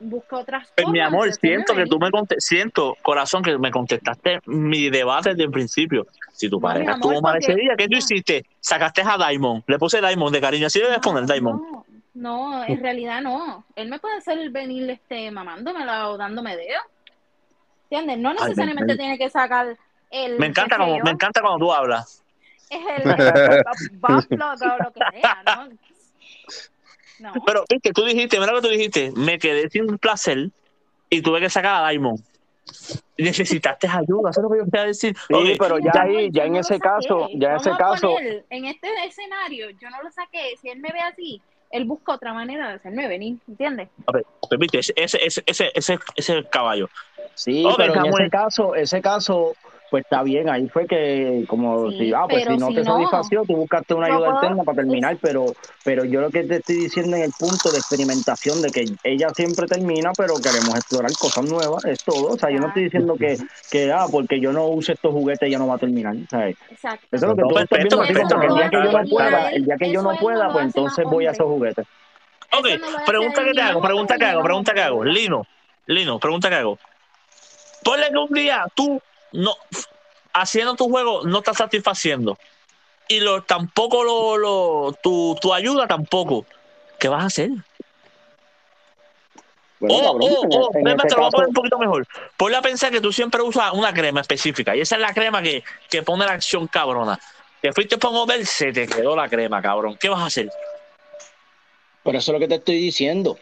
busca 0.00 0.36
otras 0.38 0.62
Pues, 0.74 0.84
formas. 0.84 0.92
mi 0.92 1.00
amor, 1.00 1.32
siento 1.32 1.74
que 1.74 1.86
tú 1.86 1.98
me 1.98 2.10
siento, 2.38 2.96
corazón, 3.02 3.42
que 3.42 3.58
me 3.58 3.70
contestaste 3.70 4.40
mi 4.46 4.90
debate 4.90 5.30
desde 5.30 5.44
el 5.44 5.50
principio. 5.50 6.06
Si 6.32 6.48
tu 6.48 6.56
No, 6.56 6.62
pareja 6.62 6.84
mi 6.84 6.92
amor, 6.94 7.12
estuvo 7.14 7.20
mal 7.22 7.38
ese 7.38 7.46
porque- 7.48 7.62
día, 7.62 7.74
¿qué 7.76 7.84
tú 7.86 7.92
no. 7.92 7.98
hiciste? 7.98 8.44
Sacaste 8.60 9.02
a 9.02 9.16
Diamond, 9.28 9.64
le 9.66 9.78
puse 9.78 10.00
Diamond 10.00 10.34
de 10.34 10.40
cariño, 10.40 10.66
así 10.68 10.80
debes 10.80 10.98
poner 10.98 11.24
Diamond. 11.26 11.60
No, 11.60 11.84
no, 12.14 12.64
en 12.64 12.80
realidad 12.82 13.20
no. 13.22 13.64
Él 13.76 13.88
me 13.88 13.98
puede 13.98 14.16
hacer 14.18 14.50
venir 14.50 14.88
este 14.90 15.30
mamándomela 15.30 16.08
o 16.10 16.16
dándome 16.16 16.56
dedo. 16.56 16.80
¿Entiendes? 17.90 18.18
No 18.18 18.34
me 18.34 18.40
necesariamente 18.40 18.96
tiene 18.96 19.16
que 19.18 19.30
sacar 19.30 19.76
el. 20.10 20.38
Me 20.38 20.46
encanta 20.46 20.76
como, 20.76 20.98
me 21.00 21.10
encanta 21.10 21.40
cuando 21.40 21.58
tú 21.66 21.72
hablas. 21.72 22.22
Es 22.70 22.80
el, 22.98 23.10
el 23.10 23.64
butt 23.94 24.26
plug 24.28 24.62
o 24.62 24.82
lo 24.84 24.92
que 24.92 25.00
sea, 25.20 25.38
Pero, 27.46 27.64
viste, 27.68 27.92
tú 27.92 28.04
dijiste, 28.04 28.38
mira 28.38 28.52
lo 28.52 28.60
que 28.60 28.68
tú 28.68 28.72
dijiste, 28.72 29.12
me 29.16 29.38
quedé 29.38 29.68
sin 29.70 29.98
placer 29.98 30.50
y 31.10 31.22
tuve 31.22 31.40
que 31.40 31.50
sacar 31.50 31.84
a 31.84 31.88
Diamond. 31.90 32.20
Necesitaste 33.16 33.88
ayuda, 33.88 34.30
eso 34.30 34.40
es 34.40 34.44
lo 34.44 34.50
que 34.50 34.58
yo 34.58 34.64
quería 34.66 34.86
decir. 34.86 35.16
Sí, 35.26 35.56
pero 35.58 35.78
ya 35.78 35.92
ahí, 35.94 36.30
ya 36.30 36.44
en 36.44 36.56
ese 36.56 36.74
saqué. 36.74 36.80
caso, 36.80 37.28
ya 37.34 37.50
en 37.50 37.56
ese 37.56 37.70
caso, 37.76 38.12
poner, 38.12 38.44
en 38.50 38.64
este 38.66 38.88
escenario, 39.06 39.70
yo 39.70 39.90
no 39.90 40.02
lo 40.02 40.10
saqué. 40.10 40.54
Si 40.60 40.68
él 40.68 40.78
me 40.80 40.90
ve 40.92 41.00
así, 41.00 41.40
él 41.70 41.84
busca 41.84 42.12
otra 42.12 42.32
manera 42.32 42.68
de 42.68 42.74
hacerme 42.74 43.08
venir, 43.08 43.38
¿entiendes? 43.48 43.88
pues, 44.06 44.24
viste, 44.58 44.78
ese, 44.78 44.92
ese, 44.96 45.18
ese, 45.24 45.42
ese, 45.46 45.70
ese, 45.74 45.98
ese 46.14 46.44
caballo. 46.44 46.88
sí, 47.34 47.64
Ok, 47.64 47.74
pero 47.76 47.94
en 47.94 48.06
ese 48.06 48.30
caso, 48.30 48.74
ese 48.74 49.00
caso, 49.00 49.56
pues 49.90 50.04
está 50.04 50.22
bien, 50.22 50.48
ahí 50.50 50.68
fue 50.68 50.86
que 50.86 51.44
como 51.48 51.90
Sí, 51.92 51.98
si, 51.98 52.12
ah, 52.12 52.26
pues 52.28 52.44
si 52.44 52.56
no 52.56 52.68
si 52.68 52.74
te 52.74 52.82
no, 52.82 52.92
satisfació, 52.92 53.44
tú 53.46 53.56
buscaste 53.56 53.94
una 53.94 54.08
no 54.08 54.14
ayuda 54.14 54.26
puedo- 54.28 54.40
alterna 54.40 54.64
para 54.64 54.76
terminar, 54.76 55.16
pero 55.20 55.54
pero 55.84 56.04
yo 56.04 56.20
lo 56.20 56.30
que 56.30 56.44
te 56.44 56.56
estoy 56.56 56.76
diciendo 56.76 57.16
en 57.16 57.22
el 57.22 57.32
punto 57.32 57.70
de 57.70 57.78
experimentación 57.78 58.60
de 58.60 58.70
que 58.70 58.88
ella 59.02 59.32
siempre 59.34 59.66
termina, 59.66 60.12
pero 60.14 60.38
queremos 60.42 60.76
explorar 60.76 61.16
cosas 61.16 61.44
nuevas, 61.44 61.84
es 61.86 61.98
todo, 62.04 62.32
o 62.32 62.38
sea, 62.38 62.50
yo 62.50 62.60
no 62.60 62.68
estoy 62.68 62.84
diciendo 62.84 63.16
que, 63.18 63.38
que 63.70 63.90
ah, 63.92 64.06
porque 64.10 64.38
yo 64.40 64.52
no 64.52 64.68
use 64.68 64.92
estos 64.92 65.12
juguetes 65.12 65.50
ya 65.50 65.58
no 65.58 65.66
va 65.66 65.76
a 65.76 65.78
terminar, 65.78 66.14
¿sabes? 66.30 66.56
Exacto. 66.70 67.06
Eso 67.10 67.24
es 67.24 67.28
lo 67.30 67.36
que 67.36 67.42
tú 67.42 67.58
estás 67.58 67.68
Perfecto, 67.68 67.96
viendo 67.96 68.02
así 68.02 68.14
como 68.14 68.28
perfecto, 68.28 68.40
que 68.40 68.46
el 68.46 68.54
día 68.54 68.70
que 68.70 68.76
yo 68.84 68.92
no 68.98 69.08
pueda, 69.08 69.50
el 69.50 69.64
día 69.64 69.76
que 69.78 69.92
yo 69.92 70.02
no 70.02 70.16
pueda, 70.16 70.52
pues 70.52 70.64
entonces 70.66 71.04
voy 71.06 71.26
a 71.26 71.30
esos 71.30 71.46
juguetes. 71.46 71.86
Ok, 72.52 72.66
pregunta 73.06 73.44
que 73.44 73.52
te 73.52 73.60
hago, 73.62 73.80
pregunta 73.82 74.16
que 74.18 74.24
hago, 74.24 74.42
pregunta 74.42 74.74
que 74.74 74.80
hago. 74.82 75.04
Lino, 75.04 75.46
Lino, 75.86 76.18
pregunta 76.18 76.48
que 76.48 76.54
hago. 76.56 76.78
Ponle 77.84 78.08
que 78.10 78.18
un 78.18 78.28
día 78.34 78.64
tú 78.74 79.00
no 79.32 79.54
haciendo 80.32 80.74
tu 80.74 80.88
juego 80.88 81.24
no 81.24 81.38
estás 81.38 81.56
satisfaciendo 81.56 82.38
y 83.08 83.20
lo 83.20 83.42
tampoco 83.42 84.04
lo, 84.04 84.36
lo 84.36 84.92
tu, 85.02 85.36
tu 85.40 85.52
ayuda 85.54 85.86
tampoco. 85.86 86.44
¿Qué 86.98 87.08
vas 87.08 87.22
a 87.22 87.26
hacer? 87.26 87.50
Bueno, 89.80 89.94
o, 89.96 90.02
cabrón, 90.02 90.22
o, 90.22 90.42
en- 90.44 90.60
o, 90.60 90.70
en 90.74 90.84
ven, 90.84 90.96
ese 90.96 91.08
te 91.08 91.14
lo 91.14 91.20
voy 91.20 91.28
a 91.28 91.30
poner 91.30 91.48
un 91.48 91.54
poquito 91.54 91.78
mejor. 91.78 92.06
Ponle 92.36 92.56
a 92.56 92.62
pensar 92.62 92.90
que 92.90 93.00
tú 93.00 93.12
siempre 93.12 93.40
usas 93.42 93.72
una 93.72 93.92
crema 93.94 94.20
específica 94.20 94.74
y 94.76 94.80
esa 94.80 94.96
es 94.96 95.00
la 95.00 95.14
crema 95.14 95.40
que, 95.42 95.62
que 95.88 96.02
pone 96.02 96.26
la 96.26 96.32
acción 96.32 96.66
cabrona. 96.66 97.18
Te 97.62 97.72
fuiste 97.72 97.96
para 97.98 98.12
mover, 98.12 98.44
se 98.46 98.72
te 98.72 98.86
quedó 98.86 99.16
la 99.16 99.28
crema, 99.28 99.62
cabrón. 99.62 99.96
¿Qué 99.98 100.08
vas 100.08 100.20
a 100.20 100.26
hacer? 100.26 100.50
Pero 102.02 102.18
eso 102.18 102.30
es 102.30 102.34
lo 102.34 102.40
que 102.40 102.48
te 102.48 102.56
estoy 102.56 102.76
diciendo. 102.76 103.38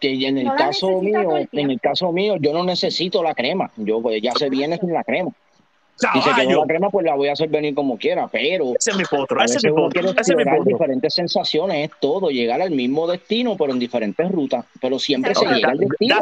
Que 0.00 0.26
en 0.26 0.38
el 0.38 0.46
No 0.46 0.56
caso 0.56 1.00
mío, 1.00 1.36
en 1.52 1.70
el 1.70 1.80
caso 1.80 2.10
mío, 2.10 2.36
yo 2.40 2.52
no 2.52 2.64
necesito 2.64 3.22
la 3.22 3.34
crema. 3.34 3.70
Yo 3.76 4.00
pues, 4.00 4.22
ya 4.22 4.32
se 4.32 4.48
viene 4.48 4.78
sin 4.78 4.92
la 4.92 5.04
crema. 5.04 5.30
Si 6.00 6.22
se 6.22 6.34
quedó 6.34 6.60
la 6.62 6.66
crema, 6.66 6.88
pues 6.88 7.04
la 7.04 7.14
voy 7.14 7.28
a 7.28 7.32
hacer 7.32 7.50
venir 7.50 7.74
como 7.74 7.98
quiera, 7.98 8.26
pero 8.28 8.72
Ese 8.78 8.92
es 8.92 8.96
mi 8.96 9.04
potro, 9.04 9.44
ese 9.44 9.56
es 9.58 9.62
veces 9.62 9.64
mi 9.64 9.70
uno 9.70 9.82
potro, 9.82 10.00
quiere 10.00 10.08
ese 10.08 10.20
es 10.20 10.28
mi 10.28 10.42
explorar 10.42 10.58
potro. 10.58 10.78
diferentes 10.78 11.14
sensaciones, 11.14 11.90
es 11.90 12.00
todo, 12.00 12.30
llegar 12.30 12.62
al 12.62 12.70
mismo 12.70 13.06
destino, 13.06 13.54
pero 13.56 13.72
en 13.72 13.78
diferentes 13.78 14.32
rutas, 14.32 14.64
pero 14.80 14.98
siempre 14.98 15.34
se 15.34 15.44
llega 15.44 15.68
al 15.68 15.78
destino. 15.78 16.16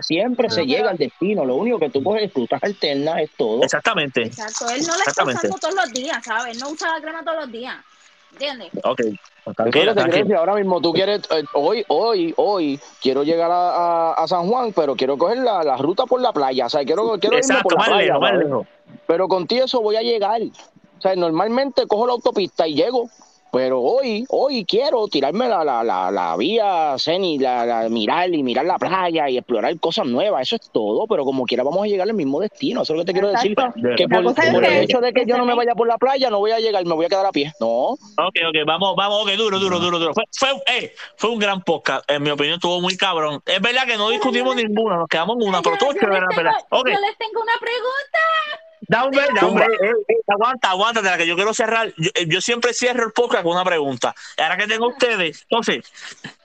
Siempre 0.00 0.48
se 0.48 0.64
llega 0.64 0.88
al 0.88 0.96
destino, 0.96 1.44
lo 1.44 1.56
único 1.56 1.78
que 1.78 1.90
tú 1.90 2.02
coges 2.02 2.32
rutas 2.32 2.62
alternas 2.62 3.20
es 3.20 3.30
todo. 3.36 3.62
Exactamente. 3.62 4.22
Exacto, 4.22 4.70
él 4.70 4.80
no 4.80 4.96
la 4.96 5.04
está 5.04 5.10
Exactamente. 5.10 5.46
usando 5.46 5.58
todos 5.58 5.74
los 5.74 5.92
días, 5.92 6.24
¿sabes? 6.24 6.54
Él 6.54 6.60
no 6.60 6.70
usa 6.70 6.88
la 6.94 7.02
crema 7.02 7.22
todos 7.22 7.40
los 7.40 7.52
días. 7.52 7.76
¿Entiendes? 8.38 8.70
Ok. 8.84 9.00
Tranquila, 9.56 9.94
tranquila. 9.94 10.38
Ahora 10.38 10.54
mismo 10.54 10.80
tú 10.80 10.92
quieres, 10.92 11.22
eh, 11.30 11.42
hoy, 11.54 11.84
hoy, 11.88 12.34
hoy, 12.36 12.78
quiero 13.00 13.22
llegar 13.24 13.50
a, 13.50 14.10
a- 14.10 14.12
a 14.14 14.28
San 14.28 14.46
Juan, 14.46 14.72
pero 14.74 14.94
quiero 14.94 15.16
coger 15.16 15.38
la, 15.38 15.62
la 15.62 15.76
ruta 15.78 16.04
por 16.04 16.20
la 16.20 16.32
playa. 16.32 16.66
O 16.66 16.68
sea, 16.68 16.84
quiero, 16.84 17.18
quiero 17.18 17.36
irme 17.36 17.38
Exacto, 17.38 17.62
por 17.70 17.78
la 17.78 17.84
playa. 17.86 18.32
lejos. 18.38 18.66
Pero 19.06 19.26
contigo 19.26 19.64
eso 19.64 19.80
voy 19.80 19.96
a 19.96 20.02
llegar. 20.02 20.40
O 20.42 21.00
sea, 21.00 21.16
normalmente 21.16 21.86
cojo 21.86 22.06
la 22.06 22.12
autopista 22.12 22.68
y 22.68 22.74
llego. 22.74 23.08
Pero 23.52 23.80
hoy, 23.80 24.24
hoy 24.28 24.64
quiero 24.64 25.06
tirarme 25.08 25.48
la, 25.48 25.64
la, 25.64 25.82
la, 25.82 26.10
la 26.10 26.36
vía 26.36 26.94
Ceni, 26.98 27.38
la, 27.38 27.64
la- 27.64 27.88
mirar 27.88 28.32
y 28.34 28.42
mirar 28.42 28.66
la 28.66 28.78
playa 28.78 29.28
y 29.30 29.38
explorar 29.38 29.78
cosas 29.80 30.06
nuevas. 30.06 30.42
Eso 30.42 30.56
es 30.56 30.70
todo, 30.70 31.06
pero 31.06 31.24
como 31.24 31.44
quiera 31.44 31.62
vamos 31.64 31.84
a 31.84 31.86
llegar 31.86 32.08
al 32.08 32.14
mismo 32.14 32.40
destino. 32.40 32.82
Eso 32.82 32.92
es 32.92 32.98
lo 32.98 33.02
que 33.04 33.06
te 33.06 33.12
quiero 33.12 33.28
decir. 33.28 33.54
Que 33.96 34.06
por, 34.08 34.24
es 34.26 34.38
el 34.38 34.60
que- 34.60 34.80
hecho 34.82 35.00
de 35.00 35.12
que 35.12 35.18
que 35.22 35.26
yo 35.26 35.36
no 35.36 35.44
me 35.44 35.54
vaya 35.54 35.74
por 35.74 35.88
la 35.88 35.98
playa, 35.98 36.30
no 36.30 36.38
voy 36.38 36.50
a 36.52 36.60
llegar, 36.60 36.84
me 36.84 36.94
voy 36.94 37.06
a 37.06 37.08
quedar 37.08 37.26
a 37.26 37.32
pie. 37.32 37.52
No, 37.60 37.68
Ok, 37.92 38.36
ok, 38.48 38.56
vamos, 38.66 38.94
vamos, 38.96 39.22
ok, 39.24 39.30
duro, 39.32 39.58
duro, 39.58 39.78
duro, 39.80 39.98
duro. 39.98 40.12
Fue, 40.14 40.24
fue, 40.32 40.50
eh, 40.78 40.92
fue 41.16 41.30
un 41.30 41.38
gran 41.38 41.62
podcast, 41.62 42.08
en 42.10 42.22
mi 42.22 42.30
opinión 42.30 42.54
estuvo 42.56 42.80
muy 42.80 42.96
cabrón. 42.96 43.40
Es 43.46 43.60
verdad 43.60 43.84
que 43.86 43.96
no 43.96 44.10
discutimos 44.10 44.54
ninguna, 44.54 44.96
nos 44.98 45.08
quedamos 45.08 45.36
en 45.40 45.48
una, 45.48 45.62
pero 45.62 45.76
todo 45.78 45.92
les 45.92 46.00
¿verdad? 46.02 46.52
Yo 46.70 46.84
les 46.84 47.18
tengo 47.18 47.40
una 47.42 47.52
pregunta. 47.60 48.18
Da 48.88 49.04
un 49.04 49.10
break, 49.10 49.34
da 49.34 49.46
un 49.46 49.54
break. 49.54 49.70
Eh, 49.70 49.92
eh, 50.08 50.16
aguanta, 50.26 50.70
aguanta, 50.70 51.02
de 51.02 51.10
la 51.10 51.16
que 51.16 51.26
yo 51.26 51.36
quiero 51.36 51.54
cerrar. 51.54 51.92
Yo, 51.96 52.10
eh, 52.14 52.26
yo 52.26 52.40
siempre 52.40 52.72
cierro 52.72 53.04
el 53.04 53.12
podcast 53.12 53.44
con 53.44 53.52
una 53.52 53.64
pregunta. 53.64 54.14
Ahora 54.36 54.56
que 54.56 54.66
tengo 54.66 54.88
ustedes, 54.88 55.42
entonces, 55.42 55.84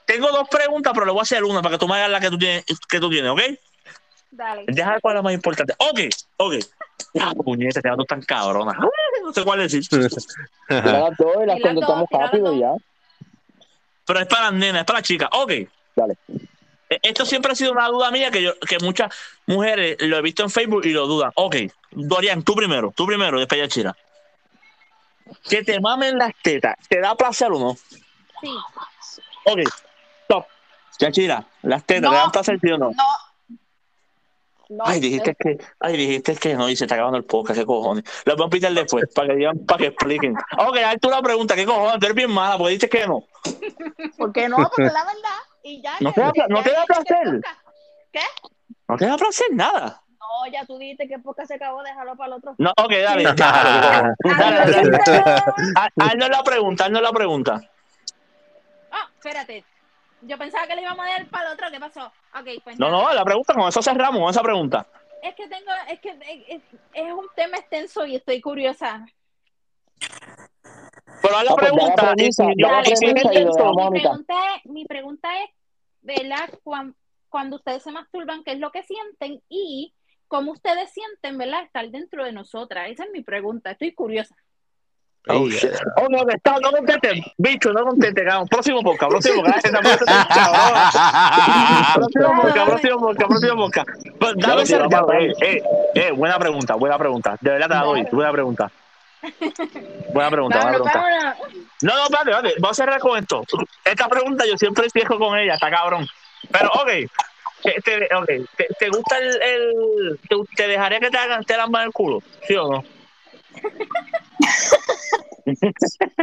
tengo 0.04 0.30
dos 0.30 0.48
preguntas, 0.48 0.92
pero 0.92 1.06
le 1.06 1.12
voy 1.12 1.20
a 1.20 1.22
hacer 1.22 1.42
una 1.44 1.62
para 1.62 1.74
que 1.74 1.78
tú 1.78 1.88
me 1.88 1.96
hagas 1.96 2.10
la 2.10 2.20
que 2.20 2.30
tú 2.30 2.38
tienes, 2.38 2.64
que 2.88 3.00
tú 3.00 3.10
tienes 3.10 3.30
¿ok? 3.30 3.40
Dale. 4.30 4.64
Deja 4.66 5.00
cuál 5.00 5.14
es 5.14 5.18
la 5.18 5.22
más 5.22 5.32
importante. 5.32 5.74
Ok, 5.78 6.00
ok. 6.36 6.54
Ah, 7.20 7.32
puñeta, 7.32 7.80
te 7.80 7.90
tan 8.08 8.22
cabrona. 8.22 8.72
No 9.22 9.32
sé 9.32 9.44
cuál 9.44 9.60
decir. 9.60 9.82
las 9.90 11.16
dos 11.16 11.36
y 11.42 11.46
las 11.46 11.60
contestamos 11.60 12.08
dos, 12.10 12.20
rápido 12.20 12.50
dos. 12.50 12.60
ya. 12.60 12.72
Pero 14.06 14.20
es 14.20 14.26
para 14.26 14.50
las 14.50 14.52
nenas, 14.54 14.80
es 14.80 14.86
para 14.86 14.98
las 14.98 15.06
chicas. 15.06 15.28
Ok. 15.32 15.52
Dale. 15.94 16.16
Eh, 16.90 16.98
Esto 17.02 17.24
siempre 17.24 17.52
ha 17.52 17.54
sido 17.54 17.72
una 17.72 17.88
duda 17.88 18.10
mía 18.10 18.30
que 18.30 18.42
yo, 18.42 18.58
que 18.60 18.78
muchas 18.80 19.12
mujeres 19.46 19.96
lo 20.00 20.16
he 20.18 20.22
visto 20.22 20.42
en 20.42 20.50
Facebook 20.50 20.84
y 20.84 20.90
lo 20.90 21.06
dudan. 21.06 21.30
Ok, 21.36 21.56
Dorian, 21.90 22.42
tú 22.42 22.54
primero, 22.54 22.92
tú 22.94 23.06
primero, 23.06 23.38
después 23.38 23.60
ya 23.60 23.68
Chira. 23.68 23.96
Que 25.48 25.62
te 25.64 25.80
mamen 25.80 26.18
las 26.18 26.32
tetas, 26.42 26.76
¿te 26.88 27.00
da 27.00 27.14
placer 27.14 27.50
o 27.50 27.58
no? 27.58 27.74
Sí. 28.40 28.50
Ok, 29.46 29.58
stop. 30.22 30.46
Ya 30.98 31.10
Chira, 31.10 31.46
las 31.62 31.84
tetas, 31.84 32.02
No. 32.02 32.10
¿te 32.10 32.16
dan 32.16 32.30
placer 32.32 32.58
sí 32.60 32.70
o 32.70 32.78
no? 32.78 32.90
No. 32.90 33.02
No, 34.70 34.82
Ay, 34.86 34.98
dijiste 34.98 35.36
que, 35.38 35.58
ay, 35.78 35.96
dijiste 35.96 36.34
que 36.36 36.54
no, 36.54 36.68
y 36.70 36.74
se 36.74 36.84
está 36.84 36.94
acabando 36.94 37.18
el 37.18 37.24
podcast, 37.24 37.58
qué 37.60 37.66
cojones. 37.66 38.02
Lo 38.24 38.34
voy 38.34 38.46
a 38.46 38.50
pitar 38.50 38.72
después, 38.72 39.04
para 39.14 39.28
que 39.28 39.34
digan, 39.36 39.58
para 39.66 39.78
que 39.78 39.86
expliquen. 39.88 40.34
Ok, 40.56 40.78
haz 40.78 40.96
tú 41.00 41.10
la 41.10 41.20
pregunta, 41.20 41.54
¿qué 41.54 41.66
cojones? 41.66 42.00
Tú 42.00 42.06
eres 42.06 42.16
bien 42.16 42.30
mala, 42.30 42.56
porque 42.56 42.72
dices 42.72 42.88
que 42.90 43.06
no. 43.06 43.24
¿Por 44.18 44.32
qué 44.32 44.48
no? 44.48 44.56
Porque 44.56 44.84
la 44.84 45.04
verdad. 45.04 45.38
Y 45.64 45.82
ya. 45.82 45.96
No 46.00 46.12
que- 46.12 46.20
te 46.20 46.26
da- 46.40 46.46
no 46.48 46.62
te 46.62 46.70
da 46.70 46.84
placer. 46.84 47.40
¿Qué? 48.12 48.20
No 48.86 48.96
te 48.96 49.06
da 49.06 49.16
placer 49.16 49.46
nada. 49.52 50.00
No, 50.20 50.50
ya 50.52 50.64
tú 50.66 50.78
dijiste 50.78 51.08
que 51.08 51.18
poca 51.18 51.44
se 51.46 51.54
acabó, 51.54 51.82
déjalo 51.82 52.14
para 52.16 52.28
el 52.28 52.32
otro. 52.34 52.54
No, 52.58 52.70
ok, 52.76 52.92
dale. 53.02 53.22
ya, 53.24 53.32
dale, 53.34 54.56
dale, 54.56 54.72
dale. 54.72 54.96
Haz- 55.76 55.92
Haznos 55.98 56.28
la 56.28 56.42
pregunta, 56.44 56.84
haznos 56.84 57.02
la 57.02 57.12
pregunta. 57.12 57.60
Ah, 58.92 59.08
espérate. 59.16 59.64
Yo 60.22 60.38
pensaba 60.38 60.66
que 60.66 60.74
le 60.76 60.82
íbamos 60.82 61.04
a 61.06 61.08
dar 61.10 61.26
para 61.28 61.48
el 61.48 61.52
otro. 61.54 61.66
¿Qué 61.70 61.80
pasó? 61.80 62.06
Ok, 62.06 62.48
pues 62.62 62.78
No, 62.78 62.90
nada. 62.90 63.02
no, 63.04 63.12
la 63.14 63.24
pregunta, 63.24 63.54
con 63.54 63.68
eso 63.68 63.82
cerramos, 63.82 64.20
con 64.20 64.30
esa 64.30 64.42
pregunta. 64.42 64.86
Es 65.22 65.34
que 65.34 65.48
tengo, 65.48 65.70
es 65.88 66.00
que 66.00 66.10
es- 66.48 66.62
es 66.92 67.12
un 67.12 67.26
tema 67.34 67.56
extenso 67.58 68.04
y 68.06 68.16
estoy 68.16 68.40
curiosa. 68.40 69.06
Pero 71.22 71.36
haz 71.36 71.44
la 71.44 71.50
Ah, 71.52 71.56
pues, 71.58 71.70
pregunta. 71.70 72.14
Mi 72.16 74.00
pregunta 74.00 74.34
es, 74.56 74.70
mi 74.70 74.84
pregunta 74.84 75.28
es, 75.42 75.50
¿verdad? 76.02 76.50
Cuan- 76.62 76.94
Cuando 77.28 77.56
ustedes 77.56 77.82
se 77.82 77.90
masturban, 77.90 78.44
¿qué 78.44 78.52
es 78.52 78.60
lo 78.60 78.70
que 78.70 78.82
sienten? 78.84 79.42
Y 79.48 79.92
cómo 80.28 80.52
ustedes 80.52 80.92
sienten, 80.92 81.36
¿verdad? 81.36 81.64
Estar 81.64 81.88
dentro 81.90 82.24
de 82.24 82.30
nosotras. 82.32 82.88
Esa 82.90 83.04
es 83.04 83.10
mi 83.10 83.22
pregunta. 83.22 83.72
Estoy 83.72 83.92
curiosa. 83.92 84.36
Oh, 85.26 85.48
shit. 85.48 85.72
Oh, 85.96 86.06
no, 86.10 86.18
está, 86.28 86.58
no 86.60 86.70
conteste, 86.70 87.24
bicho, 87.38 87.72
no 87.72 87.82
conteste, 87.86 88.24
cabrón. 88.24 88.46
Próximo 88.46 88.82
podcast, 88.82 89.10
próximo 89.10 89.42
cabrón. 89.42 89.64
Próximo 91.94 93.00
podcast, 93.00 93.28
próximo 93.28 93.56
podcast. 93.56 93.88
Pues, 94.20 94.34
Dame 94.36 94.62
ese 94.62 94.76
eh, 94.76 95.32
eh, 95.40 95.62
eh, 95.94 96.10
buena 96.12 96.38
pregunta, 96.38 96.74
buena 96.74 96.98
pregunta. 96.98 97.36
De 97.40 97.50
verdad 97.50 97.68
te 97.68 97.74
la 97.74 97.82
doy, 97.82 98.06
buena 98.12 98.32
pregunta. 98.32 98.70
Buena 100.12 100.30
pregunta, 100.30 100.56
buena 100.60 100.70
pregunta. 100.72 100.92
vámonos. 100.98 101.36
No, 101.82 101.94
no, 101.96 102.02
espérate, 102.04 102.30
espérate. 102.30 102.54
Vamos 102.60 102.78
a 102.78 102.82
cerrar 102.84 103.00
con 103.00 103.18
esto. 103.18 103.42
Esta 103.84 104.08
pregunta 104.08 104.44
yo 104.46 104.56
siempre 104.56 104.88
cierro 104.90 105.18
con 105.18 105.38
ella, 105.38 105.54
está 105.54 105.70
cabrón. 105.70 106.06
Pero, 106.50 106.70
ok. 106.72 106.90
Te, 107.62 107.80
te- 107.80 108.14
ok, 108.14 108.26
¿Te, 108.56 108.68
te 108.78 108.88
gusta 108.90 109.16
el. 109.18 109.40
el 109.42 110.20
te, 110.28 110.36
te 110.54 110.68
dejaría 110.68 111.00
que 111.00 111.10
te 111.10 111.16
hagan 111.16 111.42
te 111.44 111.56
mal 111.68 111.86
el 111.86 111.92
culo? 111.92 112.22
¿Sí 112.46 112.54
o 112.56 112.68
no? 112.70 112.84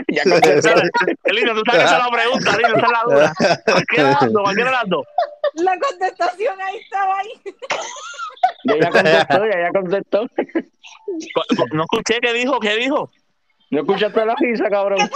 Ya. 0.08 0.24
Lino, 1.26 1.54
tú 1.54 1.62
sabes 1.66 1.80
que 1.82 1.86
esa 1.86 1.98
es 1.98 2.04
la 2.04 2.10
pregunta, 2.12 2.58
Lino, 2.58 2.76
esa 2.76 2.86
es 2.86 2.92
la 2.92 3.04
duda. 3.06 3.34
Cualquiera 3.66 4.04
de 4.10 4.14
las 4.14 4.34
dos, 4.34 4.44
cualquiera 4.44 4.70
de 4.72 4.76
las 4.78 4.90
dos. 4.90 5.06
La 5.54 5.80
contestación 5.80 6.62
ahí 6.62 6.78
estaba 6.78 7.20
ahí. 7.20 7.42
Ya 8.66 8.74
ella 8.76 8.90
contestó, 8.90 9.46
ya 9.46 9.60
ella 9.60 9.72
contestó. 9.74 10.28
No 11.74 11.84
escuché 11.84 12.20
qué 12.22 12.34
dijo, 12.34 12.60
qué 12.60 12.76
dijo. 12.76 13.10
No 13.70 13.82
escuchaste 13.82 14.26
la 14.26 14.36
risa, 14.38 14.70
cabrón. 14.70 15.00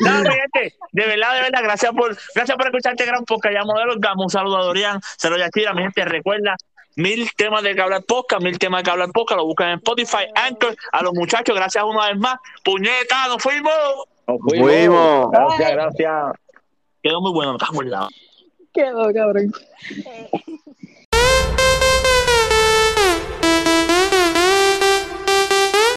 No, 0.00 0.20
mi 0.22 0.28
gente, 0.30 0.76
de 0.92 1.06
verdad, 1.06 1.34
de 1.34 1.40
verdad, 1.42 1.60
gracias 1.62 1.92
por, 1.92 2.16
gracias 2.34 2.56
por 2.56 2.66
escuchar 2.66 2.92
este 2.92 3.06
gran 3.06 3.24
podcast. 3.24 3.54
Ya 3.54 3.64
Modelos 3.64 3.96
Gama, 4.00 4.24
un 4.24 4.30
saludo 4.30 4.58
a 4.58 4.64
Dorian, 4.64 5.00
se 5.16 5.30
lo 5.30 5.36
Yachira, 5.38 5.72
mi 5.72 5.82
gente, 5.82 6.04
recuerda, 6.04 6.56
mil 6.96 7.28
temas 7.36 7.62
de 7.62 7.74
que 7.74 7.80
hablar 7.80 8.02
podcast, 8.04 8.42
mil 8.42 8.58
temas 8.58 8.80
de 8.80 8.84
que 8.84 8.90
hablar 8.90 9.10
podcast, 9.12 9.38
lo 9.38 9.46
buscan 9.46 9.68
en 9.70 9.74
Spotify, 9.78 10.26
Anchor, 10.34 10.76
a 10.92 11.02
los 11.02 11.14
muchachos, 11.14 11.56
gracias 11.56 11.82
una 11.84 12.08
vez 12.08 12.18
más. 12.18 12.36
Puñeta, 12.64 13.28
nos 13.28 13.42
fuimos. 13.42 13.72
Nos 14.26 14.38
Fuimos. 14.40 15.30
Gracias, 15.30 15.70
gracias. 15.72 16.14
Quedó 17.02 17.20
muy 17.20 17.32
bueno, 17.32 17.54
me 17.54 17.58
cago 17.58 17.82
en 17.82 17.90
la- 17.90 18.08
Quedó, 18.74 19.12
cabrón. 19.14 19.52
Eh, 20.06 20.30